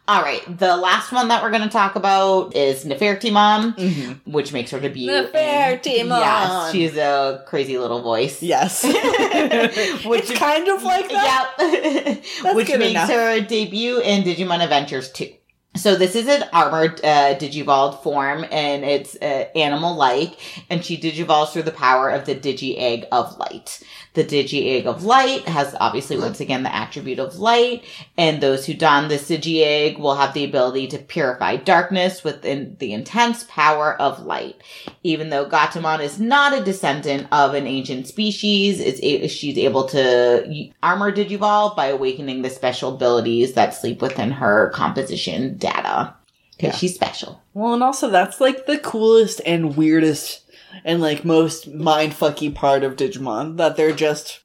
All 0.08 0.22
right. 0.22 0.40
The 0.58 0.74
last 0.76 1.12
one 1.12 1.28
that 1.28 1.42
we're 1.42 1.50
going 1.50 1.62
to 1.62 1.68
talk 1.68 1.94
about 1.94 2.56
is 2.56 2.84
Nefertimon, 2.86 3.76
Mhm. 3.76 4.20
which 4.26 4.54
makes 4.54 4.70
her 4.70 4.80
debut. 4.80 5.10
Nefertimon. 5.10 6.18
Yes, 6.20 6.72
she's 6.72 6.96
a 6.96 7.44
crazy 7.46 7.76
little 7.76 8.00
voice. 8.00 8.42
Yes. 8.42 8.82
Which 10.06 10.30
it's 10.30 10.32
kind 10.38 10.66
of 10.68 10.82
like 10.82 11.08
that. 11.10 11.52
Yep. 11.58 12.22
That's 12.42 12.54
Which 12.56 12.68
makes 12.70 12.90
enough. 12.92 13.10
her 13.10 13.40
debut 13.42 14.00
in 14.00 14.22
Digimon 14.22 14.62
Adventures 14.62 15.10
2. 15.12 15.28
So 15.76 15.94
this 15.94 16.16
is 16.16 16.26
an 16.26 16.44
armored 16.52 17.04
uh, 17.04 17.34
Digivolved 17.36 18.02
form, 18.02 18.44
and 18.50 18.84
it's 18.84 19.14
uh, 19.20 19.44
animal-like, 19.54 20.36
and 20.70 20.82
she 20.84 20.96
digivolves 20.96 21.50
through 21.50 21.64
the 21.64 21.70
power 21.70 22.08
of 22.08 22.24
the 22.24 22.34
Digi 22.34 22.76
Egg 22.78 23.04
of 23.12 23.36
Light. 23.38 23.80
The 24.18 24.24
Digi 24.24 24.72
Egg 24.76 24.88
of 24.88 25.04
Light 25.04 25.42
has 25.46 25.76
obviously 25.78 26.18
once 26.18 26.40
again 26.40 26.64
the 26.64 26.74
attribute 26.74 27.20
of 27.20 27.38
light, 27.38 27.84
and 28.16 28.40
those 28.40 28.66
who 28.66 28.74
don 28.74 29.06
this 29.06 29.30
Digi 29.30 29.62
Egg 29.62 29.96
will 29.96 30.16
have 30.16 30.34
the 30.34 30.42
ability 30.42 30.88
to 30.88 30.98
purify 30.98 31.54
darkness 31.54 32.24
within 32.24 32.74
the 32.80 32.92
intense 32.92 33.44
power 33.48 33.94
of 34.02 34.26
light. 34.26 34.56
Even 35.04 35.30
though 35.30 35.46
Gatomon 35.48 36.00
is 36.00 36.18
not 36.18 36.52
a 36.52 36.64
descendant 36.64 37.28
of 37.30 37.54
an 37.54 37.68
ancient 37.68 38.08
species, 38.08 38.80
it's 38.80 38.98
a- 39.04 39.28
she's 39.28 39.56
able 39.56 39.84
to 39.84 40.68
armor 40.82 41.12
Digivolve 41.12 41.76
by 41.76 41.86
awakening 41.86 42.42
the 42.42 42.50
special 42.50 42.96
abilities 42.96 43.52
that 43.52 43.72
sleep 43.72 44.02
within 44.02 44.32
her 44.32 44.70
composition 44.74 45.56
data. 45.58 46.12
Because 46.56 46.74
Yeah. 46.74 46.78
she's 46.78 46.94
special. 46.96 47.40
Well, 47.54 47.74
and 47.74 47.84
also 47.84 48.10
that's 48.10 48.40
like 48.40 48.66
the 48.66 48.78
coolest 48.78 49.40
and 49.46 49.76
weirdest 49.76 50.40
and 50.84 51.00
like 51.00 51.24
most 51.24 51.70
mindfucky 51.72 52.54
part 52.54 52.82
of 52.84 52.96
Digimon 52.96 53.56
that 53.56 53.76
they're 53.76 53.92
just 53.94 54.40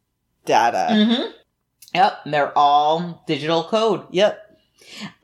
data. 0.45 0.87
Mm-hmm. 0.91 1.31
Yep, 1.95 2.19
they're 2.25 2.57
all 2.57 3.23
digital 3.27 3.63
code. 3.63 4.05
Yep. 4.11 4.39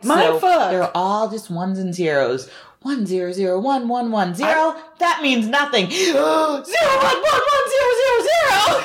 So 0.01 0.09
Mindfuck. 0.09 0.71
they're 0.71 0.95
all 0.95 1.29
just 1.29 1.49
ones 1.49 1.79
and 1.79 1.93
zeros. 1.93 2.49
One 2.81 3.05
zero 3.05 3.31
zero 3.33 3.59
one 3.59 3.87
one 3.87 4.11
one 4.11 4.33
zero. 4.35 4.75
that 4.99 5.21
means 5.21 5.47
nothing. 5.47 5.89
zero 5.91 6.23
one 6.23 6.63
one 6.63 6.63
one 6.63 7.65
zero 7.69 7.89
zero 7.99 8.27
zero. 8.27 8.83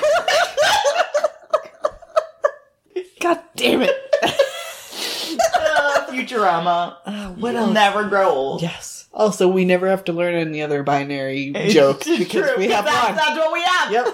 God 3.20 3.40
damn 3.56 3.82
it. 3.82 4.03
Uh, 6.14 6.22
Futurama. 6.22 6.96
Uh, 7.04 7.28
what 7.30 7.52
You'll 7.54 7.64
else? 7.64 7.74
never 7.74 8.08
grow 8.08 8.28
old. 8.30 8.62
Yes. 8.62 9.08
Also, 9.12 9.46
we 9.46 9.64
never 9.64 9.88
have 9.88 10.02
to 10.04 10.12
learn 10.12 10.34
any 10.34 10.60
other 10.60 10.82
binary 10.82 11.52
jokes 11.68 12.04
It's 12.08 12.18
because 12.18 12.56
we 12.58 12.66
have 12.68 12.84
that's, 12.84 13.06
one. 13.06 13.14
That's 13.16 13.36
what 13.36 13.52
we 13.52 13.62
have. 13.62 13.92
Yep. 13.92 14.06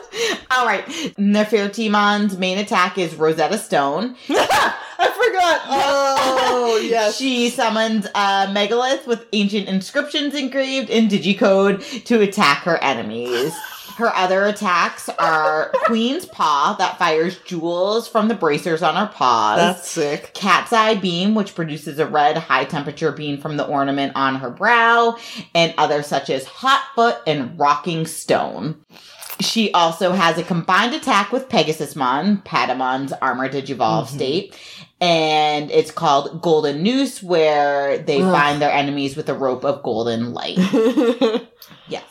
All 0.50 0.66
right. 0.66 0.84
Nefertimon's 1.16 2.36
main 2.36 2.58
attack 2.58 2.98
is 2.98 3.14
Rosetta 3.14 3.56
Stone. 3.56 4.16
I 4.28 5.08
forgot. 5.08 5.60
Oh, 5.68 6.80
yes. 6.82 7.16
She 7.16 7.48
summons 7.48 8.06
a 8.14 8.50
megalith 8.52 9.06
with 9.06 9.26
ancient 9.32 9.68
inscriptions 9.68 10.34
engraved 10.34 10.90
in 10.90 11.08
digicode 11.08 12.04
to 12.04 12.20
attack 12.20 12.64
her 12.64 12.76
enemies. 12.82 13.54
Her 14.00 14.16
other 14.16 14.46
attacks 14.46 15.10
are 15.18 15.70
Queen's 15.84 16.24
Paw 16.24 16.74
that 16.78 16.96
fires 16.98 17.36
jewels 17.44 18.08
from 18.08 18.28
the 18.28 18.34
bracers 18.34 18.82
on 18.82 18.96
her 18.96 19.12
paws. 19.12 19.58
That's 19.58 19.86
sick. 19.90 20.32
Cat's 20.32 20.72
Eye 20.72 20.94
Beam, 20.94 21.34
which 21.34 21.54
produces 21.54 21.98
a 21.98 22.06
red 22.06 22.38
high 22.38 22.64
temperature 22.64 23.12
beam 23.12 23.36
from 23.38 23.58
the 23.58 23.66
ornament 23.66 24.12
on 24.16 24.36
her 24.36 24.48
brow, 24.48 25.18
and 25.54 25.74
others 25.76 26.06
such 26.06 26.30
as 26.30 26.46
Hot 26.46 26.82
Foot 26.94 27.18
and 27.26 27.58
Rocking 27.60 28.06
Stone. 28.06 28.82
She 29.40 29.70
also 29.72 30.12
has 30.12 30.38
a 30.38 30.42
combined 30.44 30.94
attack 30.94 31.30
with 31.30 31.50
Pegasusmon, 31.50 32.42
Patamon's 32.42 33.12
armor 33.20 33.50
digivolve 33.50 34.04
Mhm. 34.06 34.14
state, 34.14 34.56
and 34.98 35.70
it's 35.70 35.90
called 35.90 36.40
Golden 36.40 36.82
Noose, 36.82 37.22
where 37.22 37.98
they 37.98 38.22
Ugh. 38.22 38.32
bind 38.32 38.62
their 38.62 38.72
enemies 38.72 39.14
with 39.14 39.28
a 39.28 39.34
rope 39.34 39.64
of 39.64 39.82
golden 39.82 40.32
light. 40.32 40.58
Yes. 41.88 42.02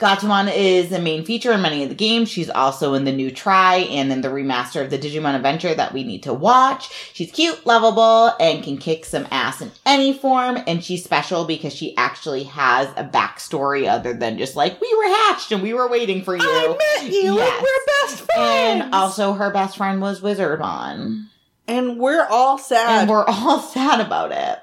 Gatomon 0.00 0.50
is 0.54 0.88
the 0.88 0.98
main 0.98 1.24
feature 1.24 1.52
in 1.52 1.60
many 1.62 1.82
of 1.82 1.90
the 1.90 1.94
games. 1.94 2.28
She's 2.30 2.48
also 2.50 2.94
in 2.94 3.04
the 3.04 3.12
new 3.12 3.30
Tri 3.30 3.76
and 3.90 4.10
in 4.10 4.22
the 4.22 4.28
remaster 4.28 4.82
of 4.82 4.90
the 4.90 4.98
Digimon 4.98 5.36
Adventure 5.36 5.74
that 5.74 5.92
we 5.92 6.02
need 6.04 6.22
to 6.24 6.32
watch. 6.34 6.90
She's 7.12 7.30
cute, 7.30 7.66
lovable, 7.66 8.34
and 8.40 8.64
can 8.64 8.78
kick 8.78 9.04
some 9.04 9.28
ass 9.30 9.60
in 9.60 9.70
any 9.84 10.12
form. 10.12 10.58
And 10.66 10.82
she's 10.82 11.04
special 11.04 11.44
because 11.44 11.74
she 11.74 11.94
actually 11.96 12.44
has 12.44 12.88
a 12.96 13.04
backstory 13.04 13.86
other 13.88 14.14
than 14.14 14.38
just 14.38 14.56
like, 14.56 14.80
we 14.80 14.94
were 14.96 15.08
hatched 15.14 15.52
and 15.52 15.62
we 15.62 15.74
were 15.74 15.88
waiting 15.88 16.24
for 16.24 16.34
you. 16.34 16.42
I 16.42 16.68
met 17.02 17.12
you 17.12 17.34
Yes. 17.36 17.52
and 17.52 17.62
we're 17.62 18.08
best 18.08 18.32
friends. 18.32 18.82
and 18.84 18.94
also 18.94 19.34
her 19.34 19.50
best 19.52 19.76
friend 19.76 20.00
was 20.00 20.20
Wizardmon. 20.22 21.26
and 21.68 21.98
we're 21.98 22.26
all 22.30 22.56
sad. 22.58 23.02
And 23.02 23.10
we're 23.10 23.24
all 23.26 23.58
sad 23.60 24.00
about 24.00 24.32
it. 24.32 24.58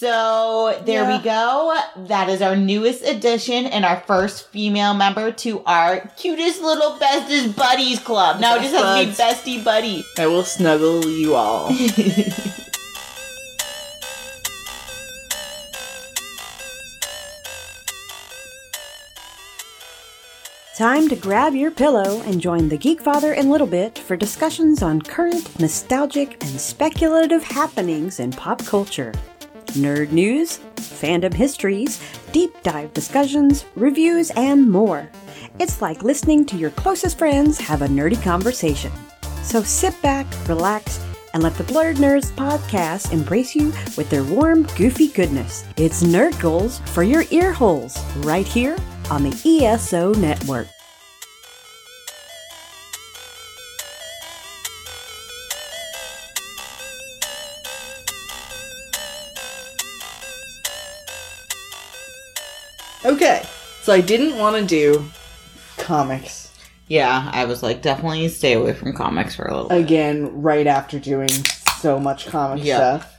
So 0.00 0.80
there 0.86 1.02
Yeah. 1.02 1.18
we 1.18 1.22
go. 1.22 1.76
That 2.08 2.30
is 2.30 2.40
our 2.40 2.56
newest 2.56 3.04
addition 3.04 3.66
and 3.66 3.84
our 3.84 4.02
first 4.06 4.48
female 4.48 4.94
member 4.94 5.30
to 5.44 5.62
our 5.66 6.00
cutest 6.16 6.62
little 6.62 6.96
bestest 6.98 7.54
buddies 7.54 7.98
club. 7.98 8.40
Now 8.40 8.56
it 8.56 8.62
just 8.62 8.74
has 8.74 8.98
to 8.98 9.04
be 9.04 9.12
bestie 9.58 9.62
buddy. 9.62 10.02
I 10.18 10.26
will 10.26 10.44
snuggle 10.44 11.04
you 11.04 11.34
all. 11.34 11.70
Time 20.76 21.08
to 21.10 21.16
grab 21.16 21.54
your 21.54 21.70
pillow 21.70 22.22
and 22.22 22.40
join 22.40 22.70
the 22.70 22.78
Geek 22.78 23.02
Father 23.02 23.34
and 23.34 23.50
Little 23.50 23.66
Bit 23.66 23.98
for 23.98 24.16
discussions 24.16 24.82
on 24.82 25.02
current, 25.02 25.60
nostalgic, 25.60 26.42
and 26.42 26.58
speculative 26.58 27.42
happenings 27.42 28.18
in 28.18 28.30
pop 28.30 28.64
culture. 28.64 29.12
Nerd 29.74 30.10
news, 30.10 30.58
fandom 30.76 31.32
histories, 31.32 32.02
deep 32.32 32.50
dive 32.64 32.92
discussions, 32.92 33.64
reviews, 33.76 34.30
and 34.32 34.68
more. 34.68 35.08
It's 35.60 35.80
like 35.80 36.02
listening 36.02 36.44
to 36.46 36.56
your 36.56 36.70
closest 36.70 37.18
friends 37.18 37.58
have 37.60 37.82
a 37.82 37.86
nerdy 37.86 38.20
conversation. 38.20 38.90
So 39.44 39.62
sit 39.62 40.00
back, 40.02 40.26
relax, 40.48 41.04
and 41.34 41.42
let 41.44 41.54
the 41.54 41.64
Blurred 41.64 41.98
Nerds 41.98 42.32
podcast 42.32 43.12
embrace 43.12 43.54
you 43.54 43.66
with 43.96 44.10
their 44.10 44.24
warm, 44.24 44.64
goofy 44.76 45.06
goodness. 45.06 45.64
It's 45.76 46.02
Nerd 46.02 46.40
Goals 46.40 46.80
for 46.86 47.04
your 47.04 47.22
ear 47.30 47.52
holes, 47.52 47.96
right 48.16 48.46
here 48.46 48.76
on 49.08 49.22
the 49.22 49.62
ESO 49.62 50.14
Network. 50.14 50.66
Okay, 63.10 63.42
so 63.82 63.92
I 63.92 64.00
didn't 64.00 64.38
want 64.38 64.56
to 64.56 64.64
do 64.66 65.04
comics 65.78 66.52
Yeah, 66.88 67.28
I 67.32 67.44
was 67.46 67.62
like, 67.62 67.82
definitely 67.82 68.28
stay 68.28 68.52
away 68.54 68.72
from 68.74 68.92
comics 68.94 69.34
for 69.34 69.44
a 69.46 69.52
little 69.54 69.68
bit. 69.68 69.78
again 69.80 70.42
right 70.42 70.66
after 70.66 70.98
doing 70.98 71.28
so 71.80 71.98
much 71.98 72.26
comic 72.26 72.64
Yeah. 72.64 72.76
stuff. 72.76 73.16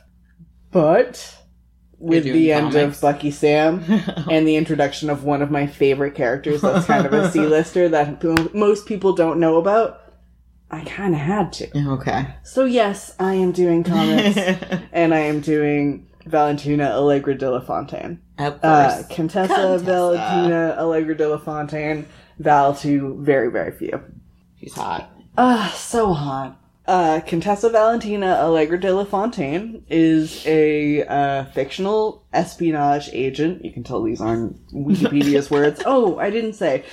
But 0.71 1.37
with 1.97 2.25
You're 2.25 2.35
the 2.35 2.53
end 2.53 2.71
comics. 2.73 2.97
of 2.97 3.01
Bucky 3.01 3.31
Sam 3.31 3.83
and 4.29 4.47
the 4.47 4.55
introduction 4.55 5.09
of 5.09 5.23
one 5.23 5.41
of 5.41 5.51
my 5.51 5.67
favorite 5.67 6.15
characters 6.15 6.61
that's 6.61 6.85
kind 6.85 7.05
of 7.05 7.13
a 7.13 7.29
C-lister 7.33 7.89
that 7.89 8.19
p- 8.21 8.49
most 8.53 8.85
people 8.85 9.13
don't 9.13 9.39
know 9.39 9.57
about, 9.57 9.99
I 10.71 10.83
kind 10.85 11.13
of 11.13 11.19
had 11.19 11.51
to. 11.53 11.69
okay. 11.93 12.27
So 12.43 12.65
yes, 12.65 13.13
I 13.19 13.33
am 13.33 13.51
doing 13.51 13.83
comics 13.83 14.37
and 14.93 15.13
I 15.13 15.19
am 15.19 15.41
doing 15.41 16.07
Valentina 16.26 16.91
Allegra 16.91 17.36
de 17.36 17.49
la 17.49 17.59
Fontaine. 17.61 18.19
of 18.38 18.61
course. 18.61 18.63
Uh, 18.63 19.03
Contessa, 19.09 19.47
Contessa. 19.55 19.84
Valentina 19.86 20.76
Allegra 20.78 21.15
de 21.15 21.28
la 21.28 21.38
Fontaine, 21.38 22.05
Val 22.39 22.76
to 22.76 23.17
very, 23.19 23.49
very 23.49 23.72
few. 23.72 24.01
She's 24.59 24.74
hot. 24.74 25.11
Ah, 25.38 25.74
so 25.76 26.13
hot. 26.13 26.57
Uh, 26.88 27.22
Contessa 27.22 27.69
Valentina 27.69 28.38
Allegra 28.41 28.78
de 28.80 28.93
la 28.93 29.05
Fontaine 29.05 29.84
is 29.88 30.45
a 30.45 31.03
uh, 31.05 31.45
fictional 31.45 32.24
espionage 32.34 33.09
agent. 33.13 33.63
You 33.63 33.72
can 33.72 33.84
tell 33.84 34.01
these 34.01 34.19
aren't 34.19 34.57
Wikipedia's 34.74 35.49
words. 35.49 35.82
Oh, 35.86 36.17
I 36.17 36.30
didn't 36.32 36.53
say. 36.53 36.84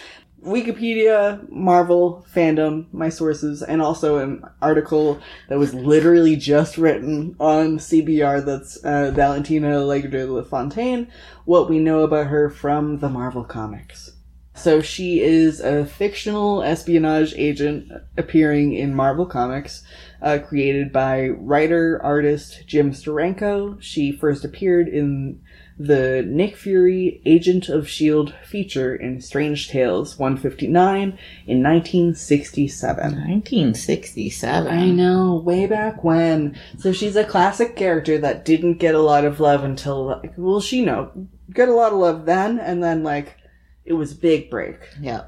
Wikipedia, 0.45 1.49
Marvel, 1.51 2.25
fandom, 2.33 2.87
my 2.93 3.09
sources, 3.09 3.63
and 3.63 3.83
also 3.83 4.19
an 4.19 4.45
article 4.63 5.21
that 5.49 5.59
was 5.59 5.75
literally 5.75 6.37
just 6.37 6.79
written 6.79 7.35
on 7.41 7.79
CBR 7.79 8.45
that's 8.45 8.77
uh, 8.79 9.11
Valentina 9.13 9.79
Allegra 9.79 10.11
de 10.11 10.27
la 10.27 10.43
Fontaine, 10.43 11.11
what 11.45 11.69
we 11.69 11.79
know 11.79 12.01
about 12.01 12.29
her 12.29 12.49
from 12.49 12.99
the 12.99 13.09
Marvel 13.09 13.45
comics. 13.45 14.13
So 14.59 14.81
she 14.83 15.21
is 15.21 15.61
a 15.61 15.87
fictional 15.87 16.65
espionage 16.65 17.33
agent 17.37 17.93
appearing 18.17 18.73
in 18.73 18.93
Marvel 18.93 19.25
Comics, 19.25 19.85
uh, 20.21 20.41
created 20.45 20.93
by 20.93 21.29
writer 21.29 22.01
artist 22.03 22.67
Jim 22.67 22.91
Steranko. 22.91 23.81
She 23.81 24.11
first 24.11 24.45
appeared 24.45 24.89
in 24.89 25.41
the 25.79 26.25
Nick 26.27 26.57
Fury 26.57 27.23
Agent 27.25 27.69
of 27.69 27.85
S.H.I.E.L.D. 27.85 28.33
feature 28.45 28.97
in 28.97 29.21
Strange 29.21 29.69
Tales 29.69 30.19
159 30.19 31.17
in 31.47 31.63
1967. 31.63 33.05
1967. 33.05 34.73
I 34.73 34.91
know, 34.91 35.37
way 35.37 35.67
back 35.67 36.03
when. 36.03 36.59
So 36.79 36.93
she's 36.93 37.15
a 37.17 37.25
classic 37.25 37.77
character 37.77 38.19
that 38.19 38.45
didn't 38.45 38.79
get 38.79 38.95
a 38.95 39.01
lot 39.03 39.25
of 39.25 39.39
love 39.41 39.63
until, 39.65 40.07
like, 40.07 40.33
well, 40.37 40.61
she 40.61 40.85
know, 40.85 41.13
get 41.53 41.69
a 41.69 41.75
lot 41.75 41.93
of 41.93 41.99
love 41.99 42.27
then, 42.27 42.59
and 42.59 42.83
then, 42.83 43.03
like, 43.05 43.37
it 43.85 43.93
was 43.93 44.13
a 44.13 44.17
big 44.17 44.51
break. 44.51 44.79
Yeah. 45.01 45.27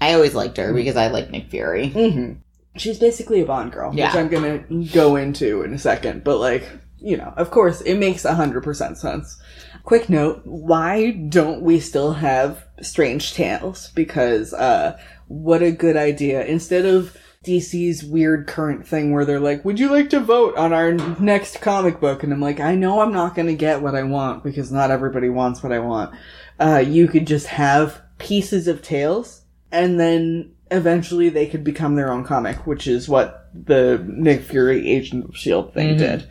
I 0.00 0.14
always 0.14 0.34
liked 0.34 0.56
her 0.56 0.74
because 0.74 0.96
I 0.96 1.08
like 1.08 1.30
Nick 1.30 1.48
Fury. 1.48 1.90
Mm-hmm. 1.90 2.32
She's 2.76 2.98
basically 2.98 3.40
a 3.40 3.46
Bond 3.46 3.70
girl, 3.70 3.92
Yeah. 3.94 4.08
which 4.08 4.16
I'm 4.16 4.28
gonna 4.28 4.64
go 4.92 5.14
into 5.16 5.62
in 5.62 5.72
a 5.74 5.78
second, 5.78 6.24
but, 6.24 6.38
like, 6.38 6.68
you 6.98 7.16
know, 7.16 7.32
of 7.36 7.50
course, 7.50 7.80
it 7.82 7.96
makes 7.96 8.24
100% 8.24 8.96
sense. 8.96 9.40
Quick 9.84 10.08
note, 10.08 10.42
why 10.44 11.10
don't 11.10 11.62
we 11.62 11.80
still 11.80 12.12
have 12.14 12.64
Strange 12.80 13.34
Tales? 13.34 13.90
Because, 13.94 14.52
uh, 14.54 14.98
what 15.28 15.62
a 15.62 15.72
good 15.72 15.96
idea. 15.96 16.44
Instead 16.44 16.86
of 16.86 17.16
DC's 17.44 18.04
weird 18.04 18.46
current 18.46 18.86
thing 18.86 19.12
where 19.12 19.24
they're 19.24 19.40
like, 19.40 19.64
would 19.64 19.80
you 19.80 19.90
like 19.90 20.08
to 20.10 20.20
vote 20.20 20.56
on 20.56 20.72
our 20.72 20.92
next 21.18 21.60
comic 21.60 21.98
book? 21.98 22.22
And 22.22 22.32
I'm 22.32 22.40
like, 22.40 22.60
I 22.60 22.76
know 22.76 23.00
I'm 23.00 23.12
not 23.12 23.34
gonna 23.34 23.54
get 23.54 23.82
what 23.82 23.96
I 23.96 24.04
want 24.04 24.44
because 24.44 24.70
not 24.70 24.92
everybody 24.92 25.28
wants 25.28 25.62
what 25.62 25.72
I 25.72 25.80
want. 25.80 26.14
Uh, 26.60 26.84
you 26.86 27.08
could 27.08 27.26
just 27.26 27.46
have 27.48 28.00
pieces 28.18 28.68
of 28.68 28.82
Tales 28.82 29.42
and 29.72 29.98
then 29.98 30.52
eventually 30.70 31.28
they 31.28 31.46
could 31.46 31.64
become 31.64 31.96
their 31.96 32.12
own 32.12 32.22
comic, 32.24 32.64
which 32.66 32.86
is 32.86 33.08
what 33.08 33.48
the 33.52 34.02
Nick 34.06 34.42
Fury 34.42 34.88
Agent 34.88 35.24
of 35.24 35.30
S.H.I.E.L.D. 35.34 35.72
thing 35.72 35.94
Mhm. 35.96 35.98
did. 35.98 36.28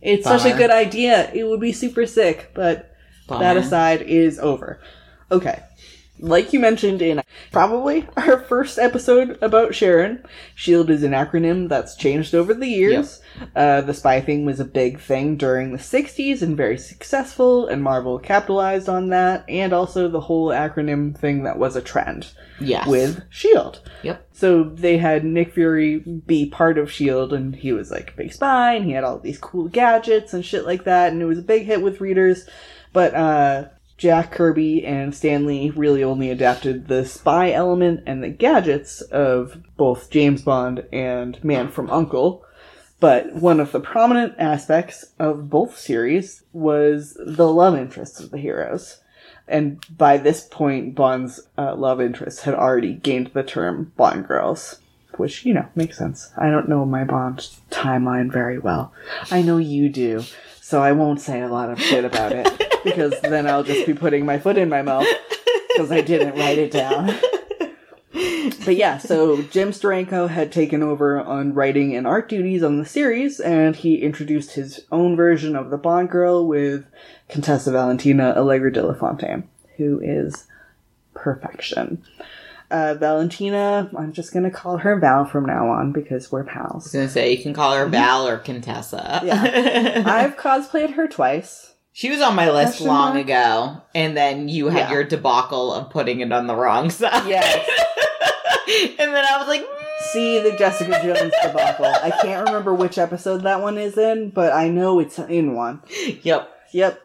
It's 0.00 0.24
such 0.24 0.44
a 0.44 0.56
good 0.56 0.70
idea. 0.70 1.30
It 1.32 1.44
would 1.44 1.60
be 1.60 1.72
super 1.72 2.06
sick, 2.06 2.50
but 2.54 2.94
that 3.28 3.56
aside 3.56 4.02
is 4.02 4.38
over. 4.38 4.80
Okay. 5.30 5.62
Like 6.20 6.52
you 6.52 6.58
mentioned 6.60 7.00
in 7.02 7.22
probably 7.52 8.06
our 8.16 8.40
first 8.40 8.78
episode 8.78 9.38
about 9.40 9.74
Sharon, 9.74 10.24
SHIELD 10.54 10.90
is 10.90 11.02
an 11.02 11.12
acronym 11.12 11.68
that's 11.68 11.94
changed 11.96 12.34
over 12.34 12.54
the 12.54 12.66
years. 12.66 13.20
Uh, 13.54 13.80
the 13.82 13.94
spy 13.94 14.20
thing 14.20 14.44
was 14.44 14.58
a 14.58 14.64
big 14.64 14.98
thing 14.98 15.36
during 15.36 15.70
the 15.72 15.78
60s 15.78 16.42
and 16.42 16.56
very 16.56 16.76
successful, 16.78 17.66
and 17.68 17.82
Marvel 17.82 18.18
capitalized 18.18 18.88
on 18.88 19.10
that, 19.10 19.44
and 19.48 19.72
also 19.72 20.08
the 20.08 20.20
whole 20.20 20.48
acronym 20.48 21.16
thing 21.16 21.44
that 21.44 21.58
was 21.58 21.76
a 21.76 21.82
trend 21.82 22.32
Yes. 22.60 22.86
with 22.88 23.22
SHIELD. 23.30 23.80
Yep. 24.02 24.26
So 24.32 24.64
they 24.64 24.98
had 24.98 25.24
Nick 25.24 25.52
Fury 25.54 25.98
be 25.98 26.46
part 26.46 26.78
of 26.78 26.88
S.H.I.E.L.D., 26.88 27.36
and 27.36 27.54
he 27.54 27.72
was 27.72 27.90
like 27.90 28.10
a 28.12 28.16
big 28.16 28.32
spy, 28.32 28.74
and 28.74 28.84
he 28.84 28.92
had 28.92 29.04
all 29.04 29.18
these 29.18 29.38
cool 29.38 29.68
gadgets 29.68 30.34
and 30.34 30.44
shit 30.44 30.66
like 30.66 30.84
that, 30.84 31.12
and 31.12 31.22
it 31.22 31.26
was 31.26 31.38
a 31.38 31.42
big 31.42 31.64
hit 31.64 31.80
with 31.82 32.00
readers. 32.00 32.48
But 32.92 33.14
uh, 33.14 33.64
Jack 33.98 34.30
Kirby 34.30 34.86
and 34.86 35.12
Stan 35.12 35.44
Lee 35.44 35.70
really 35.70 36.04
only 36.04 36.30
adapted 36.30 36.86
the 36.86 37.04
spy 37.04 37.50
element 37.50 38.04
and 38.06 38.22
the 38.22 38.28
gadgets 38.28 39.00
of 39.00 39.60
both 39.76 40.08
James 40.08 40.42
Bond 40.42 40.86
and 40.92 41.42
Man 41.44 41.68
from 41.68 41.90
Uncle. 41.90 42.44
But 43.00 43.34
one 43.34 43.60
of 43.60 43.72
the 43.72 43.80
prominent 43.80 44.34
aspects 44.38 45.04
of 45.18 45.50
both 45.50 45.78
series 45.78 46.44
was 46.52 47.16
the 47.24 47.48
love 47.48 47.76
interests 47.76 48.20
of 48.20 48.30
the 48.30 48.38
heroes. 48.38 49.00
And 49.48 49.84
by 49.96 50.16
this 50.16 50.44
point, 50.44 50.94
Bond's 50.94 51.40
uh, 51.56 51.74
love 51.74 52.00
interests 52.00 52.42
had 52.42 52.54
already 52.54 52.94
gained 52.94 53.32
the 53.34 53.42
term 53.42 53.92
Bond 53.96 54.26
girls. 54.26 54.80
Which, 55.16 55.44
you 55.44 55.52
know, 55.52 55.66
makes 55.74 55.98
sense. 55.98 56.30
I 56.38 56.48
don't 56.48 56.68
know 56.68 56.84
my 56.84 57.02
Bond 57.02 57.48
timeline 57.70 58.30
very 58.30 58.58
well. 58.60 58.92
I 59.32 59.42
know 59.42 59.56
you 59.56 59.88
do, 59.88 60.22
so 60.60 60.80
I 60.80 60.92
won't 60.92 61.20
say 61.20 61.40
a 61.40 61.48
lot 61.48 61.70
of 61.70 61.80
shit 61.80 62.04
about 62.04 62.30
it, 62.30 62.46
because 62.84 63.14
then 63.22 63.46
I'll 63.46 63.64
just 63.64 63.86
be 63.86 63.94
putting 63.94 64.24
my 64.24 64.38
foot 64.38 64.58
in 64.58 64.68
my 64.68 64.82
mouth, 64.82 65.06
because 65.68 65.90
I 65.92 66.00
didn't 66.00 66.38
write 66.38 66.58
it 66.58 66.70
down. 66.70 67.18
But 68.64 68.76
yeah, 68.76 68.98
so 68.98 69.42
Jim 69.42 69.70
Steranko 69.70 70.28
had 70.28 70.52
taken 70.52 70.82
over 70.82 71.20
on 71.20 71.54
writing 71.54 71.94
and 71.94 72.06
art 72.06 72.28
duties 72.28 72.62
on 72.62 72.78
the 72.78 72.84
series, 72.84 73.40
and 73.40 73.76
he 73.76 73.96
introduced 73.96 74.52
his 74.52 74.84
own 74.90 75.16
version 75.16 75.56
of 75.56 75.70
the 75.70 75.78
Bond 75.78 76.10
girl 76.10 76.46
with 76.46 76.84
Contessa 77.28 77.70
Valentina 77.72 78.34
Allegra 78.36 78.72
de 78.72 78.86
la 78.86 78.94
Fontaine, 78.94 79.48
who 79.76 80.00
is 80.02 80.46
perfection. 81.14 82.02
Uh, 82.70 82.94
Valentina, 82.94 83.90
I'm 83.96 84.12
just 84.12 84.32
gonna 84.32 84.50
call 84.50 84.78
her 84.78 84.98
Val 84.98 85.24
from 85.24 85.46
now 85.46 85.70
on 85.70 85.92
because 85.92 86.30
we're 86.30 86.44
pals. 86.44 86.72
I 86.72 86.76
was 86.76 86.92
gonna 86.92 87.08
say 87.08 87.32
you 87.32 87.42
can 87.42 87.54
call 87.54 87.74
her 87.74 87.86
Val 87.86 88.28
or 88.28 88.38
Contessa. 88.38 89.22
Yeah. 89.24 90.02
I've 90.06 90.36
cosplayed 90.36 90.94
her 90.94 91.08
twice. 91.08 91.67
She 91.98 92.10
was 92.10 92.20
on 92.20 92.36
my 92.36 92.48
list 92.48 92.74
Question 92.74 92.86
long 92.86 93.14
mark? 93.14 93.24
ago, 93.24 93.82
and 93.92 94.16
then 94.16 94.48
you 94.48 94.68
had 94.68 94.88
Yeah. 94.88 94.92
your 94.92 95.02
debacle 95.04 95.74
of 95.74 95.90
putting 95.90 96.20
it 96.20 96.30
on 96.30 96.46
the 96.46 96.54
wrong 96.54 96.90
side. 97.00 97.26
Yes. 97.28 97.56
and 99.00 99.12
then 99.12 99.24
I 99.24 99.36
was 99.38 99.48
like, 99.48 99.62
mm. 99.62 99.84
See 100.12 100.38
the 100.38 100.52
Jessica 100.56 100.92
Jones 101.02 101.32
debacle. 101.42 101.86
I 101.86 102.12
can't 102.22 102.46
remember 102.46 102.72
which 102.72 102.98
episode 102.98 103.38
that 103.42 103.60
one 103.60 103.76
is 103.78 103.98
in, 103.98 104.30
but 104.30 104.52
I 104.52 104.68
know 104.68 105.00
it's 105.00 105.18
in 105.18 105.54
one. 105.56 105.82
"Yep, 106.22 106.48
Yep. 106.70 107.00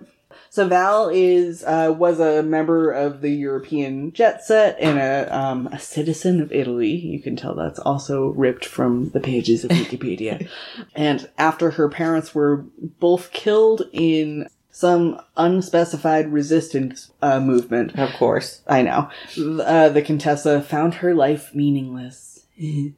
So 0.51 0.67
Val 0.67 1.09
is 1.11 1.63
uh, 1.63 1.91
was 1.97 2.19
a 2.19 2.43
member 2.43 2.91
of 2.91 3.21
the 3.21 3.31
European 3.31 4.13
jet 4.13 4.45
set 4.45 4.77
and 4.79 4.99
a 4.99 5.35
um, 5.35 5.65
a 5.67 5.79
citizen 5.79 6.39
of 6.39 6.51
Italy. 6.51 6.91
You 6.95 7.19
can 7.19 7.35
tell 7.35 7.55
that's 7.55 7.79
also 7.79 8.27
ripped 8.27 8.63
from 8.65 9.09
the 9.09 9.19
pages 9.19 9.63
of 9.63 9.71
Wikipedia. 9.71 10.47
and 10.95 11.27
after 11.39 11.71
her 11.71 11.89
parents 11.89 12.35
were 12.35 12.65
both 12.99 13.31
killed 13.31 13.81
in 13.91 14.47
some 14.73 15.21
unspecified 15.37 16.33
resistance 16.33 17.11
uh, 17.21 17.39
movement, 17.39 17.97
of 17.97 18.11
course." 18.13 18.61
I 18.67 18.81
know. 18.81 19.09
Uh, 19.39 19.87
the 19.89 20.01
Contessa 20.01 20.61
found 20.61 20.95
her 20.95 21.13
life 21.13 21.53
meaningless, 21.55 22.45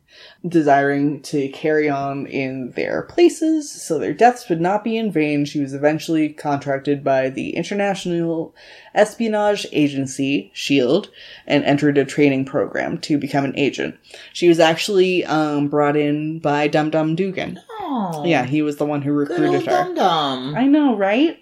desiring 0.47 1.21
to 1.21 1.49
carry 1.49 1.89
on 1.89 2.25
in 2.27 2.71
their 2.71 3.03
places 3.03 3.69
so 3.71 3.97
their 3.99 4.13
deaths 4.13 4.47
would 4.49 4.61
not 4.61 4.83
be 4.83 4.97
in 4.97 5.11
vain. 5.11 5.45
She 5.45 5.59
was 5.59 5.73
eventually 5.73 6.29
contracted 6.29 7.03
by 7.03 7.29
the 7.29 7.55
International 7.55 8.53
Espionage 8.93 9.65
Agency, 9.71 10.51
SHIELD, 10.53 11.09
and 11.47 11.63
entered 11.63 11.97
a 11.97 12.05
training 12.05 12.45
program 12.45 12.97
to 12.99 13.17
become 13.17 13.45
an 13.45 13.57
agent. 13.57 13.95
She 14.33 14.47
was 14.47 14.59
actually 14.59 15.25
um, 15.25 15.67
brought 15.67 15.97
in 15.97 16.39
by 16.39 16.67
Dum 16.67 16.89
Dum 16.89 17.15
Dugan. 17.15 17.59
Oh, 17.79 18.23
Yeah, 18.25 18.45
he 18.45 18.61
was 18.61 18.77
the 18.77 18.85
one 18.85 19.01
who 19.01 19.13
good 19.25 19.31
old 19.31 19.39
recruited 19.39 19.65
her. 19.67 19.71
dum 19.83 19.95
dum. 19.95 20.55
I 20.55 20.65
know, 20.67 20.95
right? 20.95 21.41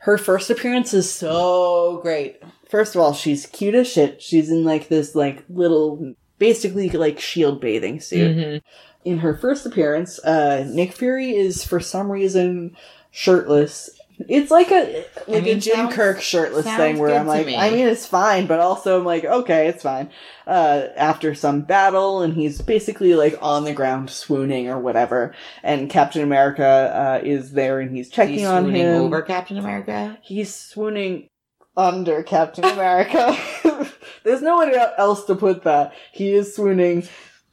Her 0.00 0.16
first 0.16 0.48
appearance 0.50 0.94
is 0.94 1.10
so 1.12 1.98
great. 2.02 2.42
First 2.68 2.94
of 2.94 3.00
all, 3.00 3.12
she's 3.12 3.46
cute 3.46 3.74
as 3.74 3.86
shit. 3.86 4.22
She's 4.22 4.50
in 4.50 4.64
like 4.64 4.88
this 4.88 5.14
like 5.14 5.44
little 5.50 6.14
basically 6.38 6.88
like 6.90 7.20
shield 7.20 7.60
bathing 7.60 8.00
suit. 8.00 8.36
Mhm. 8.36 8.62
In 9.04 9.18
her 9.18 9.36
first 9.36 9.66
appearance, 9.66 10.18
uh 10.24 10.64
Nick 10.68 10.92
Fury 10.92 11.36
is 11.36 11.64
for 11.64 11.80
some 11.80 12.10
reason 12.10 12.76
shirtless. 13.10 13.90
It's 14.28 14.50
like 14.50 14.70
a 14.70 15.04
like 15.28 15.44
mean, 15.44 15.56
a 15.56 15.60
Jim 15.60 15.74
sounds- 15.76 15.94
Kirk 15.94 16.20
shirtless 16.20 16.66
thing 16.66 16.98
where 16.98 17.18
I'm 17.18 17.26
like, 17.26 17.46
me. 17.46 17.56
I 17.56 17.70
mean, 17.70 17.86
it's 17.86 18.06
fine, 18.06 18.46
but 18.46 18.60
also 18.60 18.98
I'm 18.98 19.04
like, 19.04 19.24
okay, 19.24 19.68
it's 19.68 19.82
fine. 19.82 20.10
Uh, 20.46 20.88
after 20.96 21.34
some 21.34 21.62
battle, 21.62 22.22
and 22.22 22.34
he's 22.34 22.60
basically 22.60 23.14
like 23.14 23.36
on 23.40 23.64
the 23.64 23.72
ground 23.72 24.10
swooning 24.10 24.68
or 24.68 24.78
whatever, 24.78 25.34
and 25.62 25.88
Captain 25.88 26.22
America 26.22 26.64
uh, 26.64 27.20
is 27.24 27.52
there 27.52 27.80
and 27.80 27.94
he's 27.96 28.08
checking 28.10 28.36
He's 28.38 28.46
on 28.46 28.64
swooning 28.64 28.82
him. 28.82 29.02
over 29.02 29.22
Captain 29.22 29.56
America. 29.58 30.18
He's 30.22 30.54
swooning 30.54 31.28
under 31.76 32.22
Captain 32.22 32.64
America. 32.64 33.36
There's 34.24 34.42
no 34.42 34.56
one 34.56 34.74
else 34.98 35.24
to 35.26 35.34
put 35.34 35.62
that. 35.62 35.94
He 36.12 36.32
is 36.34 36.54
swooning 36.54 37.08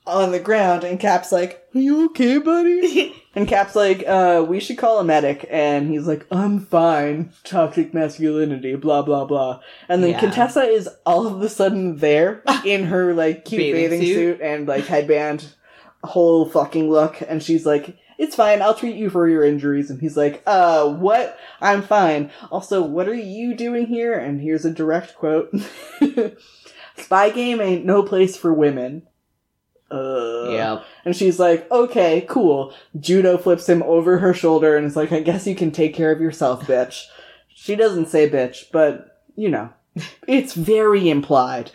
on 0.05 0.31
the 0.31 0.39
ground, 0.39 0.83
and 0.83 0.99
Cap's 0.99 1.31
like, 1.31 1.67
Are 1.75 1.79
you 1.79 2.05
okay, 2.07 2.39
buddy? 2.39 3.23
and 3.37 3.47
Cap's 3.47 3.75
like, 3.75 4.03
uh, 4.07 4.43
we 4.47 4.59
should 4.59 4.77
call 4.77 4.99
a 4.99 5.03
medic. 5.03 5.47
And 5.49 5.89
he's 5.89 6.07
like, 6.07 6.25
I'm 6.31 6.59
fine. 6.59 7.31
Toxic 7.43 7.93
masculinity, 7.93 8.75
blah, 8.75 9.03
blah, 9.03 9.25
blah. 9.25 9.59
And 9.87 10.03
then 10.03 10.11
Yeah. 10.11 10.19
Contessa 10.19 10.63
is 10.63 10.89
all 11.05 11.27
of 11.27 11.41
a 11.41 11.49
sudden 11.49 11.97
there 11.97 12.41
in 12.65 12.85
her, 12.85 13.13
like, 13.13 13.45
cute 13.45 13.59
Bathing 13.59 13.89
bathing, 13.89 14.01
suit. 14.01 14.13
suit 14.15 14.41
and, 14.41 14.67
like, 14.67 14.85
headband, 14.85 15.45
whole 16.03 16.49
fucking 16.49 16.89
look. 16.89 17.21
And 17.21 17.41
she's 17.43 17.65
like, 17.65 17.95
it's 18.17 18.35
fine. 18.35 18.63
I'll 18.63 18.73
treat 18.73 18.95
you 18.95 19.09
for 19.11 19.29
your 19.29 19.43
injuries. 19.43 19.91
And 19.91 20.01
he's 20.01 20.17
like, 20.17 20.41
uh, 20.47 20.89
what? 20.89 21.37
I'm 21.61 21.83
fine. 21.83 22.31
Also, 22.51 22.81
what 22.81 23.07
are 23.07 23.13
you 23.13 23.55
doing 23.55 23.85
here? 23.85 24.13
And 24.17 24.41
here's 24.41 24.65
a 24.65 24.71
direct 24.71 25.15
quote. 25.15 25.53
Spy 26.97 27.29
game 27.29 27.61
ain't 27.61 27.85
no 27.85 28.01
place 28.01 28.35
for 28.35 28.51
women. 28.51 29.03
Uh, 29.89 30.49
yep. 30.49 30.85
And 31.05 31.15
she's 31.15 31.39
like, 31.39 31.69
okay, 31.71 32.25
cool. 32.27 32.73
Judo 32.99 33.37
flips 33.37 33.67
him 33.67 33.83
over 33.83 34.17
her 34.17 34.33
shoulder 34.33 34.75
and 34.75 34.85
is 34.85 34.95
like, 34.95 35.11
I 35.11 35.21
guess 35.21 35.47
you 35.47 35.55
can 35.55 35.71
take 35.71 35.93
care 35.93 36.11
of 36.11 36.21
yourself, 36.21 36.63
bitch. 36.63 37.05
She 37.53 37.75
doesn't 37.75 38.09
say 38.09 38.29
bitch, 38.29 38.65
but, 38.71 39.21
you 39.35 39.49
know, 39.49 39.69
it's 40.27 40.53
very 40.53 41.09
implied. 41.09 41.71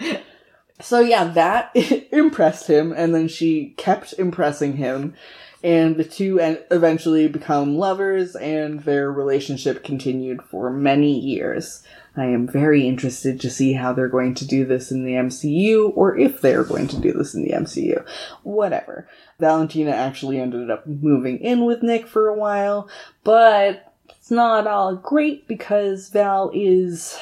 So 0.81 1.01
yeah, 1.01 1.25
that 1.25 1.71
impressed 2.13 2.69
him, 2.69 2.93
and 2.93 3.15
then 3.15 3.29
she 3.29 3.75
kept 3.77 4.15
impressing 4.19 4.77
him, 4.77 5.15
and 5.63 5.97
the 5.97 6.05
two 6.05 6.41
en- 6.41 6.59
eventually 6.71 7.29
become 7.29 7.77
lovers, 7.77 8.35
and 8.37 8.81
their 8.81 9.11
relationship 9.11 9.85
continued 9.85 10.43
for 10.43 10.71
many 10.71 11.19
years. 11.19 11.85
I 12.17 12.27
am 12.27 12.47
very 12.47 12.87
interested 12.87 13.41
to 13.41 13.51
see 13.51 13.73
how 13.73 13.93
they're 13.93 14.09
going 14.09 14.35
to 14.35 14.47
do 14.47 14.67
this 14.67 14.91
in 14.91 15.05
the 15.05 15.13
MCU, 15.13 15.93
or 15.95 16.19
if 16.19 16.41
they're 16.41 16.65
going 16.65 16.89
to 16.89 17.01
do 17.01 17.13
this 17.13 17.35
in 17.35 17.43
the 17.43 17.53
MCU. 17.53 18.05
Whatever. 18.43 19.09
Valentina 19.41 19.93
actually 19.93 20.39
ended 20.39 20.71
up 20.71 20.87
moving 20.87 21.39
in 21.39 21.65
with 21.65 21.83
Nick 21.83 22.07
for 22.07 22.29
a 22.29 22.37
while, 22.37 22.89
but 23.25 23.95
it's 24.11 24.31
not 24.31 24.67
all 24.67 24.95
great 24.95 25.49
because 25.49 26.11
Val 26.11 26.51
is 26.55 27.19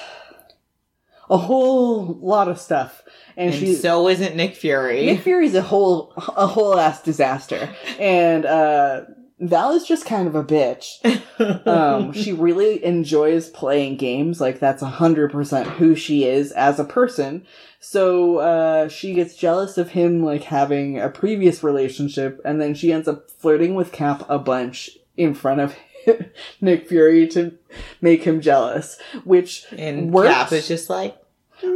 a 1.31 1.39
whole 1.39 2.19
lot 2.21 2.49
of 2.49 2.61
stuff. 2.61 3.03
And, 3.37 3.53
And 3.53 3.61
she's 3.61 3.81
so 3.81 4.09
isn't 4.09 4.35
Nick 4.35 4.57
Fury. 4.57 5.07
Nick 5.07 5.21
Fury's 5.21 5.55
a 5.55 5.63
whole 5.63 6.13
a 6.17 6.47
whole 6.47 6.79
ass 6.79 7.03
disaster. 7.03 7.75
And 7.99 8.45
uh 8.45 9.03
Val 9.41 9.73
is 9.73 9.87
just 9.87 10.05
kind 10.05 10.29
of 10.29 10.35
a 10.35 10.45
bitch. 10.45 10.99
Um, 11.41 12.13
she 12.13 12.35
really 12.35 12.85
enjoys 12.85 13.49
playing 13.49 13.97
games. 13.97 14.43
Like 14.43 14.61
that's 14.61 14.83
a 14.83 14.87
hundred 14.87 15.33
percent 15.33 15.67
who 15.67 15.95
she 15.95 16.25
is 16.25 16.53
as 16.53 16.79
a 16.79 16.85
person. 16.85 17.47
So 17.79 18.39
uh, 18.39 18.89
she 18.89 19.15
gets 19.15 19.37
jealous 19.37 19.79
of 19.79 19.89
him 19.93 20.23
like 20.23 20.43
having 20.43 21.01
a 21.01 21.09
previous 21.09 21.63
relationship, 21.65 22.43
and 22.45 22.61
then 22.61 22.75
she 22.75 22.93
ends 22.93 23.09
up 23.09 23.31
flirting 23.31 23.75
with 23.75 23.91
Cap 23.91 24.23
a 24.29 24.39
bunch 24.39 24.91
in 25.17 25.33
front 25.33 25.61
of 25.63 25.75
Nick 26.61 26.87
Fury 26.89 27.27
to 27.29 27.57
make 28.03 28.25
him 28.25 28.43
jealous, 28.43 28.99
which 29.25 29.65
and 29.73 30.13
works. 30.13 30.29
Cap 30.29 30.53
is 30.53 30.69
just 30.69 30.91
like, 30.91 31.17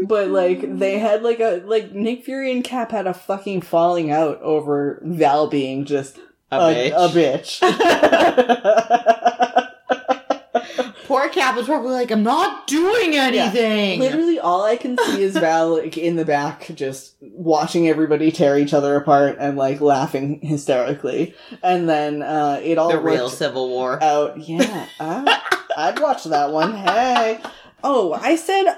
But 0.03 0.29
like 0.29 0.79
they 0.79 0.99
had 0.99 1.23
like 1.23 1.41
a 1.41 1.63
like 1.65 1.93
Nick 1.93 2.23
Fury 2.25 2.53
and 2.53 2.63
Cap 2.63 2.91
had 2.91 3.07
a 3.07 3.15
fucking 3.15 3.63
falling 3.63 4.11
out 4.11 4.43
over 4.43 5.01
Val 5.03 5.49
being 5.49 5.87
just 5.87 6.19
A 6.61 6.91
a 6.91 7.09
bitch. 7.09 7.61
A 7.63 7.73
bitch. 7.73 9.71
poor 11.05 11.29
Cap 11.29 11.57
was 11.57 11.67
probably 11.67 11.93
like, 11.93 12.11
I'm 12.11 12.23
not 12.23 12.67
doing 12.67 13.15
anything. 13.15 14.01
Literally, 14.01 14.39
all 14.39 14.65
I 14.65 14.77
can 14.77 14.99
see 14.99 15.23
is 15.23 15.37
Val 15.37 15.79
like 15.79 15.97
in 15.97 16.17
the 16.17 16.25
back, 16.25 16.71
just 16.75 17.15
watching 17.21 17.89
everybody 17.89 18.33
tear 18.33 18.59
each 18.59 18.75
other 18.75 18.97
apart 18.97 19.37
and 19.39 19.57
like 19.57 19.81
laughing 19.81 20.41
hysterically. 20.41 21.35
And 21.63 21.89
then 21.89 22.23
uh, 22.23 22.61
it 22.63 22.79
all 22.79 22.91
the 22.91 22.99
real 22.99 23.29
Civil 23.29 23.69
War. 23.69 24.03
out. 24.03 24.39
Yeah, 24.49 24.87
I, 24.99 25.41
I'd 25.77 26.01
watch 26.01 26.25
that 26.25 26.51
one. 26.51 26.75
Hey, 26.75 27.41
oh, 27.83 28.13
I 28.13 28.37
said 28.37 28.77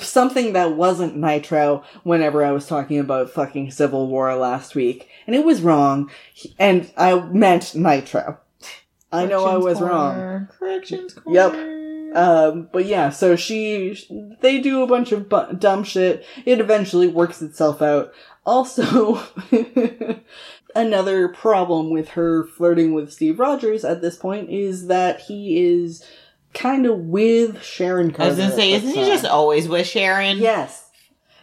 something 0.00 0.52
that 0.52 0.72
wasn't 0.76 1.16
Nitro 1.16 1.82
whenever 2.02 2.44
I 2.44 2.52
was 2.52 2.66
talking 2.66 2.98
about 2.98 3.30
fucking 3.30 3.70
Civil 3.70 4.06
War 4.08 4.34
last 4.34 4.74
week, 4.74 5.08
and 5.26 5.34
it 5.36 5.44
was 5.44 5.62
wrong, 5.62 6.10
and 6.58 6.90
I 6.96 7.20
meant 7.20 7.74
Nitro. 7.74 8.38
I 9.10 9.24
know 9.26 9.44
I 9.46 9.56
was 9.56 9.80
wrong. 9.80 10.48
Corrections 10.58 11.16
Yep. 11.26 11.52
corner. 11.52 11.74
Um, 12.14 12.68
but 12.72 12.86
yeah, 12.86 13.10
so 13.10 13.36
she, 13.36 13.98
they 14.40 14.60
do 14.60 14.82
a 14.82 14.86
bunch 14.86 15.12
of 15.12 15.28
bu- 15.28 15.52
dumb 15.54 15.84
shit. 15.84 16.24
It 16.46 16.58
eventually 16.60 17.06
works 17.06 17.42
itself 17.42 17.82
out. 17.82 18.12
Also, 18.46 19.20
another 20.74 21.28
problem 21.28 21.90
with 21.90 22.10
her 22.10 22.44
flirting 22.46 22.94
with 22.94 23.12
Steve 23.12 23.38
Rogers 23.38 23.84
at 23.84 24.00
this 24.00 24.16
point 24.16 24.50
is 24.50 24.86
that 24.86 25.20
he 25.22 25.62
is 25.62 26.04
kind 26.54 26.86
of 26.86 26.98
with 26.98 27.62
Sharon 27.62 28.10
Carter. 28.10 28.24
I 28.24 28.28
was 28.28 28.38
gonna 28.38 28.54
say, 28.54 28.72
isn't 28.72 28.88
he 28.94 29.04
just 29.06 29.24
always 29.24 29.68
with 29.68 29.86
Sharon? 29.86 30.38
Yes. 30.38 30.84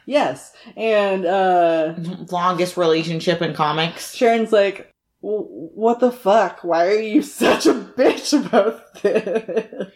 Yes. 0.05 0.53
And, 0.75 1.25
uh, 1.25 1.95
Longest 2.31 2.77
relationship 2.77 3.41
in 3.41 3.53
comics. 3.53 4.13
Sharon's 4.13 4.51
like, 4.51 4.91
what 5.21 5.99
the 5.99 6.11
fuck? 6.11 6.63
Why 6.63 6.87
are 6.87 6.99
you 7.01 7.23
such 7.23 7.65
a 7.65 7.73
bitch 7.73 8.45
about 8.45 9.01
this? 9.01 9.91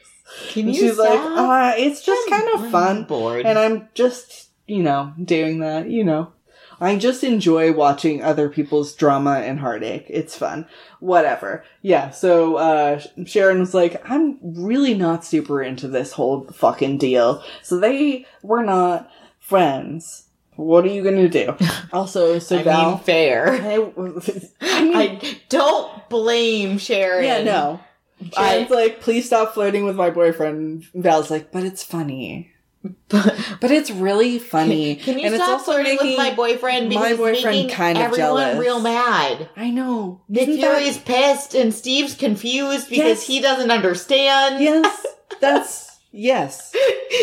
Can 0.50 0.66
And 0.68 0.76
you 0.76 0.82
she's 0.90 0.98
like, 0.98 1.20
stop? 1.20 1.38
uh, 1.38 1.74
it's 1.78 2.04
just 2.04 2.30
kind 2.30 2.48
of 2.56 2.72
fun. 2.72 3.04
bored. 3.04 3.46
And 3.46 3.58
I'm 3.60 3.90
just, 3.94 4.50
you 4.68 4.82
know, 4.84 5.14
doing 5.24 5.60
that, 5.60 5.90
you 5.90 6.04
know. 6.04 6.32
I 6.82 6.96
just 6.98 7.24
enjoy 7.24 7.74
watching 7.74 8.24
other 8.24 8.50
people's 8.50 8.94
drama 8.96 9.40
and 9.40 9.60
heartache. 9.60 10.06
It's 10.10 10.38
fun. 10.38 10.68
Whatever. 11.00 11.64
Yeah, 11.82 12.10
so 12.12 12.56
uh 12.58 13.02
Sharon 13.26 13.60
was 13.60 13.74
like, 13.74 14.02
I'm 14.10 14.38
really 14.42 14.94
not 14.94 15.26
super 15.26 15.62
into 15.62 15.88
this 15.88 16.14
whole 16.14 16.46
fucking 16.52 16.98
deal. 16.98 17.44
So 17.64 17.80
they 17.80 18.26
were 18.44 18.64
not 18.64 19.10
friends. 19.40 20.26
What 20.56 20.84
are 20.86 20.90
you 20.90 21.04
gonna 21.04 21.30
do? 21.30 21.56
Also, 21.94 22.38
so 22.40 22.60
I 22.60 22.64
Val 22.64 22.92
mean, 22.92 23.00
fair. 23.00 23.50
I, 23.52 23.76
I 24.62 24.84
mean, 24.84 24.96
I 24.96 25.40
don't 25.50 26.08
blame 26.10 26.78
Sharon. 26.78 27.24
yeah, 27.24 27.42
no. 27.44 27.80
I- 28.38 28.56
Sharon's 28.58 28.70
like, 28.70 29.00
please 29.02 29.26
stop 29.26 29.54
flirting 29.54 29.86
with 29.86 29.96
my 29.96 30.10
boyfriend. 30.10 30.86
Val's 30.94 31.32
like, 31.32 31.52
but 31.52 31.64
it's 31.64 31.84
funny. 31.84 32.52
But 33.10 33.36
But 33.60 33.72
it's 33.72 33.92
really 33.92 34.40
funny. 34.40 34.96
can 34.96 35.20
you 35.20 35.26
and 35.26 35.36
it's 35.36 35.44
stop 35.44 35.60
also 35.60 35.74
flirting 35.74 35.98
with 36.02 36.18
my 36.18 36.34
boyfriend? 36.34 36.90
Because 36.90 37.12
my 37.12 37.16
boyfriend 37.18 37.70
kind 37.72 37.98
of 37.98 38.04
everyone 38.06 38.18
jealous. 38.18 38.60
real 38.60 38.80
mad. 38.80 39.50
I 39.58 39.70
know. 39.70 40.22
Nick 40.30 40.48
that- 40.48 40.60
Fury's 40.60 40.98
pissed 40.98 41.56
and 41.56 41.74
Steve's 41.74 42.14
confused 42.16 42.90
because 42.90 43.20
Yes. 43.20 43.28
he 43.28 43.42
doesn't 43.42 43.70
understand. 43.72 44.64
Yes, 44.64 45.06
that's 45.42 45.98
yes. 46.12 46.74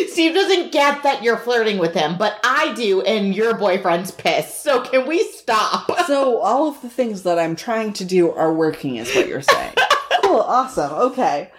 Steve 0.08 0.34
doesn't 0.34 0.72
get 0.72 1.02
that 1.04 1.22
you're 1.22 1.38
flirting 1.38 1.78
with 1.78 1.94
him, 1.94 2.18
but 2.18 2.38
I 2.44 2.74
do, 2.74 3.00
and 3.02 3.34
your 3.34 3.56
boyfriend's 3.56 4.10
pissed. 4.10 4.62
So 4.62 4.80
can 4.82 5.06
we 5.06 5.22
stop? 5.24 5.90
So 6.06 6.38
all 6.38 6.68
of 6.68 6.82
the 6.82 6.88
things 6.90 7.22
that 7.22 7.38
I'm 7.38 7.56
trying 7.56 7.92
to 7.94 8.04
do 8.04 8.30
are 8.32 8.52
working, 8.52 8.96
is 8.96 9.14
what 9.14 9.26
you're 9.28 9.42
saying. 9.42 9.74
cool, 10.22 10.40
awesome, 10.40 10.92
okay. 10.92 11.50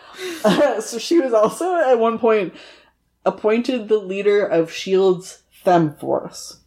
Uh, 0.44 0.82
so 0.82 0.98
she 1.00 1.20
was 1.20 1.34
also 1.34 1.76
at 1.76 1.98
one 1.98 2.20
point 2.20 2.54
appointed 3.28 3.88
the 3.90 3.98
leader 4.00 4.46
of 4.46 4.72
Shield's 4.72 5.44
Fem 5.52 5.94
Force. 5.96 6.62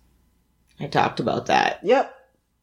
I 0.79 0.87
talked 0.87 1.19
about 1.21 1.47
that. 1.47 1.81
Yep. 1.83 2.15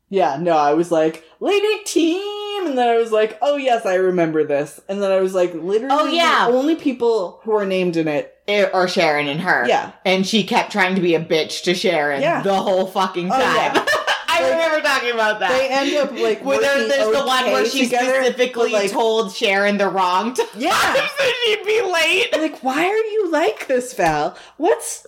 Yeah, 0.09 0.37
no, 0.39 0.55
I 0.55 0.73
was 0.73 0.89
like, 0.91 1.25
Lady 1.41 1.83
Team! 1.83 2.67
And 2.67 2.77
then 2.77 2.87
I 2.87 2.97
was 2.97 3.11
like, 3.11 3.37
oh 3.41 3.57
yes, 3.57 3.85
I 3.85 3.95
remember 3.95 4.43
this. 4.45 4.79
And 4.87 5.01
then 5.03 5.11
I 5.11 5.19
was 5.19 5.33
like, 5.35 5.53
literally, 5.53 5.87
Oh, 5.91 6.05
yeah. 6.07 6.47
the 6.49 6.55
only 6.57 6.75
people 6.75 7.39
who 7.43 7.51
are 7.55 7.65
named 7.65 7.97
in 7.97 8.07
it. 8.07 8.33
Eh, 8.47 8.69
are 8.73 8.87
Sharon 8.87 9.27
and 9.27 9.41
her. 9.41 9.67
Yeah. 9.67 9.91
And 10.05 10.25
she 10.25 10.43
kept 10.45 10.71
trying 10.71 10.95
to 10.95 11.01
be 11.01 11.13
a 11.15 11.23
bitch 11.23 11.63
to 11.63 11.73
Sharon 11.75 12.21
Yeah. 12.21 12.41
the 12.41 12.55
whole 12.55 12.87
fucking 12.87 13.27
Oh, 13.31 13.37
time. 13.37 13.75
yeah. 13.75 13.85
I 14.37 14.41
Like, 14.41 14.51
remember 14.51 14.87
talking 14.87 15.11
about 15.11 15.39
that. 15.39 15.49
They 15.51 15.69
end 15.69 15.93
up 15.95 16.11
like 16.11 16.43
Where 16.43 16.59
there, 16.59 16.87
there's 16.87 17.17
the 17.17 17.25
one 17.25 17.45
where 17.45 17.65
she 17.65 17.85
together, 17.85 18.23
specifically 18.23 18.71
like, 18.71 18.91
told 18.91 19.33
Sharon 19.33 19.77
the 19.77 19.87
wrong 19.89 20.33
time 20.33 20.45
Yeah. 20.57 20.93
so 21.17 21.23
she'd 21.45 21.65
be 21.65 21.81
late. 21.81 22.29
like, 22.33 22.63
why 22.63 22.85
are 22.85 22.95
you 22.95 23.29
like 23.31 23.67
this, 23.67 23.93
Val? 23.93 24.37
What's 24.57 25.05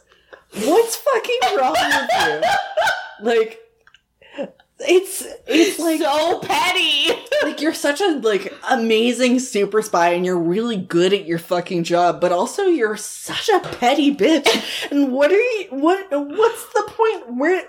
what's 0.53 0.95
fucking 0.95 1.39
wrong 1.57 1.73
with 1.79 2.09
you? 2.27 2.41
Like, 3.21 3.59
it's 4.79 5.25
it's 5.45 5.77
like 5.77 5.99
so 5.99 6.39
petty. 6.39 7.09
like 7.43 7.59
you're 7.59 7.73
such 7.73 7.99
a 7.99 8.17
like 8.19 8.53
amazing 8.69 9.39
super 9.39 9.81
spy 9.81 10.11
and 10.11 10.25
you're 10.25 10.39
really 10.39 10.77
good 10.77 11.11
at 11.11 11.25
your 11.25 11.37
fucking 11.39 11.83
job, 11.83 12.21
but 12.21 12.31
also 12.31 12.63
you're 12.63 12.95
such 12.95 13.49
a 13.49 13.59
petty 13.59 14.15
bitch. 14.15 14.89
And 14.89 15.11
what 15.11 15.31
are 15.31 15.35
you 15.35 15.67
what 15.71 16.07
what's 16.11 16.65
the 16.73 16.83
point? 16.87 17.35
Where 17.37 17.61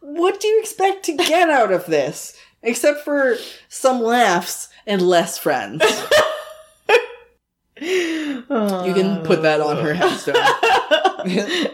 what 0.00 0.40
do 0.40 0.48
you 0.48 0.60
expect 0.60 1.04
to 1.04 1.16
get 1.16 1.50
out 1.50 1.72
of 1.72 1.86
this? 1.86 2.36
Except 2.62 3.00
for 3.04 3.36
some 3.68 4.00
laughs 4.02 4.68
and 4.86 5.02
less 5.02 5.38
friends. 5.38 5.82
You 7.80 8.94
can 8.94 9.22
put 9.24 9.42
that 9.42 9.60
on 9.60 9.82
her 9.82 9.92
headstone. 9.94 10.36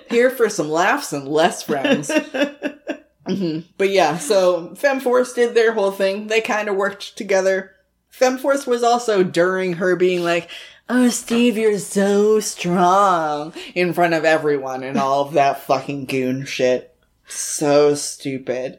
Here 0.11 0.31
for 0.31 0.49
some 0.49 0.71
laughs 0.71 1.13
and 1.13 1.29
less 1.29 1.63
friends. 1.63 2.09
Mhm. 2.09 3.65
But 3.77 3.91
yeah, 3.91 4.17
so 4.17 4.69
Femforce 4.71 5.35
did 5.35 5.55
their 5.55 5.75
whole 5.75 5.91
thing. 5.91 6.29
They 6.29 6.41
kind 6.41 6.69
of 6.69 6.77
worked 6.77 7.17
together. 7.19 7.73
Femforce 8.11 8.67
was 8.67 8.83
also 8.83 9.23
during 9.23 9.75
her 9.75 9.97
being 9.97 10.23
like, 10.25 10.49
Oh, 10.89 11.11
Steve, 11.11 11.59
you're 11.59 11.79
so 11.79 12.41
strong 12.41 13.53
in 13.75 13.93
front 13.93 14.15
of 14.15 14.25
everyone 14.25 14.83
and 14.83 14.97
all 14.97 15.27
of 15.27 15.35
that 15.35 15.61
fucking 15.61 16.07
goon 16.07 16.47
shit. 16.47 16.97
So 17.29 17.95
stupid. 17.95 18.79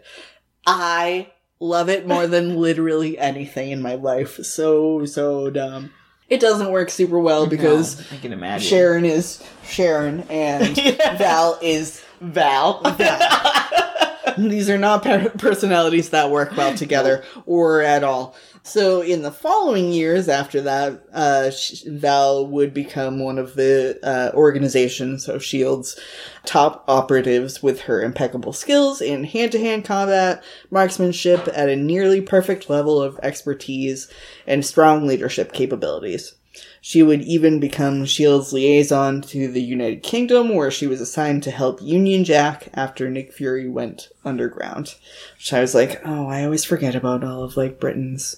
I 0.66 1.32
love 1.60 1.90
it 1.90 2.08
more 2.08 2.28
than 2.28 2.56
literally 2.62 3.18
anything 3.18 3.72
in 3.72 3.82
my 3.82 3.96
life. 3.96 4.44
So, 4.46 5.06
so 5.06 5.50
dumb. 5.50 5.92
It 6.30 6.40
doesn't 6.40 6.72
work 6.72 6.92
super 6.92 7.20
well 7.20 7.48
because 7.48 8.00
I 8.12 8.18
can 8.18 8.34
imagine. 8.34 8.68
Sharon 8.68 9.06
is 9.06 9.44
Sharon 9.64 10.22
and 10.30 10.78
Yeah. 10.78 11.18
Val 11.18 11.58
is 11.62 12.04
Val. 12.22 12.82
These 14.38 14.70
are 14.70 14.78
not 14.78 15.04
personalities 15.40 16.10
that 16.12 16.30
work 16.30 16.56
well 16.56 16.76
together 16.76 17.24
or 17.48 17.82
at 17.82 18.04
all. 18.04 18.36
So, 18.64 19.02
in 19.02 19.22
the 19.22 19.32
following 19.32 19.92
years 19.92 20.28
after 20.28 20.62
that, 20.62 21.04
uh, 21.14 21.52
Val 21.88 22.46
would 22.48 22.74
become 22.74 23.20
one 23.20 23.40
of 23.40 23.56
the 23.56 24.00
uh, 24.04 24.36
organizations 24.36 25.28
of 25.28 25.38
S.H.I.E.L.D.'s 25.38 26.00
top 26.46 26.84
operatives 26.88 27.64
with 27.64 27.82
her 27.82 28.02
impeccable 28.02 28.54
skills 28.54 29.02
in 29.02 29.24
hand 29.24 29.52
to 29.54 29.60
hand 29.60 29.86
combat, 29.86 30.44
marksmanship 30.72 31.48
at 31.54 31.70
a 31.70 31.76
nearly 31.76 32.22
perfect 32.22 32.70
level 32.70 33.02
of 33.02 33.20
expertise, 33.24 34.12
and 34.46 34.66
strong 34.66 35.08
leadership 35.08 35.54
capabilities. 35.54 36.36
She 36.82 37.04
would 37.04 37.22
even 37.22 37.60
become 37.60 38.04
S.H.I.E.L.D.'s 38.04 38.54
liaison 38.54 39.22
to 39.24 39.48
the 39.48 39.62
United 39.62 40.04
Kingdom, 40.04 40.56
where 40.56 40.72
she 40.72 40.88
was 40.88 41.02
assigned 41.02 41.44
to 41.44 41.52
help 41.52 41.82
Union 41.82 42.24
Jack 42.24 42.70
after 42.74 43.10
Nick 43.10 43.34
Fury 43.34 43.68
went 43.68 44.10
underground. 44.24 44.96
Which 45.38 45.54
I 45.54 45.62
was 45.62 45.76
like, 45.76 46.02
oh, 46.06 46.28
I 46.28 46.44
always 46.44 46.64
forget 46.64 46.96
about 46.96 47.24
all 47.24 47.44
of 47.44 47.58
like 47.58 47.80
Britain's 47.80 48.38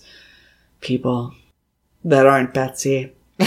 people 0.81 1.33
that 2.03 2.25
aren't 2.25 2.53
Betsy. 2.53 3.13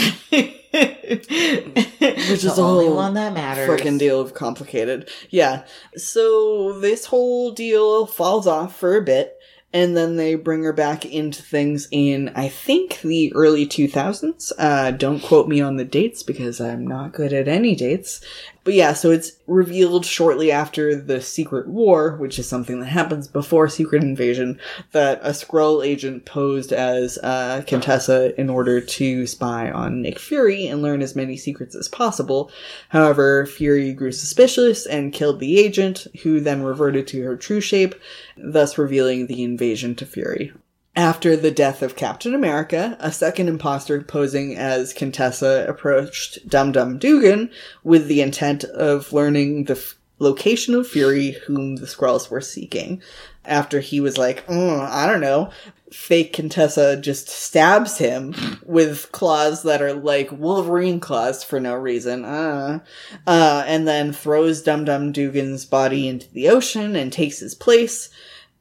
Which 2.30 2.42
is 2.44 2.56
the 2.56 2.62
only 2.62 2.86
whole 2.86 2.96
one 2.96 3.14
that 3.14 3.32
matters. 3.32 3.68
Freaking 3.68 3.98
deal 3.98 4.20
of 4.20 4.34
complicated. 4.34 5.08
Yeah. 5.30 5.64
So 5.96 6.78
this 6.80 7.06
whole 7.06 7.52
deal 7.52 8.06
falls 8.06 8.46
off 8.46 8.76
for 8.76 8.96
a 8.96 9.02
bit, 9.02 9.36
and 9.74 9.96
then 9.96 10.14
they 10.14 10.36
bring 10.36 10.62
her 10.62 10.72
back 10.72 11.04
into 11.04 11.42
things 11.42 11.88
in, 11.90 12.30
I 12.36 12.48
think, 12.48 13.00
the 13.00 13.34
early 13.34 13.66
2000s. 13.66 14.52
Uh, 14.56 14.92
don't 14.92 15.20
quote 15.20 15.48
me 15.48 15.60
on 15.60 15.76
the 15.76 15.84
dates 15.84 16.22
because 16.22 16.60
I'm 16.60 16.86
not 16.86 17.12
good 17.12 17.32
at 17.32 17.48
any 17.48 17.74
dates. 17.74 18.20
But 18.64 18.72
yeah, 18.72 18.94
so 18.94 19.10
it's 19.10 19.32
revealed 19.46 20.06
shortly 20.06 20.50
after 20.50 20.96
the 20.96 21.20
Secret 21.20 21.68
War, 21.68 22.16
which 22.16 22.38
is 22.38 22.48
something 22.48 22.80
that 22.80 22.86
happens 22.86 23.28
before 23.28 23.68
Secret 23.68 24.02
Invasion, 24.02 24.58
that 24.92 25.20
a 25.22 25.30
Skrull 25.30 25.84
agent 25.84 26.24
posed 26.24 26.72
as 26.72 27.18
uh, 27.18 27.62
Contessa 27.66 28.38
in 28.40 28.48
order 28.48 28.80
to 28.80 29.26
spy 29.26 29.70
on 29.70 30.00
Nick 30.00 30.18
Fury 30.18 30.66
and 30.66 30.80
learn 30.80 31.02
as 31.02 31.14
many 31.14 31.36
secrets 31.36 31.74
as 31.74 31.88
possible. 31.88 32.50
However, 32.88 33.44
Fury 33.44 33.92
grew 33.92 34.12
suspicious 34.12 34.86
and 34.86 35.12
killed 35.12 35.40
the 35.40 35.58
agent, 35.58 36.06
who 36.22 36.40
then 36.40 36.62
reverted 36.62 37.06
to 37.08 37.22
her 37.22 37.36
true 37.36 37.60
shape, 37.60 37.94
thus 38.38 38.78
revealing 38.78 39.26
the 39.26 39.44
invasion 39.44 39.94
to 39.96 40.06
Fury. 40.06 40.52
After 40.96 41.36
the 41.36 41.50
death 41.50 41.82
of 41.82 41.96
Captain 41.96 42.34
America, 42.34 42.96
a 43.00 43.10
second 43.10 43.48
imposter 43.48 44.00
posing 44.00 44.56
as 44.56 44.92
Contessa 44.92 45.66
approached 45.68 46.48
Dum 46.48 46.70
Dum 46.70 46.98
Dugan 46.98 47.50
with 47.82 48.06
the 48.06 48.20
intent 48.20 48.62
of 48.64 49.12
learning 49.12 49.64
the 49.64 49.74
f- 49.74 49.96
location 50.20 50.72
of 50.74 50.86
Fury, 50.86 51.32
whom 51.46 51.76
the 51.76 51.86
Skrulls 51.86 52.30
were 52.30 52.40
seeking. 52.40 53.02
After 53.44 53.80
he 53.80 54.00
was 54.00 54.16
like, 54.16 54.46
"Mm, 54.46 54.88
I 54.88 55.06
don't 55.06 55.20
know, 55.20 55.50
fake 55.94 56.32
Contessa 56.32 56.96
just 56.96 57.28
stabs 57.28 57.98
him 57.98 58.34
with 58.64 59.10
claws 59.12 59.62
that 59.62 59.82
are 59.82 59.94
like 59.94 60.30
Wolverine 60.32 60.98
claws 61.00 61.44
for 61.44 61.60
no 61.60 61.74
reason. 61.74 62.24
Uh, 62.24 62.80
uh, 63.26 63.64
and 63.66 63.86
then 63.86 64.12
throws 64.12 64.62
Dum 64.62 64.84
Dum 64.84 65.12
Dugan's 65.12 65.64
body 65.64 66.08
into 66.08 66.30
the 66.32 66.48
ocean 66.48 66.96
and 66.96 67.12
takes 67.12 67.38
his 67.38 67.54
place. 67.54 68.10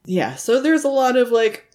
Yeah, 0.06 0.36
so 0.36 0.62
there's 0.62 0.84
a 0.84 0.90
lot 0.90 1.16
of 1.16 1.32
like, 1.32 1.70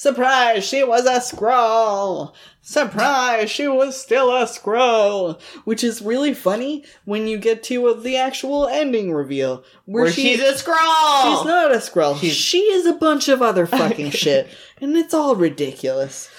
Surprise, 0.00 0.64
she 0.64 0.82
was 0.82 1.04
a 1.04 1.18
Skrull! 1.20 2.32
Surprise, 2.62 3.50
she 3.50 3.68
was 3.68 4.00
still 4.00 4.34
a 4.34 4.44
Skrull! 4.46 5.38
Which 5.66 5.84
is 5.84 6.00
really 6.00 6.32
funny 6.32 6.84
when 7.04 7.26
you 7.26 7.36
get 7.36 7.62
to 7.64 7.92
the 8.00 8.16
actual 8.16 8.66
ending 8.66 9.12
reveal. 9.12 9.62
Where, 9.84 10.04
Where 10.04 10.12
she- 10.12 10.36
she's 10.36 10.40
a 10.40 10.54
Skrull. 10.54 11.36
She's 11.36 11.44
not 11.44 11.70
a 11.70 11.76
Skrull. 11.76 12.18
She's- 12.18 12.32
she 12.34 12.60
is 12.60 12.86
a 12.86 12.94
bunch 12.94 13.28
of 13.28 13.42
other 13.42 13.66
fucking 13.66 14.10
shit. 14.22 14.48
And 14.80 14.96
it's 14.96 15.12
all 15.12 15.36
ridiculous. 15.36 16.30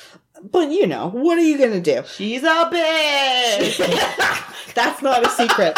But 0.41 0.71
you 0.71 0.87
know, 0.87 1.09
what 1.11 1.37
are 1.37 1.41
you 1.43 1.59
gonna 1.59 1.81
do? 1.81 2.01
She's 2.15 2.41
a 2.41 2.67
bitch. 2.73 3.77
That's 4.73 5.03
not 5.03 5.23
a 5.23 5.29
secret. 5.29 5.77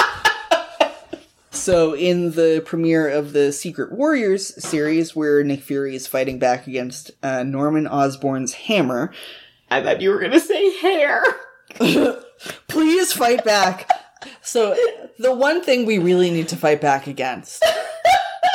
So, 1.63 1.95
in 1.95 2.31
the 2.31 2.61
premiere 2.65 3.07
of 3.07 3.31
the 3.31 3.53
Secret 3.53 3.93
Warriors 3.93 4.61
series, 4.61 5.15
where 5.15 5.41
Nick 5.45 5.61
Fury 5.61 5.95
is 5.95 6.07
fighting 6.07 6.37
back 6.37 6.67
against 6.67 7.11
uh, 7.23 7.43
Norman 7.43 7.87
Osborn's 7.87 8.51
hammer, 8.51 9.13
I 9.71 9.81
thought 9.81 10.01
you 10.01 10.09
were 10.09 10.19
gonna 10.19 10.41
say 10.41 10.77
hair. 10.79 11.23
please 12.67 13.13
fight 13.13 13.45
back. 13.45 13.89
So, 14.41 14.75
the 15.17 15.33
one 15.33 15.63
thing 15.63 15.85
we 15.85 15.99
really 15.99 16.31
need 16.31 16.49
to 16.49 16.57
fight 16.57 16.81
back 16.81 17.07
against 17.07 17.63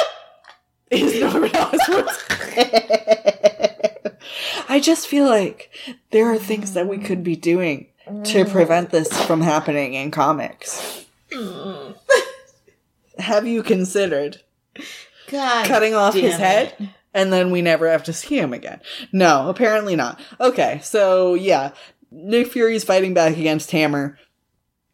is 0.91 1.19
Norman 1.19 1.57
Osborn's. 1.57 2.25
I 4.69 4.81
just 4.83 5.09
feel 5.09 5.25
like 5.25 5.71
there 6.11 6.31
are 6.31 6.37
things 6.37 6.75
that 6.75 6.87
we 6.87 6.99
could 6.99 7.25
be 7.25 7.37
doing 7.37 7.87
to 8.25 8.45
prevent 8.45 8.91
this 8.91 9.09
from 9.25 9.41
happening 9.41 9.95
in 9.95 10.11
comics. 10.11 11.07
Have 13.19 13.47
you 13.47 13.63
considered 13.63 14.43
God, 15.29 15.67
cutting 15.67 15.95
off 15.95 16.15
his 16.15 16.33
damn 16.33 16.41
head 16.41 16.95
and 17.15 17.33
then 17.33 17.51
we 17.51 17.63
never 17.63 17.91
have 17.91 18.05
to 18.05 18.13
see 18.13 18.39
him 18.39 18.53
again? 18.53 18.81
No, 19.13 19.49
apparently 19.49 19.97
not. 19.97 20.21
Okay, 20.41 20.81
so 20.83 21.35
yeah, 21.35 21.73
Nick 22.11 22.49
Fury's 22.49 22.85
fighting 22.85 23.15
back 23.15 23.37
against 23.37 23.71
Hammer 23.71 24.19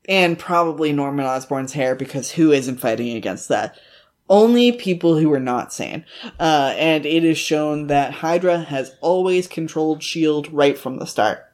and 0.09 0.39
probably 0.39 0.93
Norman 0.93 1.27
Osborn's 1.27 1.73
hair 1.73 1.95
because 1.95 2.33
who 2.33 2.53
isn't 2.53 2.81
fighting 2.81 3.17
against 3.17 3.49
that? 3.49 3.79
Only 4.29 4.73
people 4.73 5.19
who 5.19 5.33
are 5.33 5.41
not 5.41 5.73
sane. 5.73 6.05
Uh, 6.41 6.75
and 6.79 7.05
it 7.05 7.25
is 7.25 7.37
shown 7.37 7.89
that 7.89 8.13
Hydra 8.13 8.59
has 8.59 8.97
always 9.01 9.47
controlled 9.47 9.99
S.H.I.E.L.D. 9.99 10.49
right 10.51 10.79
from 10.79 10.99
the 10.99 11.07
start. 11.07 11.45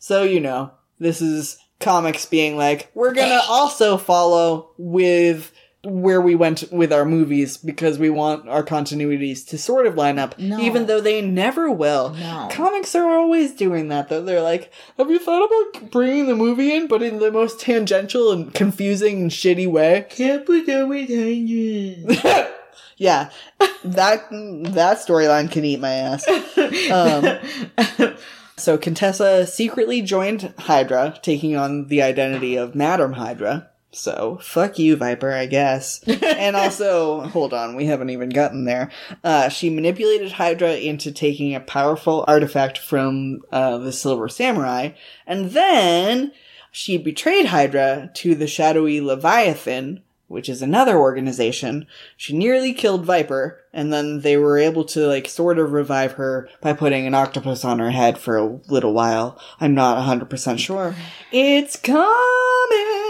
So, 0.00 0.24
you 0.24 0.40
know, 0.40 0.72
this 0.98 1.20
is 1.20 1.58
comics 1.78 2.26
being 2.26 2.56
like, 2.56 2.90
we're 2.94 3.14
gonna 3.14 3.42
also 3.48 3.96
follow 3.96 4.70
with 4.76 5.52
where 5.86 6.20
we 6.20 6.34
went 6.34 6.70
with 6.72 6.92
our 6.92 7.04
movies 7.04 7.56
because 7.56 7.98
we 7.98 8.10
want 8.10 8.48
our 8.48 8.62
continuities 8.62 9.46
to 9.48 9.56
sort 9.58 9.86
of 9.86 9.94
line 9.94 10.18
up, 10.18 10.38
No. 10.38 10.58
even 10.58 10.86
though 10.86 11.00
they 11.00 11.22
never 11.22 11.70
will. 11.70 12.10
No. 12.14 12.48
Comics 12.50 12.94
are 12.94 13.08
always 13.08 13.52
doing 13.52 13.88
that, 13.88 14.08
though. 14.08 14.22
They're 14.22 14.42
like, 14.42 14.72
have 14.98 15.10
you 15.10 15.18
thought 15.18 15.44
about 15.46 15.90
bringing 15.90 16.26
the 16.26 16.34
movie 16.36 16.74
in, 16.74 16.86
but 16.88 17.02
in 17.02 17.18
the 17.18 17.30
most 17.30 17.60
tangential 17.60 18.32
and 18.32 18.52
confusing 18.52 19.22
and 19.22 19.30
shitty 19.30 19.70
way? 19.70 20.06
Can't 20.10 20.44
put 20.44 20.66
that 20.66 20.88
with 20.88 21.08
Hydra. 21.08 22.50
yeah, 22.96 23.30
that 23.84 24.26
that 24.30 24.98
storyline 24.98 25.50
can 25.50 25.64
eat 25.64 25.80
my 25.80 25.92
ass. 25.92 26.26
Um, 26.90 28.14
so 28.56 28.78
Contessa 28.78 29.46
secretly 29.46 30.02
joined 30.02 30.52
Hydra, 30.58 31.18
taking 31.22 31.56
on 31.56 31.88
the 31.88 32.02
identity 32.02 32.56
of 32.56 32.74
Madam 32.74 33.12
Hydra. 33.12 33.68
So 33.96 34.38
fuck 34.42 34.78
you, 34.78 34.94
Viper, 34.96 35.32
I 35.32 35.46
guess. 35.46 36.02
and 36.06 36.54
also, 36.54 37.22
hold 37.22 37.54
on, 37.54 37.76
we 37.76 37.86
haven't 37.86 38.10
even 38.10 38.28
gotten 38.28 38.64
there. 38.64 38.90
Uh, 39.24 39.48
she 39.48 39.70
manipulated 39.70 40.32
Hydra 40.32 40.74
into 40.74 41.10
taking 41.10 41.54
a 41.54 41.60
powerful 41.60 42.24
artifact 42.28 42.76
from 42.76 43.40
uh, 43.50 43.78
the 43.78 43.92
Silver 43.92 44.28
Samurai, 44.28 44.90
and 45.26 45.52
then 45.52 46.32
she 46.70 46.98
betrayed 46.98 47.46
Hydra 47.46 48.10
to 48.16 48.34
the 48.34 48.46
shadowy 48.46 49.00
Leviathan, 49.00 50.02
which 50.28 50.50
is 50.50 50.60
another 50.60 50.98
organization. 50.98 51.86
She 52.18 52.36
nearly 52.36 52.74
killed 52.74 53.06
Viper, 53.06 53.64
and 53.72 53.90
then 53.90 54.20
they 54.20 54.36
were 54.36 54.58
able 54.58 54.84
to, 54.86 55.06
like, 55.06 55.26
sort 55.26 55.58
of 55.58 55.72
revive 55.72 56.12
her 56.12 56.50
by 56.60 56.74
putting 56.74 57.06
an 57.06 57.14
octopus 57.14 57.64
on 57.64 57.78
her 57.78 57.92
head 57.92 58.18
for 58.18 58.36
a 58.36 58.60
little 58.68 58.92
while. 58.92 59.40
I'm 59.58 59.74
not 59.74 60.06
100% 60.06 60.58
sure. 60.58 60.94
It's 61.32 61.76
comics! 61.76 63.05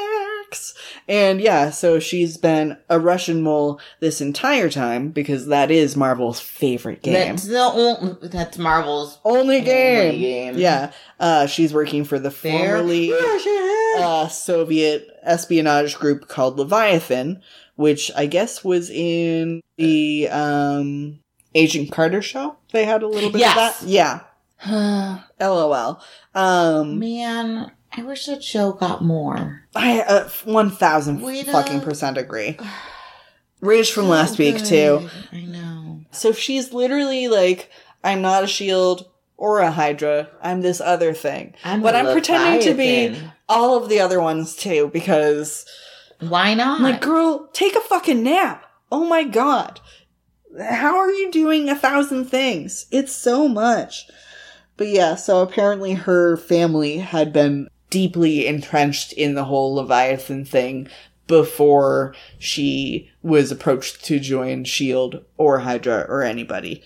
And 1.08 1.40
yeah, 1.40 1.70
so 1.70 2.00
she's 2.00 2.36
been 2.36 2.76
a 2.88 2.98
Russian 2.98 3.40
mole 3.42 3.80
this 4.00 4.20
entire 4.20 4.68
time, 4.68 5.10
because 5.10 5.46
that 5.46 5.70
is 5.70 5.96
Marvel's 5.96 6.40
favorite 6.40 7.02
game. 7.02 7.14
That's 7.14 7.44
the 7.44 7.58
only, 7.60 8.28
that's 8.28 8.58
Marvel's 8.58 9.18
only 9.24 9.60
game. 9.60 10.08
Only 10.08 10.18
game. 10.20 10.58
Yeah. 10.58 10.90
Uh, 11.20 11.46
she's 11.46 11.72
working 11.72 12.04
for 12.04 12.18
the 12.18 12.30
fair. 12.32 12.78
formerly 12.78 13.12
uh, 13.98 14.26
Soviet 14.28 15.08
espionage 15.22 15.96
group 15.96 16.26
called 16.28 16.58
Leviathan, 16.58 17.40
which 17.76 18.10
I 18.16 18.26
guess 18.26 18.64
was 18.64 18.90
in 18.90 19.62
the 19.76 20.28
um, 20.30 21.20
Agent 21.54 21.92
Carter 21.92 22.20
show. 22.22 22.56
They 22.72 22.84
had 22.84 23.02
a 23.04 23.08
little 23.08 23.30
bit 23.30 23.40
Yes. 23.42 23.80
of 23.82 23.86
that. 23.86 23.88
Yeah. 23.88 24.20
LOL. 25.40 26.00
Um, 26.34 26.98
Man, 26.98 27.70
I 27.96 28.02
wish 28.02 28.26
that 28.26 28.42
show 28.44 28.72
got 28.72 29.02
more. 29.02 29.62
I 29.74 30.00
uh, 30.00 30.28
one 30.44 30.70
thousand 30.70 31.20
fucking 31.46 31.80
percent 31.80 32.18
agree. 32.18 32.58
Rage 33.60 33.90
from 33.90 34.08
last 34.08 34.38
week 34.38 34.62
too. 34.64 35.08
I 35.32 35.40
know. 35.42 36.02
So 36.10 36.32
she's 36.32 36.72
literally 36.72 37.28
like, 37.28 37.70
I'm 38.04 38.20
not 38.22 38.44
a 38.44 38.46
shield 38.46 39.10
or 39.38 39.60
a 39.60 39.70
Hydra. 39.70 40.28
I'm 40.42 40.60
this 40.60 40.80
other 40.80 41.12
thing. 41.14 41.54
I'm 41.64 41.82
but 41.82 41.96
I'm 41.96 42.12
pretending 42.12 42.60
to 42.68 42.74
be 42.74 43.18
all 43.48 43.82
of 43.82 43.88
the 43.88 44.00
other 44.00 44.20
ones 44.20 44.54
too 44.56 44.90
because 44.92 45.64
Why 46.20 46.54
not? 46.54 46.80
Like, 46.80 47.00
girl, 47.00 47.48
take 47.52 47.74
a 47.76 47.80
fucking 47.80 48.22
nap. 48.22 48.64
Oh 48.92 49.06
my 49.06 49.24
god. 49.24 49.80
how 50.58 50.96
are 50.96 51.10
you 51.10 51.30
doing 51.30 51.68
a 51.68 51.74
thousand 51.74 52.26
things? 52.26 52.86
It's 52.90 53.12
so 53.12 53.48
much. 53.48 54.06
But 54.76 54.88
yeah, 54.88 55.14
so 55.14 55.40
apparently 55.40 55.94
her 55.94 56.36
family 56.36 56.98
had 56.98 57.32
been 57.32 57.68
deeply 58.00 58.46
entrenched 58.46 59.10
in 59.14 59.34
the 59.34 59.44
whole 59.44 59.74
Leviathan 59.76 60.44
thing 60.44 60.86
before 61.26 62.14
she 62.38 63.10
was 63.22 63.50
approached 63.50 64.04
to 64.04 64.20
join 64.20 64.64
SHIELD 64.64 65.24
or 65.38 65.60
Hydra 65.60 66.04
or 66.10 66.22
anybody. 66.22 66.82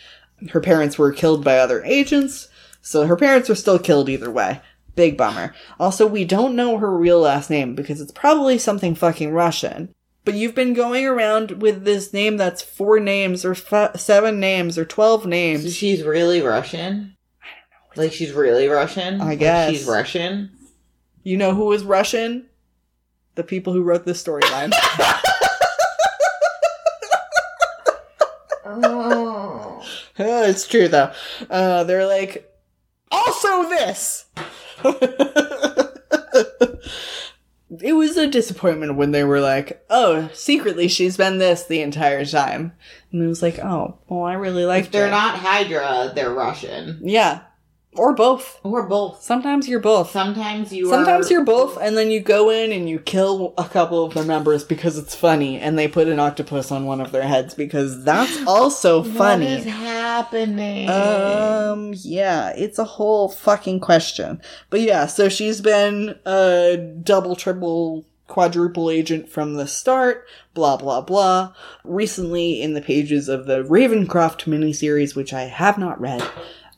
Her 0.53 0.61
parents 0.61 0.97
were 0.97 1.11
killed 1.13 1.43
by 1.45 1.59
other 1.59 1.83
agents, 1.85 2.47
so 2.81 3.09
her 3.09 3.17
parents 3.17 3.49
were 3.49 3.57
still 3.57 3.81
killed 3.81 4.09
either 4.09 4.31
way. 4.31 4.61
Big 4.95 5.17
bummer. 5.17 5.53
Also, 5.81 6.07
we 6.07 6.25
don't 6.25 6.55
know 6.55 6.79
her 6.79 6.97
real 6.97 7.19
last 7.21 7.51
name 7.51 7.75
because 7.75 8.01
it's 8.01 8.13
probably 8.13 8.57
something 8.57 8.95
fucking 8.95 9.33
Russian. 9.33 9.93
But 10.25 10.35
you've 10.35 10.55
been 10.55 10.75
going 10.75 11.07
around 11.07 11.61
with 11.61 11.85
this 11.85 12.13
name 12.13 12.37
that's 12.37 12.63
four 12.63 13.01
names 13.01 13.45
or 13.45 13.53
f- 13.73 13.99
seven 13.99 14.39
names 14.39 14.79
or 14.79 14.85
12 14.85 15.23
So 15.25 15.29
names. 15.29 15.75
she's 15.75 16.05
really 16.05 16.41
Russian? 16.41 17.17
I 17.43 17.47
don't 17.49 17.97
know. 17.97 18.03
Like 18.05 18.13
she's 18.13 18.33
really 18.33 18.69
Russian? 18.69 19.21
I 19.21 19.25
Like, 19.31 19.39
guess. 19.41 19.71
she's 19.71 19.87
Russian? 19.87 20.53
You 21.23 21.37
know 21.37 21.55
who 21.55 21.67
was 21.67 21.85
Russian? 21.85 22.47
The 23.35 23.45
people 23.45 23.73
who 23.73 23.83
wrote 23.83 24.05
this 24.05 24.23
storyline. 24.23 24.73
Oh. 28.83 29.85
it's 30.17 30.67
true 30.67 30.87
though. 30.89 31.13
Uh, 31.49 31.85
they're 31.85 32.07
like, 32.07 32.51
also 33.11 33.69
this. 33.69 34.27
it 37.83 37.95
was 37.95 38.17
a 38.17 38.27
disappointment 38.29 38.97
when 38.97 39.11
they 39.13 39.25
were 39.25 39.41
like, 39.41 39.85
oh, 39.91 40.29
secretly 40.33 40.89
she's 40.89 41.17
been 41.17 41.39
this 41.39 41.65
the 41.65 41.81
entire 41.81 42.25
time. 42.25 42.73
And 43.13 43.23
it 43.23 43.27
was 43.27 43.43
like, 43.43 43.59
oh, 43.59 43.99
well, 44.09 44.25
I 44.25 44.35
really 44.35 44.65
like 44.65 44.87
If 44.87 44.93
they're 44.93 45.11
not 45.11 45.37
Hydra, 45.39 46.13
they're 46.15 46.33
Russian. 46.33 47.01
Yeah. 47.03 47.41
Or 47.97 48.15
both. 48.15 48.61
Or 48.63 48.87
both. 48.87 49.21
Sometimes 49.21 49.69
you're 49.69 49.81
both. 49.81 50.11
Sometimes 50.11 50.73
you 50.73 50.89
Sometimes 50.89 51.29
are... 51.29 51.33
you're 51.33 51.45
both, 51.45 51.77
and 51.77 51.97
then 51.97 52.11
you 52.13 52.21
go 52.21 52.49
in 52.49 52.71
and 52.71 52.89
you 52.89 53.01
kill 53.01 53.53
a 53.59 53.65
couple 53.65 54.05
of 54.05 54.15
the 54.15 54.23
members 54.23 54.63
because 54.63 54.97
it's 54.97 55.15
funny, 55.15 55.59
and 55.59 55.77
they 55.77 55.89
put 55.89 56.07
an 56.07 56.21
octopus 56.21 56.71
on 56.71 56.87
one 56.87 57.01
of 57.01 57.11
their 57.11 57.27
heads 57.27 57.53
because 57.53 58.05
that's 58.05 58.43
also 58.47 59.03
funny. 59.03 59.47
What 59.47 59.59
is 59.59 59.65
happening? 59.65 60.89
Um, 60.89 61.93
yeah, 61.97 62.51
it's 62.51 62.79
a 62.79 62.85
whole 62.85 63.29
fucking 63.29 63.81
question. 63.81 64.41
But 64.71 64.83
yeah, 64.83 65.07
so 65.07 65.29
she's 65.29 65.61
been 65.61 66.17
a 66.25 66.77
double, 67.03 67.35
triple, 67.35 68.07
quadruple 68.29 68.89
agent 68.89 69.29
from 69.29 69.55
the 69.55 69.67
start, 69.67 70.27
blah, 70.55 70.77
blah, 70.77 71.01
blah. 71.01 71.53
Recently, 71.85 72.63
in 72.63 72.75
the 72.75 72.81
pages 72.81 73.29
of 73.29 73.47
the 73.47 73.65
Ravencroft 73.65 74.45
miniseries, 74.45 75.17
which 75.17 75.33
I 75.33 75.43
have 75.43 75.77
not 75.77 76.01
read, 76.01 76.23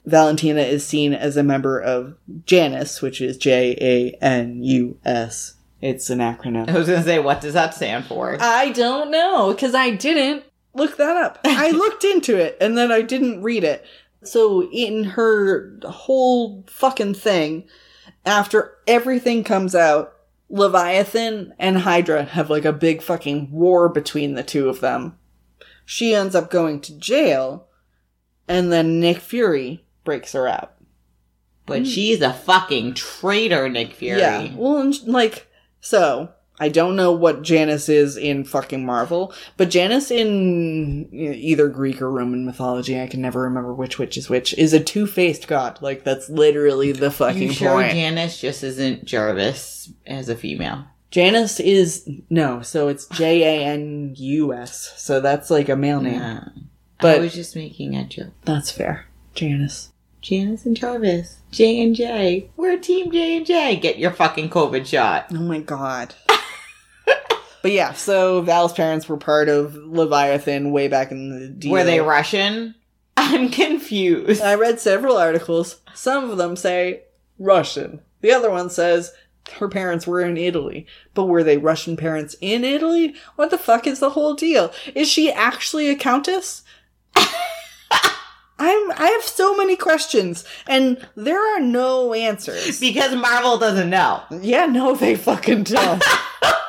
Valentina 0.04 0.60
is 0.60 0.86
seen 0.86 1.14
as 1.14 1.36
a 1.36 1.42
member 1.42 1.78
of 1.80 2.16
Janus, 2.44 3.00
which 3.00 3.20
is 3.20 3.36
J 3.36 3.76
A 3.80 4.24
N 4.24 4.62
U 4.62 4.98
S. 5.04 5.54
It's 5.80 6.10
an 6.10 6.18
acronym. 6.18 6.68
I 6.68 6.78
was 6.78 6.88
gonna 6.88 7.02
say, 7.02 7.18
what 7.18 7.40
does 7.40 7.54
that 7.54 7.74
stand 7.74 8.06
for? 8.06 8.36
I 8.40 8.70
don't 8.70 9.10
know 9.10 9.52
because 9.52 9.74
I 9.74 9.90
didn't 9.90 10.44
look 10.74 10.96
that 10.96 11.16
up. 11.16 11.38
I 11.44 11.70
looked 11.72 12.04
into 12.04 12.36
it 12.36 12.56
and 12.60 12.76
then 12.76 12.90
I 12.90 13.02
didn't 13.02 13.42
read 13.42 13.64
it. 13.64 13.84
So 14.24 14.68
in 14.70 15.04
her 15.04 15.78
whole 15.84 16.64
fucking 16.68 17.14
thing, 17.14 17.68
after 18.24 18.76
everything 18.86 19.44
comes 19.44 19.74
out, 19.74 20.14
Leviathan 20.48 21.54
and 21.58 21.78
Hydra 21.78 22.24
have 22.24 22.50
like 22.50 22.64
a 22.64 22.72
big 22.72 23.02
fucking 23.02 23.50
war 23.50 23.88
between 23.88 24.34
the 24.34 24.42
two 24.42 24.68
of 24.68 24.80
them. 24.80 25.18
She 25.84 26.14
ends 26.14 26.34
up 26.34 26.50
going 26.50 26.80
to 26.82 26.96
jail, 26.96 27.66
and 28.46 28.70
then 28.70 29.00
Nick 29.00 29.18
Fury 29.18 29.84
breaks 30.04 30.32
her 30.32 30.48
out. 30.48 30.74
but 31.66 31.80
hmm. 31.80 31.84
she's 31.84 32.20
a 32.20 32.32
fucking 32.32 32.94
traitor, 32.94 33.68
Nick 33.68 33.92
Fury. 33.92 34.20
Yeah. 34.20 34.54
Well, 34.54 34.78
and, 34.78 35.02
like, 35.06 35.48
so, 35.80 36.30
I 36.58 36.68
don't 36.68 36.96
know 36.96 37.12
what 37.12 37.42
Janus 37.42 37.88
is 37.88 38.16
in 38.16 38.44
fucking 38.44 38.84
Marvel, 38.84 39.32
but 39.56 39.70
Janus 39.70 40.10
in 40.10 41.08
either 41.12 41.68
Greek 41.68 42.00
or 42.02 42.10
Roman 42.10 42.44
mythology, 42.44 43.00
I 43.00 43.06
can 43.06 43.20
never 43.20 43.42
remember 43.42 43.74
which 43.74 43.98
which 43.98 44.16
is 44.16 44.28
which, 44.28 44.54
is 44.54 44.72
a 44.72 44.78
two-faced 44.78 45.48
god. 45.48 45.80
Like, 45.80 46.04
that's 46.04 46.28
literally 46.28 46.92
the 46.92 47.10
fucking 47.10 47.42
You 47.42 47.52
sure 47.52 47.70
point. 47.72 47.92
Janice 47.92 48.40
just 48.40 48.62
isn't 48.62 49.04
Jarvis 49.04 49.92
as 50.06 50.28
a 50.28 50.36
female? 50.36 50.84
Janus 51.10 51.60
is, 51.60 52.08
no, 52.30 52.62
so 52.62 52.88
it's 52.88 53.06
J-A-N-U-S, 53.12 54.94
so 54.96 55.20
that's 55.20 55.50
like 55.50 55.68
a 55.68 55.76
male 55.76 56.00
name. 56.00 56.68
But- 57.00 57.16
I 57.16 57.20
was 57.20 57.34
just 57.34 57.56
making 57.56 57.96
a 57.96 58.04
joke. 58.04 58.32
That's 58.44 58.70
fair. 58.70 59.06
Janus. 59.34 59.90
Janice 60.20 60.64
and 60.66 60.76
Jarvis, 60.76 61.38
J 61.50 61.82
and 61.82 61.96
J. 61.96 62.48
We're 62.56 62.78
Team 62.78 63.10
J 63.10 63.38
and 63.38 63.46
J. 63.46 63.74
Get 63.74 63.98
your 63.98 64.12
fucking 64.12 64.50
COVID 64.50 64.86
shot. 64.86 65.26
Oh 65.32 65.40
my 65.40 65.58
god. 65.58 66.14
but 67.62 67.72
yeah, 67.72 67.92
so 67.92 68.40
Val's 68.42 68.72
parents 68.72 69.08
were 69.08 69.16
part 69.16 69.48
of 69.48 69.74
Leviathan 69.74 70.70
way 70.70 70.86
back 70.86 71.10
in 71.10 71.30
the 71.30 71.48
deal. 71.48 71.72
Were 71.72 71.82
they 71.82 72.00
Russian? 72.00 72.76
I'm 73.16 73.50
confused. 73.50 74.40
I 74.40 74.54
read 74.54 74.78
several 74.78 75.16
articles. 75.16 75.80
Some 75.92 76.30
of 76.30 76.38
them 76.38 76.54
say 76.54 77.02
Russian. 77.40 78.00
The 78.20 78.30
other 78.32 78.50
one 78.50 78.70
says 78.70 79.12
her 79.58 79.68
parents 79.68 80.06
were 80.06 80.20
in 80.20 80.36
Italy. 80.36 80.86
But 81.14 81.24
were 81.24 81.42
they 81.42 81.58
Russian 81.58 81.96
parents 81.96 82.36
in 82.40 82.64
Italy? 82.64 83.14
What 83.36 83.50
the 83.50 83.58
fuck 83.58 83.86
is 83.86 83.98
the 83.98 84.10
whole 84.10 84.34
deal? 84.34 84.72
Is 84.94 85.08
she 85.08 85.32
actually 85.32 85.88
a 85.88 85.96
countess? 85.96 86.61
I'm 88.64 88.92
I 88.92 89.08
have 89.08 89.24
so 89.24 89.56
many 89.56 89.74
questions 89.74 90.44
and 90.68 91.04
there 91.16 91.40
are 91.56 91.60
no 91.60 92.14
answers. 92.14 92.78
because 92.78 93.12
Marvel 93.16 93.58
doesn't 93.58 93.90
know. 93.90 94.22
Yeah, 94.30 94.66
no, 94.66 94.94
they 94.94 95.16
fucking 95.16 95.64
don't. 95.64 96.02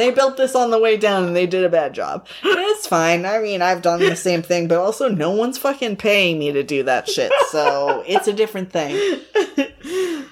they 0.00 0.10
built 0.10 0.36
this 0.36 0.54
on 0.54 0.70
the 0.70 0.78
way 0.78 0.96
down 0.96 1.24
and 1.24 1.36
they 1.36 1.46
did 1.46 1.64
a 1.64 1.68
bad 1.68 1.92
job. 1.92 2.26
It's 2.42 2.86
fine. 2.86 3.26
I 3.26 3.38
mean, 3.40 3.62
I've 3.62 3.82
done 3.82 4.00
the 4.00 4.16
same 4.16 4.42
thing, 4.42 4.68
but 4.68 4.78
also 4.78 5.08
no 5.08 5.30
one's 5.30 5.58
fucking 5.58 5.96
paying 5.96 6.38
me 6.38 6.52
to 6.52 6.62
do 6.62 6.82
that 6.84 7.08
shit. 7.08 7.32
So 7.50 8.02
it's 8.06 8.26
a 8.26 8.32
different 8.32 8.72
thing. 8.72 9.20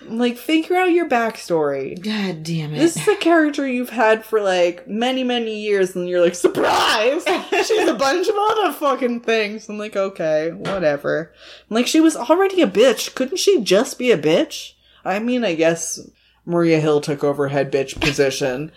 Like, 0.09 0.39
figure 0.39 0.77
out 0.77 0.91
your 0.91 1.07
backstory. 1.07 2.03
God 2.03 2.43
damn 2.43 2.73
it. 2.73 2.79
This 2.79 2.97
is 2.97 3.07
a 3.07 3.17
character 3.17 3.69
you've 3.69 3.91
had 3.91 4.25
for 4.25 4.41
like 4.41 4.89
many, 4.89 5.23
many 5.23 5.61
years, 5.61 5.95
and 5.95 6.09
you're 6.09 6.23
like, 6.23 6.35
surprise! 6.35 7.25
She's 7.67 7.89
a 7.89 7.95
bunch 7.95 8.27
of 8.27 8.35
other 8.35 8.73
fucking 8.73 9.21
things. 9.21 9.69
I'm 9.69 9.77
like, 9.77 9.97
okay, 9.97 10.51
whatever. 10.53 11.31
I'm 11.69 11.75
like, 11.75 11.87
she 11.87 12.01
was 12.01 12.17
already 12.17 12.63
a 12.63 12.67
bitch. 12.67 13.15
Couldn't 13.15 13.37
she 13.37 13.61
just 13.61 13.99
be 13.99 14.11
a 14.11 14.17
bitch? 14.17 14.73
I 15.05 15.19
mean, 15.19 15.45
I 15.45 15.55
guess 15.55 16.01
Maria 16.47 16.81
Hill 16.81 17.03
took 17.03 17.23
over 17.23 17.49
head 17.49 17.71
bitch 17.71 18.01
position. 18.01 18.73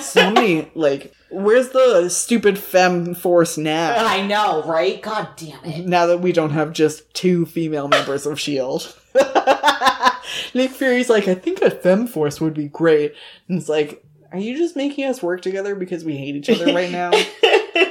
So 0.00 0.30
many, 0.30 0.70
like, 0.74 1.14
where's 1.30 1.70
the 1.70 2.08
stupid 2.08 2.58
fem 2.58 3.14
force 3.14 3.58
now? 3.58 3.94
I 3.96 4.26
know, 4.26 4.62
right? 4.64 5.00
God 5.00 5.28
damn 5.36 5.64
it. 5.64 5.86
Now 5.86 6.06
that 6.06 6.20
we 6.20 6.32
don't 6.32 6.50
have 6.50 6.72
just 6.72 7.12
two 7.14 7.46
female 7.46 7.88
members 7.88 8.26
of 8.26 8.34
S.H.I.E.L.D. 8.34 8.86
Nick 10.54 10.70
Fury's 10.70 11.10
like, 11.10 11.28
I 11.28 11.34
think 11.34 11.62
a 11.62 11.70
fem 11.70 12.06
force 12.06 12.40
would 12.40 12.54
be 12.54 12.68
great. 12.68 13.14
And 13.48 13.58
it's 13.58 13.68
like, 13.68 14.04
are 14.32 14.38
you 14.38 14.56
just 14.56 14.76
making 14.76 15.04
us 15.04 15.22
work 15.22 15.42
together 15.42 15.74
because 15.74 16.04
we 16.04 16.16
hate 16.16 16.36
each 16.36 16.50
other 16.50 16.72
right 16.72 16.90
now? 16.90 17.10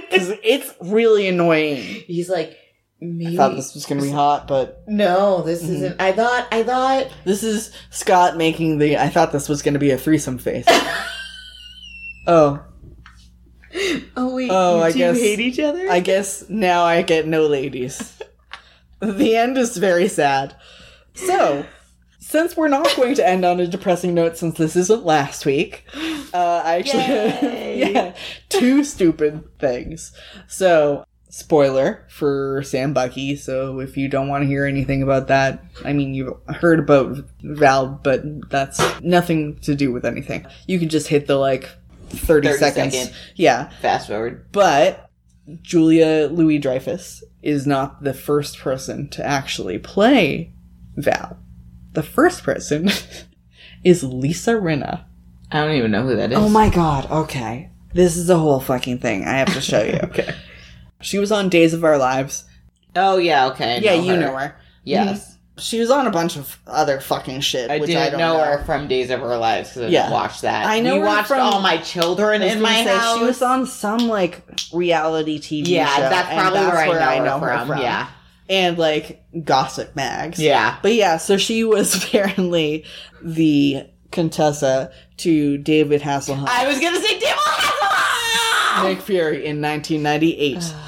Because 0.10 0.34
it's 0.42 0.74
really 0.82 1.28
annoying. 1.28 1.78
He's 1.78 2.30
like, 2.30 2.58
I 3.02 3.36
thought 3.36 3.56
this 3.56 3.76
was 3.76 3.86
gonna 3.86 4.02
be 4.02 4.10
hot, 4.10 4.48
but 4.48 4.84
no, 4.88 5.44
this 5.44 5.62
mm-hmm. 5.62 5.74
isn't. 5.74 6.02
I 6.02 6.12
thought. 6.12 6.48
I 6.52 6.64
thought. 6.64 7.12
this 7.24 7.44
is 7.44 7.72
Scott 7.92 8.38
making 8.38 8.80
the 8.80 8.98
I 8.98 9.10
thought 9.10 9.32
this 9.32 9.48
was 9.48 9.62
gonna 9.62 9.80
be 9.80 9.92
a 9.92 9.98
threesome 9.98 10.40
face. 10.40 10.66
oh, 12.28 12.64
Oh 14.16 14.36
wait. 14.36 14.50
Oh, 14.52 14.78
you 14.78 14.84
I 14.84 14.92
two 14.92 14.98
guess- 15.00 15.20
hate 15.20 15.40
each 15.40 15.60
other. 15.60 15.90
I 15.90 16.00
guess 16.00 16.50
now 16.50 16.84
I 16.84 17.02
get 17.02 17.28
no 17.28 17.48
ladies. 17.48 18.20
the 19.00 19.36
end 19.36 19.58
is 19.58 19.78
very 19.78 20.08
sad. 20.08 20.56
So, 21.14 21.66
since 22.20 22.56
we're 22.56 22.68
not 22.68 22.94
going 22.96 23.16
to 23.16 23.28
end 23.28 23.44
on 23.46 23.60
a 23.60 23.68
depressing 23.68 24.14
note, 24.14 24.38
since 24.38 24.58
this 24.58 24.76
isn't 24.76 25.04
last 25.06 25.46
week, 25.46 25.86
uh, 26.34 26.62
I 26.64 26.78
actually 26.78 27.80
yeah, 27.92 28.16
two 28.50 28.84
stupid 28.84 29.44
things. 29.60 30.12
So, 30.48 31.06
spoiler 31.30 32.06
for 32.10 32.62
Sam 32.64 32.94
Bucky. 32.94 33.36
So, 33.36 33.80
if 33.80 33.98
you 33.98 34.08
don't 34.10 34.28
want 34.28 34.44
to 34.44 34.48
hear 34.48 34.66
anything 34.66 35.02
about 35.04 35.28
that, 35.28 35.64
I 35.84 35.94
mean, 35.94 36.14
you've 36.14 36.34
heard 36.48 36.80
about 36.80 37.18
Val, 37.42 37.88
but 37.88 38.50
that's 38.50 38.80
nothing 39.02 39.58
to 39.60 39.76
do 39.76 39.92
with 39.92 40.06
anything. 40.06 40.46
You 40.68 40.80
can 40.80 40.90
just 40.90 41.08
hit 41.08 41.28
the 41.28 41.38
like 41.38 41.70
30, 42.10 42.48
30 42.50 42.58
seconds. 42.60 42.94
second. 42.96 43.16
Yeah. 43.36 43.70
Fast 43.82 44.08
forward. 44.08 44.46
But 44.52 45.10
Julia 45.62 46.30
Louis 46.32 46.60
Dreyfus 46.60 47.24
is 47.42 47.66
not 47.66 48.04
the 48.04 48.14
first 48.14 48.60
person 48.60 49.10
to 49.10 49.26
actually 49.26 49.78
play 49.78 50.54
Val. 50.96 51.38
The 51.94 52.04
first 52.04 52.44
person 52.44 52.90
is 53.84 54.04
Lisa 54.04 54.54
Rinna. 54.54 55.06
I 55.52 55.62
don't 55.64 55.76
even 55.76 55.92
know 55.92 56.04
who 56.04 56.16
that 56.18 56.32
is. 56.32 56.38
Oh 56.38 56.50
my 56.50 56.70
god, 56.70 57.10
okay. 57.10 57.70
This 57.94 58.18
is 58.18 58.30
a 58.30 58.38
whole 58.38 58.60
fucking 58.60 59.00
thing. 59.00 59.24
I 59.26 59.38
have 59.38 59.54
to 59.54 59.62
show 59.62 59.82
you. 59.82 60.00
Okay. 60.04 60.36
She 61.00 61.20
was 61.20 61.32
on 61.32 61.48
Days 61.50 61.74
of 61.74 61.84
Our 61.84 61.98
Lives. 61.98 62.46
Oh 62.96 63.18
yeah, 63.18 63.48
okay. 63.48 63.76
I 63.76 63.78
yeah, 63.78 63.94
you 63.94 64.18
know 64.18 64.36
her. 64.36 64.60
Yes. 64.84 65.37
She 65.60 65.80
was 65.80 65.90
on 65.90 66.06
a 66.06 66.12
bunch 66.12 66.38
of 66.38 66.58
other 66.68 67.00
fucking 67.00 67.42
shit. 67.42 67.72
I 67.72 67.80
which 67.80 67.88
didn't 67.88 68.04
I 68.04 68.10
don't 68.12 68.20
know, 68.20 68.38
know 68.38 68.44
her 68.44 68.64
from 68.64 68.88
Days 68.88 69.10
of 69.10 69.24
Our 69.24 69.38
Lives 69.38 69.70
because 69.70 69.84
I 69.84 69.88
Yeah. 69.88 70.02
didn't 70.04 70.14
watch 70.14 70.42
that. 70.42 70.68
I 70.68 70.80
know 70.82 70.94
you 70.96 71.02
her 71.02 71.08
watched 71.08 71.28
from- 71.30 71.40
All 71.42 71.62
My 71.62 71.78
Children 71.78 72.44
I 72.44 72.46
in 72.48 72.62
my 72.62 72.84
say, 72.84 72.96
house. 72.96 73.18
She 73.18 73.24
was 73.26 73.42
on 73.42 73.66
some 73.66 74.08
like 74.08 74.44
reality 74.72 75.40
TV 75.40 75.68
yeah, 75.70 75.88
show. 75.96 76.02
that's 76.02 76.34
probably 76.34 76.60
that's 76.60 76.88
where, 76.90 77.02
I 77.02 77.20
know, 77.20 77.40
her, 77.40 77.66
from. 77.66 77.82
Yeah, 77.82 78.08
and 78.50 78.78
like 78.78 79.24
gossip 79.44 79.96
mags. 79.96 80.40
yeah. 80.40 80.78
But 80.82 80.94
yeah, 80.94 81.18
so 81.18 81.38
she 81.38 81.64
was 81.64 81.96
apparently 82.04 82.86
the 83.22 83.84
Contessa 84.12 84.92
to 85.18 85.58
David 85.58 86.02
Hasselhoff, 86.02 86.48
I 86.48 86.68
was 86.68 86.80
gonna 86.80 87.00
say 87.02 87.20
David 87.20 87.36
Hasselhoff. 87.36 88.84
Nick 88.84 89.02
Fury 89.02 89.46
in 89.46 89.60
1998. 89.62 90.74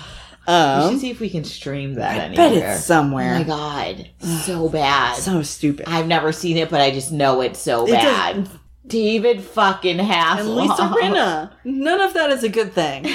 we 0.50 0.54
um, 0.56 0.92
should 0.92 1.00
see 1.02 1.10
if 1.12 1.20
we 1.20 1.30
can 1.30 1.44
stream 1.44 1.94
that 1.96 2.18
I 2.20 2.24
anywhere. 2.26 2.50
bet 2.50 2.76
it's 2.78 2.86
somewhere. 2.86 3.36
Oh 3.36 3.38
my 3.40 3.44
god, 3.44 4.10
so 4.20 4.68
bad. 4.70 5.16
So 5.18 5.44
stupid. 5.44 5.86
I've 5.88 6.08
never 6.08 6.32
seen 6.32 6.58
it, 6.58 6.70
but 6.70 6.82
I 6.82 6.92
just 6.92 7.12
know 7.12 7.42
it's 7.42 7.60
so 7.60 7.86
It 7.88 7.92
bad. 7.92 8.46
does- 8.46 8.54
David 8.88 9.42
fucking 9.44 9.98
Hasselhoff. 10.00 10.40
and 10.40 10.56
Lisa 10.56 10.82
Rinna. 10.82 11.52
None 11.64 12.02
of 12.02 12.14
that 12.16 12.32
is 12.32 12.44
a 12.44 12.50
good 12.50 12.74
thing. 12.74 13.08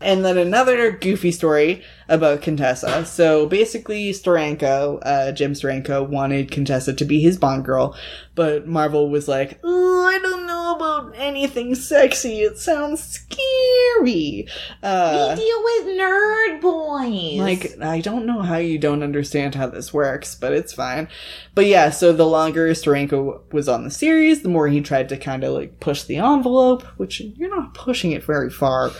and 0.00 0.24
then 0.24 0.36
another 0.36 0.90
goofy 0.90 1.30
story 1.30 1.84
about 2.08 2.42
Contessa. 2.42 3.04
So 3.04 3.46
basically, 3.46 4.10
Steranko, 4.12 5.00
uh, 5.02 5.32
Jim 5.32 5.52
Steranko, 5.52 6.08
wanted 6.08 6.50
Contessa 6.50 6.92
to 6.94 7.04
be 7.04 7.20
his 7.20 7.36
Bond 7.38 7.64
girl, 7.64 7.96
but 8.34 8.66
Marvel 8.66 9.08
was 9.10 9.28
like, 9.28 9.58
oh, 9.64 10.04
I 10.06 10.18
don't 10.18 10.46
know 10.46 10.76
about 10.76 11.12
anything 11.16 11.74
sexy. 11.74 12.40
It 12.40 12.58
sounds 12.58 13.02
scary. 13.02 14.46
Uh, 14.82 15.34
We 15.36 15.42
deal 15.44 15.62
with 15.64 15.98
nerd 15.98 16.60
boys. 16.60 17.38
like, 17.40 17.80
I 17.82 18.00
don't 18.00 18.26
know 18.26 18.42
how 18.42 18.56
you 18.56 18.78
don't 18.78 19.02
understand 19.02 19.54
how 19.54 19.66
this 19.68 19.92
works, 19.92 20.34
but 20.34 20.52
it's 20.52 20.72
fine. 20.72 21.08
But 21.54 21.66
yeah, 21.66 21.90
so 21.90 22.12
the 22.12 22.26
longer 22.26 22.68
Steranko 22.70 23.40
was 23.52 23.68
on 23.68 23.84
the 23.84 23.90
series, 23.90 24.42
the 24.42 24.48
more 24.48 24.68
he 24.68 24.80
tried 24.80 25.08
to 25.08 25.16
kind 25.16 25.42
of 25.44 25.54
like 25.54 25.80
push 25.80 26.02
the 26.04 26.16
envelope, 26.16 26.82
which 26.98 27.20
you're 27.20 27.54
not 27.54 27.74
pushing 27.74 28.12
it 28.12 28.22
very 28.24 28.50
far, 28.50 28.90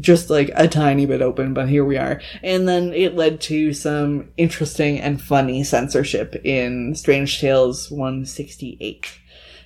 just 0.00 0.30
like 0.30 0.50
a 0.54 0.66
tiny 0.68 1.04
bit 1.06 1.20
open, 1.22 1.52
but 1.54 1.68
here 1.68 1.84
we 1.84 1.96
are. 1.98 2.20
And 2.42 2.55
then 2.64 2.92
it 2.92 3.14
led 3.14 3.40
to 3.42 3.72
some 3.72 4.30
interesting 4.36 5.00
and 5.00 5.20
funny 5.20 5.64
censorship 5.64 6.36
in 6.44 6.94
Strange 6.94 7.40
Tales 7.40 7.90
168. 7.90 9.18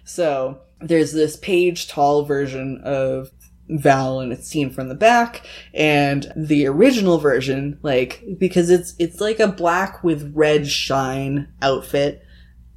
So 0.04 0.60
there's 0.80 1.12
this 1.12 1.36
page 1.36 1.88
tall 1.88 2.24
version 2.24 2.80
of 2.82 3.30
Val 3.68 4.20
and 4.20 4.32
it's 4.32 4.48
seen 4.48 4.70
from 4.70 4.88
the 4.88 4.94
back 4.94 5.46
and 5.72 6.32
the 6.34 6.66
original 6.66 7.18
version 7.18 7.78
like 7.82 8.24
because 8.36 8.68
it's 8.68 8.94
it's 8.98 9.20
like 9.20 9.38
a 9.38 9.46
black 9.46 10.02
with 10.02 10.32
red 10.34 10.66
shine 10.66 11.46
outfit 11.62 12.24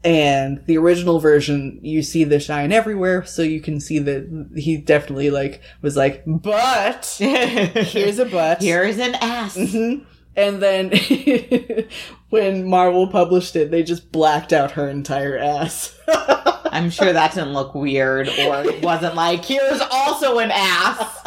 and 0.04 0.62
the 0.66 0.78
original 0.78 1.20
version 1.20 1.80
you 1.82 2.02
see 2.04 2.24
the 2.24 2.40
shine 2.40 2.72
everywhere 2.72 3.24
so 3.26 3.42
you 3.42 3.62
can 3.62 3.80
see 3.80 4.00
that 4.00 4.50
he 4.56 4.76
definitely 4.78 5.30
like 5.30 5.62
was 5.82 5.96
like 5.96 6.24
but 6.26 7.06
here's 7.20 8.20
a 8.20 8.26
but 8.26 8.62
Here's 8.62 8.98
an 8.98 9.16
ass. 9.16 9.56
Mhm. 9.58 10.06
and 10.36 10.62
then 10.62 10.92
when 12.30 12.68
Marvel 12.70 13.08
published 13.08 13.56
it 13.56 13.72
they 13.72 13.84
just 13.84 14.12
blacked 14.12 14.52
out 14.52 14.72
her 14.72 14.90
entire 14.90 15.38
ass 15.38 15.98
I'm 16.08 16.90
sure 16.90 17.14
that 17.14 17.34
didn't 17.36 17.54
look 17.54 17.76
weird 17.76 18.28
or 18.28 18.64
it 18.66 18.82
wasn't 18.84 19.14
like, 19.14 19.46
here's 19.46 19.80
also 19.92 20.40
an 20.40 20.50
ass. 20.52 21.20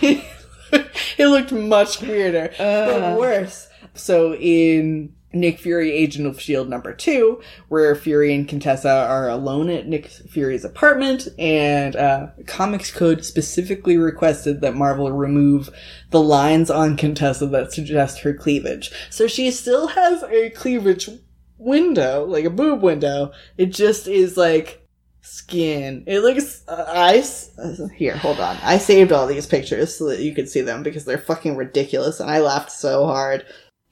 it 0.00 1.26
looked 1.26 1.50
much 1.50 2.00
weirder, 2.00 2.52
but 2.56 3.18
worse. 3.18 3.68
So 3.94 4.36
in 4.36 5.15
Nick 5.32 5.58
Fury 5.58 5.92
Agent 5.92 6.26
of 6.26 6.36
S.H.I.E.L.D. 6.36 6.70
number 6.70 6.94
two, 6.94 7.42
where 7.68 7.94
Fury 7.94 8.34
and 8.34 8.48
Contessa 8.48 8.90
are 8.90 9.28
alone 9.28 9.68
at 9.68 9.86
Nick 9.86 10.06
Fury's 10.06 10.64
apartment, 10.64 11.28
and 11.38 11.96
uh, 11.96 12.28
Comics 12.46 12.90
Code 12.90 13.24
specifically 13.24 13.96
requested 13.96 14.60
that 14.60 14.74
Marvel 14.74 15.10
remove 15.12 15.70
the 16.10 16.22
lines 16.22 16.70
on 16.70 16.96
Contessa 16.96 17.46
that 17.46 17.72
suggest 17.72 18.20
her 18.20 18.32
cleavage. 18.32 18.90
So 19.10 19.26
she 19.26 19.50
still 19.50 19.88
has 19.88 20.22
a 20.24 20.50
cleavage 20.50 21.08
window, 21.58 22.24
like 22.24 22.44
a 22.44 22.50
boob 22.50 22.82
window. 22.82 23.32
It 23.56 23.66
just 23.66 24.06
is 24.06 24.36
like 24.36 24.86
skin. 25.26 26.04
It 26.06 26.20
looks. 26.20 26.62
Uh, 26.68 27.20
uh, 27.58 27.88
here. 27.88 28.16
Hold 28.16 28.40
on. 28.40 28.56
I 28.62 28.78
saved 28.78 29.12
all 29.12 29.26
these 29.26 29.46
pictures 29.46 29.96
so 29.96 30.06
that 30.06 30.20
you 30.20 30.34
could 30.34 30.48
see 30.48 30.60
them 30.60 30.82
because 30.82 31.04
they're 31.04 31.18
fucking 31.18 31.56
ridiculous, 31.56 32.20
and 32.20 32.30
I 32.30 32.40
laughed 32.40 32.70
so 32.70 33.06
hard. 33.06 33.44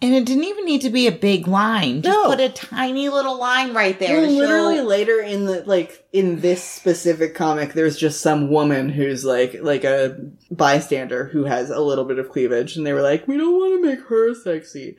And 0.05 0.15
it 0.15 0.27
didn't 0.27 0.45
even 0.45 0.67
need 0.67 0.83
to 0.83 0.91
be 0.91 1.07
a 1.07 1.13
big 1.13 1.49
line. 1.49 2.03
Just 2.03 2.15
No. 2.17 2.27
put 2.27 2.39
a 2.41 2.51
tiny 2.51 3.09
little 3.09 3.39
line 3.39 3.73
right 3.73 3.99
there. 3.99 4.21
Well, 4.21 4.31
literally 4.31 4.77
show- 4.77 4.83
later 4.85 5.19
in 5.21 5.47
the 5.47 5.63
like 5.65 6.05
in 6.13 6.41
this 6.41 6.63
specific 6.63 7.35
comic, 7.35 7.73
there's 7.73 7.97
just 7.97 8.21
some 8.21 8.51
woman 8.51 8.91
who's 8.91 9.25
like 9.25 9.57
like 9.63 9.83
a 9.85 10.17
bystander 10.51 11.25
who 11.33 11.45
has 11.45 11.71
a 11.71 11.81
little 11.81 12.05
bit 12.05 12.19
of 12.19 12.29
cleavage, 12.29 12.77
and 12.77 12.87
they 12.87 12.93
were 12.93 13.03
like, 13.03 13.27
we 13.27 13.37
don't 13.39 13.59
want 13.59 13.83
to 13.83 13.89
make 13.89 14.01
her 14.09 14.35
sexy. 14.35 14.97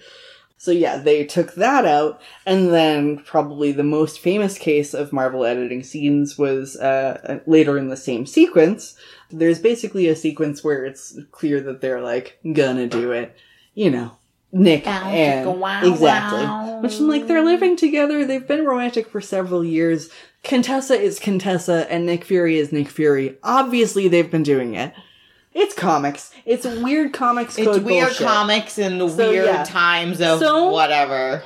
So 0.58 0.72
yeah, 0.72 0.98
they 0.98 1.24
took 1.26 1.54
that 1.56 1.86
out, 1.86 2.20
and 2.48 2.74
then 2.74 3.18
probably 3.20 3.72
the 3.72 3.84
most 3.84 4.20
famous 4.20 4.58
case 4.58 4.96
of 4.96 5.14
Marvel 5.14 5.46
editing 5.46 5.84
scenes 5.84 6.38
was 6.38 6.76
uh, 6.78 7.40
later 7.46 7.78
in 7.78 7.90
the 7.90 7.98
same 7.98 8.26
sequence. 8.26 8.96
There's 9.30 9.60
basically 9.60 10.08
a 10.08 10.16
sequence 10.16 10.64
where 10.64 10.84
it's 10.84 11.20
clear 11.32 11.62
that 11.62 11.82
they're 11.82 12.02
like 12.02 12.40
gonna 12.54 12.88
do 12.88 13.12
it, 13.12 13.36
you 13.76 13.92
know. 13.92 14.18
Nick 14.58 14.86
Bow, 14.86 14.92
and 15.10 15.60
wow, 15.60 15.82
exactly, 15.84 16.44
wow. 16.46 16.80
which 16.82 16.98
I'm 16.98 17.10
like 17.10 17.28
they're 17.28 17.44
living 17.44 17.76
together. 17.76 18.24
They've 18.26 18.48
been 18.48 18.66
romantic 18.66 19.08
for 19.10 19.20
several 19.20 19.66
years. 19.66 20.10
Contessa 20.44 20.94
is 21.00 21.20
Contessa, 21.20 21.92
and 21.92 22.06
Nick 22.06 22.24
Fury 22.24 22.58
is 22.58 22.72
Nick 22.72 22.88
Fury. 22.88 23.38
Obviously, 23.44 24.08
they've 24.08 24.32
been 24.32 24.44
doing 24.44 24.76
it. 24.76 24.94
It's 25.54 25.74
comics. 25.76 26.32
It's 26.46 26.66
weird 26.66 27.12
comics. 27.14 27.58
It's 27.58 27.80
weird 27.80 28.08
bullshit. 28.08 28.28
comics 28.28 28.78
and 28.78 29.00
So, 29.12 29.30
weird 29.30 29.46
yeah. 29.46 29.64
times 29.66 30.22
of 30.22 30.40
So- 30.40 30.70
whatever. 30.72 31.44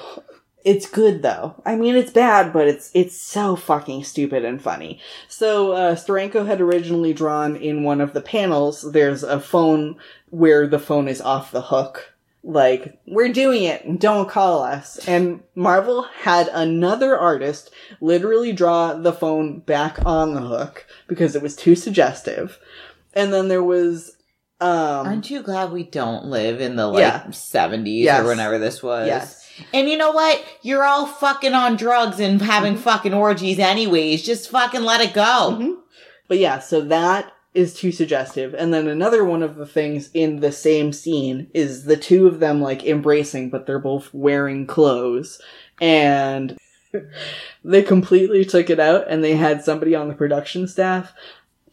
It's 0.66 0.90
good 0.90 1.22
though. 1.22 1.56
I 1.66 1.78
mean, 1.78 1.96
it's 1.96 2.12
bad, 2.12 2.52
but 2.52 2.68
it's 2.68 2.92
it's 2.94 3.16
so 3.20 3.56
fucking 3.56 4.04
stupid 4.04 4.44
and 4.44 4.62
funny. 4.62 5.00
So 5.30 5.72
uh, 5.72 5.96
Steranko 5.96 6.46
had 6.46 6.60
originally 6.60 7.14
drawn 7.14 7.56
in 7.56 7.84
one 7.84 8.02
of 8.02 8.12
the 8.14 8.22
panels. 8.22 8.92
There's 8.92 9.24
a 9.24 9.40
phone 9.40 9.96
where 10.30 10.68
the 10.68 10.78
phone 10.78 11.08
is 11.08 11.22
off 11.22 11.52
the 11.52 11.62
hook. 11.62 12.14
Like 12.42 13.00
we're 13.06 13.34
doing 13.34 13.64
it, 13.64 14.00
don't 14.00 14.30
call 14.30 14.64
us. 14.64 14.98
And 15.08 15.42
Marvel 15.56 16.04
had 16.22 16.48
another 16.54 17.18
artist 17.18 17.70
literally 18.00 18.54
draw 18.54 18.94
the 18.94 19.12
phone 19.14 19.60
back 19.60 19.98
on 20.06 20.34
the 20.34 20.42
hook 20.42 20.86
because 21.08 21.36
it 21.36 21.42
was 21.42 21.56
too 21.56 21.76
suggestive. 21.76 22.58
And 23.14 23.34
then 23.34 23.50
there 23.50 23.64
was 23.64 24.16
um 24.62 25.06
Aren't 25.08 25.30
you 25.30 25.42
glad 25.44 25.72
we 25.72 25.84
don't 25.84 26.26
live 26.26 26.62
in 26.62 26.76
the 26.78 26.88
like 26.88 27.02
Yeah. 27.02 27.24
70s 27.28 28.04
Yes. 28.04 28.22
or 28.24 28.28
whenever 28.28 28.58
this 28.58 28.82
was? 28.82 29.08
Yes. 29.08 29.46
And 29.74 29.90
you 29.90 29.98
know 29.98 30.12
what? 30.12 30.42
You're 30.62 30.86
all 30.86 31.06
fucking 31.08 31.54
on 31.54 31.76
drugs 31.76 32.20
and 32.22 32.42
having 32.42 32.74
Mm-hmm. 32.76 32.84
fucking 32.84 33.14
orgies 33.14 33.60
anyways. 33.60 34.24
Just 34.24 34.50
fucking 34.50 34.84
let 34.84 35.02
it 35.02 35.14
go. 35.14 35.58
Mhm. 35.60 35.76
But 36.30 36.38
yeah, 36.38 36.60
so 36.60 36.80
that 36.82 37.32
is 37.60 37.74
too 37.74 37.92
suggestive. 37.92 38.56
And 38.56 38.74
then 38.74 38.88
another 38.88 39.26
one 39.26 39.44
of 39.44 39.56
the 39.56 39.66
things 39.66 40.10
in 40.14 40.40
the 40.40 40.52
same 40.52 40.94
scene 40.94 41.52
is 41.54 41.84
the 41.84 41.98
two 41.98 42.26
of 42.26 42.40
them 42.40 42.62
like 42.62 42.86
embracing, 42.86 43.50
but 43.50 43.66
they're 43.66 43.80
both 43.80 44.14
wearing 44.14 44.66
clothes. 44.66 45.42
And 45.82 46.58
they 47.64 47.84
completely 47.84 48.46
took 48.46 48.70
it 48.70 48.80
out 48.80 49.10
and 49.10 49.22
they 49.22 49.36
had 49.36 49.62
somebody 49.62 49.94
on 49.94 50.08
the 50.08 50.14
production 50.14 50.68
staff 50.68 51.14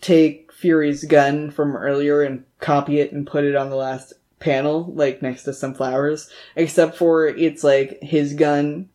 take 0.01 0.53
Fury's 0.53 1.05
gun 1.05 1.51
from 1.51 1.77
earlier 1.77 2.23
and 2.23 2.45
copy 2.59 2.99
it 2.99 3.13
and 3.13 3.27
put 3.27 3.45
it 3.45 3.55
on 3.55 3.71
the 3.71 3.77
last 3.77 4.13
panel, 4.41 4.93
like 4.95 5.23
next 5.23 5.45
to 5.45 5.53
some 5.53 5.75
flowers. 5.75 6.29
Except 6.57 6.97
for 6.97 7.29
it's 7.29 7.63
like 7.63 8.03
his 8.03 8.35
gun 8.35 8.89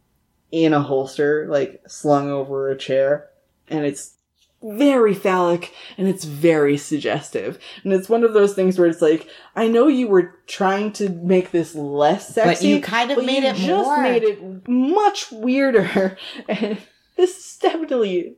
in 0.52 0.74
a 0.74 0.82
holster, 0.82 1.48
like 1.50 1.82
slung 1.88 2.30
over 2.30 2.70
a 2.70 2.78
chair. 2.78 3.30
And 3.70 3.86
it's 3.86 4.16
very 4.64 5.14
phallic 5.14 5.74
and 5.98 6.08
it's 6.08 6.24
very 6.24 6.78
suggestive. 6.78 7.58
And 7.84 7.94
it's 7.94 8.10
one 8.10 8.24
of 8.24 8.34
those 8.34 8.54
things 8.54 8.78
where 8.78 8.88
it's 8.88 9.02
like, 9.02 9.28
I 9.56 9.68
know 9.68 9.88
you 9.88 10.08
were 10.08 10.40
trying 10.48 10.92
to 10.94 11.10
make 11.10 11.52
this 11.52 11.74
less 11.76 12.34
sexy, 12.34 12.50
But 12.50 12.76
you 12.76 12.82
kind 12.82 13.12
of 13.12 13.18
but 13.18 13.26
made 13.26 13.44
you 13.44 13.50
it 13.50 13.56
just 13.56 13.86
more. 13.86 14.02
made 14.02 14.24
it 14.24 14.68
much 14.68 15.32
weirder. 15.32 16.18
And 16.48 16.78
this 17.18 17.38
is 17.38 17.58
definitely 17.58 18.36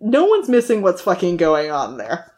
no 0.00 0.24
one's 0.26 0.48
missing 0.48 0.82
what's 0.82 1.02
fucking 1.02 1.36
going 1.36 1.70
on 1.70 1.96
there. 1.96 2.32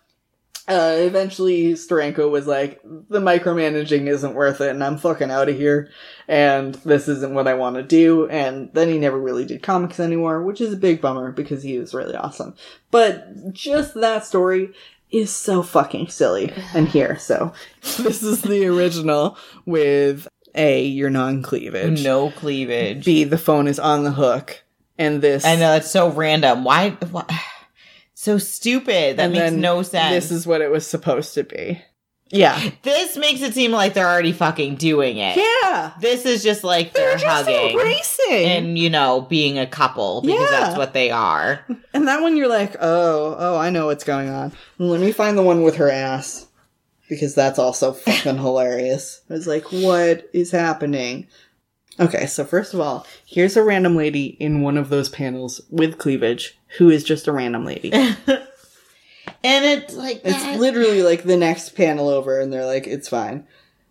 Uh, 0.68 0.96
eventually, 0.98 1.72
Steranko 1.72 2.30
was 2.30 2.46
like, 2.46 2.78
the 2.84 3.20
micromanaging 3.20 4.06
isn't 4.06 4.34
worth 4.34 4.60
it, 4.60 4.68
and 4.68 4.84
I'm 4.84 4.98
fucking 4.98 5.30
out 5.30 5.48
of 5.48 5.56
here, 5.56 5.90
and 6.28 6.74
this 6.74 7.08
isn't 7.08 7.32
what 7.32 7.48
I 7.48 7.54
want 7.54 7.76
to 7.76 7.82
do, 7.82 8.28
and 8.28 8.68
then 8.74 8.88
he 8.88 8.98
never 8.98 9.18
really 9.18 9.46
did 9.46 9.62
comics 9.62 9.98
anymore, 9.98 10.42
which 10.42 10.60
is 10.60 10.74
a 10.74 10.76
big 10.76 11.00
bummer 11.00 11.32
because 11.32 11.62
he 11.62 11.78
was 11.78 11.94
really 11.94 12.14
awesome. 12.14 12.54
But 12.90 13.54
just 13.54 13.94
that 13.94 14.26
story 14.26 14.74
is 15.10 15.34
so 15.34 15.62
fucking 15.62 16.08
silly. 16.08 16.52
And 16.74 16.86
here, 16.90 17.18
so 17.18 17.54
this 17.80 18.22
is 18.22 18.42
the 18.42 18.66
original 18.66 19.38
with 19.64 20.28
A, 20.54 20.84
your 20.84 21.08
non 21.08 21.42
cleavage. 21.42 22.04
No 22.04 22.30
cleavage. 22.30 23.06
B, 23.06 23.24
the 23.24 23.38
phone 23.38 23.68
is 23.68 23.78
on 23.78 24.04
the 24.04 24.12
hook. 24.12 24.64
And 24.98 25.22
this 25.22 25.44
I 25.44 25.56
know 25.56 25.76
it's 25.76 25.90
so 25.90 26.10
random. 26.10 26.64
Why? 26.64 26.90
why 27.10 27.24
so 28.20 28.36
stupid. 28.36 29.16
That 29.16 29.26
and 29.26 29.32
makes 29.32 29.52
no 29.52 29.82
sense. 29.82 30.10
This 30.12 30.32
is 30.32 30.44
what 30.44 30.60
it 30.60 30.72
was 30.72 30.84
supposed 30.84 31.34
to 31.34 31.44
be. 31.44 31.80
Yeah. 32.30 32.70
This 32.82 33.16
makes 33.16 33.42
it 33.42 33.54
seem 33.54 33.70
like 33.70 33.94
they're 33.94 34.08
already 34.08 34.32
fucking 34.32 34.74
doing 34.74 35.18
it. 35.18 35.36
Yeah. 35.36 35.92
This 36.00 36.26
is 36.26 36.42
just 36.42 36.64
like 36.64 36.92
they're, 36.92 37.10
They're 37.10 37.18
just 37.18 37.46
hugging 37.48 37.70
embracing. 37.70 38.44
and 38.44 38.76
you 38.78 38.90
know 38.90 39.20
being 39.20 39.56
a 39.56 39.68
couple 39.68 40.22
because 40.22 40.50
Yeah. 40.50 40.50
that's 40.50 40.76
what 40.76 40.94
they 40.94 41.12
are. 41.12 41.64
And 41.94 42.08
that 42.08 42.20
one 42.20 42.36
you're 42.36 42.48
like, 42.48 42.74
oh, 42.80 43.36
oh, 43.38 43.56
I 43.56 43.70
know 43.70 43.86
what's 43.86 44.02
going 44.04 44.28
on. 44.30 44.52
Let 44.78 45.00
me 45.00 45.12
find 45.12 45.38
the 45.38 45.42
one 45.44 45.62
with 45.62 45.76
her 45.76 45.88
ass. 45.88 46.46
Because 47.08 47.36
that's 47.36 47.58
also 47.60 47.92
fucking 47.94 48.36
hilarious. 48.38 49.22
I 49.30 49.34
was 49.34 49.46
like, 49.46 49.70
what 49.70 50.28
is 50.32 50.50
happening? 50.50 51.28
Okay, 52.00 52.26
so 52.26 52.44
first 52.44 52.74
of 52.74 52.80
all, 52.80 53.06
here's 53.24 53.56
a 53.56 53.62
random 53.62 53.94
lady 53.96 54.26
in 54.40 54.60
one 54.60 54.76
of 54.76 54.88
those 54.88 55.08
panels 55.08 55.60
with 55.70 55.98
cleavage 55.98 56.57
who 56.76 56.90
is 56.90 57.02
just 57.04 57.26
a 57.26 57.32
random 57.32 57.64
lady. 57.64 57.90
And 59.44 59.64
it's 59.64 59.94
like 59.94 60.22
It's 60.24 60.42
that. 60.42 60.58
literally 60.58 61.02
like 61.02 61.22
the 61.22 61.36
next 61.36 61.70
panel 61.76 62.08
over, 62.08 62.40
and 62.40 62.52
they're 62.52 62.66
like, 62.66 62.86
it's 62.86 63.08
fine. 63.08 63.46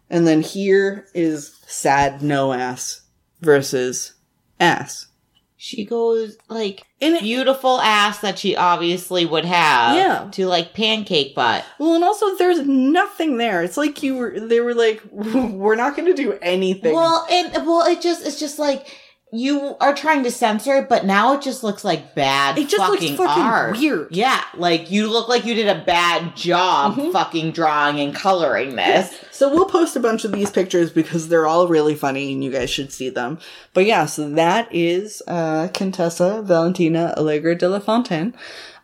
And 0.09 0.27
then 0.27 0.41
here 0.41 1.07
is 1.13 1.55
sad 1.67 2.21
no 2.21 2.51
ass 2.53 3.01
versus 3.41 4.13
ass. 4.59 5.07
she 5.55 5.85
goes 5.85 6.37
like 6.49 6.83
And 7.01 7.15
it- 7.15 7.21
beautiful 7.21 7.79
ass 7.79 8.19
that 8.19 8.37
she 8.39 8.55
obviously 8.57 9.25
would 9.25 9.45
have 9.45 9.95
Yeah. 9.95 10.27
to 10.31 10.47
like 10.47 10.73
pancake 10.73 11.33
butt. 11.33 11.63
Well, 11.79 11.93
and 11.95 12.03
also 12.03 12.35
there's 12.35 12.67
nothing 12.67 13.37
there. 13.37 13.63
It's 13.63 13.77
like 13.77 14.03
you 14.03 14.15
were. 14.17 14.37
They 14.39 14.59
were 14.59 14.73
like, 14.73 15.01
we're 15.11 15.75
not 15.75 15.95
going 15.95 16.07
to 16.13 16.21
do 16.21 16.37
anything. 16.41 16.93
Well, 16.93 17.25
and 17.31 17.65
well, 17.65 17.85
it 17.87 18.01
just 18.01 18.25
it's 18.25 18.39
just 18.39 18.59
like 18.59 18.87
you 19.33 19.75
are 19.81 19.93
trying 19.93 20.23
to 20.23 20.31
censor 20.31 20.75
it, 20.77 20.87
but 20.87 21.05
now 21.05 21.33
it 21.33 21.41
just 21.41 21.61
looks 21.63 21.83
like 21.83 22.15
bad. 22.15 22.57
It 22.57 22.69
just 22.69 22.77
looks 22.89 23.01
fucking 23.01 23.17
fucking 23.17 23.43
art. 23.43 23.77
weird. 23.77 24.07
Yeah, 24.11 24.41
like 24.55 24.89
you 24.89 25.09
look 25.09 25.27
like 25.27 25.45
you 25.45 25.53
did 25.53 25.67
a 25.67 25.83
bad 25.83 26.35
job 26.35 26.95
Mhm. 26.95 27.11
fucking 27.11 27.51
drawing 27.51 27.99
and 27.99 28.15
coloring 28.15 28.75
this. 28.77 29.13
So 29.31 29.49
we'll 29.53 29.65
post 29.65 29.95
a 29.95 29.99
bunch 29.99 30.23
of 30.23 30.31
these 30.31 30.49
pictures 30.49 30.89
because 30.91 31.27
they're 31.27 31.45
all 31.45 31.67
really 31.67 31.93
funny 31.93 32.31
and 32.31 32.41
you 32.43 32.51
guys 32.51 32.69
should 32.69 32.91
see 32.93 33.09
them. 33.09 33.37
But 33.73 33.85
yeah, 33.85 34.05
so 34.05 34.29
that 34.29 34.69
is 34.73 35.21
uh, 35.27 35.67
Contessa 35.73 36.41
Valentina 36.41 37.13
Allegra 37.17 37.55
de 37.55 37.67
la 37.67 37.79
Fontaine. 37.79 38.33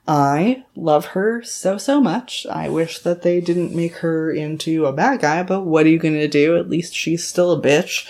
I 0.05 0.65
love 0.75 1.05
her 1.07 1.41
so, 1.43 1.77
so 1.77 2.01
much. 2.01 2.45
I 2.51 2.67
wish 2.67 2.99
that 2.99 3.21
they 3.21 3.39
didn't 3.39 3.73
make 3.73 3.95
her 3.99 4.29
into 4.29 4.85
a 4.85 4.91
bad 4.91 5.21
guy, 5.21 5.43
but 5.43 5.61
what 5.61 5.85
are 5.85 5.89
you 5.89 5.97
gonna 5.97 6.27
do? 6.27 6.57
At 6.57 6.69
least 6.69 6.93
she's 6.93 7.25
still 7.25 7.53
a 7.53 7.61
bitch. 7.61 8.05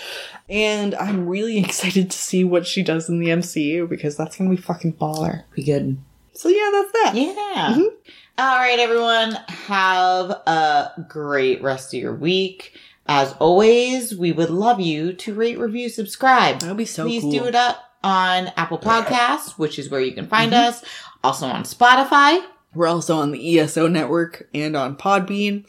And 0.48 0.94
I'm 0.94 1.26
really 1.28 1.58
excited 1.64 2.10
to 2.10 2.18
see 2.18 2.44
what 2.44 2.66
she 2.66 2.82
does 2.82 3.08
in 3.08 3.18
the 3.18 3.28
MCU 3.28 3.88
because 3.88 4.16
that's 4.16 4.36
gonna 4.36 4.50
be 4.50 4.56
fucking 4.56 4.94
baller. 4.94 5.44
Be 5.54 5.64
good. 5.64 5.98
So 6.32 6.48
yeah, 6.48 6.70
that's 6.72 6.92
that. 6.92 7.12
Yeah. 7.14 7.74
Mhm. 7.76 7.88
All 8.36 8.58
right, 8.58 8.78
everyone. 8.78 9.32
Have 9.48 10.30
a 10.30 11.06
great 11.08 11.62
rest 11.62 11.94
of 11.94 12.00
your 12.00 12.14
week. 12.14 12.76
As 13.06 13.32
always, 13.38 14.16
we 14.16 14.32
would 14.32 14.50
love 14.50 14.80
you 14.80 15.12
to 15.12 15.34
rate, 15.34 15.58
review, 15.58 15.88
subscribe. 15.88 16.60
That'd 16.60 16.76
be 16.76 16.84
so 16.86 17.04
Please 17.04 17.22
cool. 17.22 17.30
do 17.30 17.44
it 17.44 17.54
up 17.54 17.76
on 18.02 18.50
Apple 18.56 18.78
Podcasts, 18.78 19.52
which 19.58 19.78
is 19.78 19.88
where 19.90 20.00
you 20.00 20.12
can 20.12 20.26
find 20.26 20.52
us. 20.52 20.82
Also 21.22 21.46
on 21.46 21.62
Spotify. 21.64 22.42
We're 22.74 22.88
also 22.88 23.16
on 23.18 23.30
the 23.30 23.58
ESO 23.60 23.86
network 23.86 24.48
and 24.52 24.76
on 24.76 24.96
Podbean. 24.96 25.64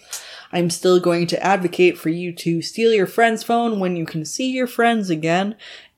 I'm 0.56 0.70
still 0.72 1.00
going 1.00 1.28
to 1.28 1.44
advocate 1.44 1.98
for 1.98 2.10
you 2.10 2.32
to 2.34 2.62
steal 2.64 2.94
your 2.94 3.06
friend's 3.08 3.44
phone 3.44 3.80
when 3.80 3.96
you 3.96 4.06
can 4.06 4.26
see 4.26 4.50
your 4.52 4.68
friends 4.68 5.10
again 5.12 5.56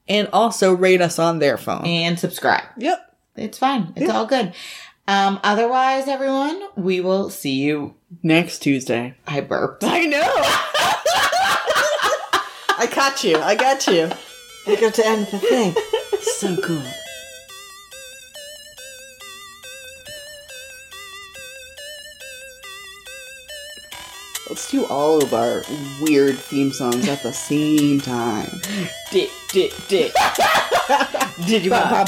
and 0.08 0.28
also 0.34 0.74
rate 0.74 1.00
us 1.02 1.20
on 1.20 1.40
their 1.40 1.58
phone. 1.58 1.86
and 1.86 2.18
subscribe. 2.20 2.64
Yep. 2.78 3.16
It's 3.36 3.58
fine. 3.58 3.94
It's 3.96 4.08
Yeah. 4.08 4.18
all 4.18 4.26
good. 4.26 4.54
Um, 5.08 5.40
otherwise, 5.44 6.08
everyone, 6.08 6.62
we 6.76 7.00
will 7.02 7.30
see 7.30 7.54
you. 7.62 7.94
Next 8.24 8.60
Tuesday. 8.60 9.16
I 9.28 9.42
burped. 9.42 9.84
I 9.84 10.06
know. 10.06 10.22
I 12.80 12.88
caught 12.92 13.24
you. 13.24 13.38
I 13.38 13.56
got 13.56 13.86
you. 13.88 14.10
I 14.68 14.76
got 14.76 14.94
to 14.96 15.06
end 15.06 15.28
the 15.28 15.40
thing. 15.40 15.76
So 16.40 16.56
cool. 16.62 16.84
Let's 24.50 24.72
do 24.72 24.86
all 24.86 25.22
of 25.22 25.34
our 25.34 25.62
weird 26.02 26.38
theme 26.38 26.72
songs 26.72 27.10
at 27.10 27.22
the 27.22 27.34
same 27.34 28.00
time. 28.00 28.62
Dick, 29.12 29.30
dick, 29.52 29.74
dick. 29.90 30.14
Digimon. 31.44 32.08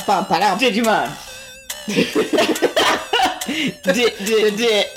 Digimon. 0.58 1.10
Dick, 3.84 4.18
dick, 4.20 4.56
dick. 4.56 4.96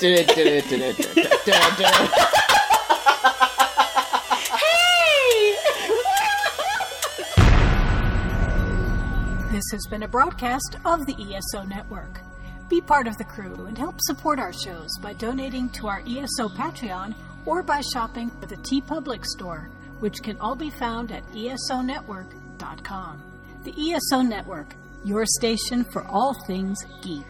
This 9.51 9.63
has 9.71 9.85
been 9.89 10.03
a 10.03 10.07
broadcast 10.07 10.77
of 10.85 11.05
the 11.05 11.15
ESO 11.35 11.63
Network. 11.63 12.21
Be 12.69 12.79
part 12.79 13.07
of 13.07 13.17
the 13.17 13.25
crew 13.25 13.65
and 13.65 13.77
help 13.77 13.95
support 13.99 14.39
our 14.39 14.53
shows 14.53 14.97
by 15.01 15.11
donating 15.13 15.67
to 15.71 15.87
our 15.87 16.01
ESO 16.07 16.47
Patreon 16.47 17.13
or 17.45 17.63
by 17.63 17.81
shopping 17.81 18.31
at 18.41 18.49
the 18.49 18.57
TeePublic 18.57 19.25
store, 19.25 19.69
which 19.99 20.21
can 20.21 20.37
all 20.39 20.55
be 20.55 20.69
found 20.69 21.11
at 21.11 21.25
esonetwork.com. 21.31 23.21
The 23.63 23.93
ESO 23.93 24.21
Network, 24.21 24.75
your 25.03 25.25
station 25.25 25.83
for 25.85 26.03
all 26.03 26.33
things 26.45 26.85
geek. 27.01 27.25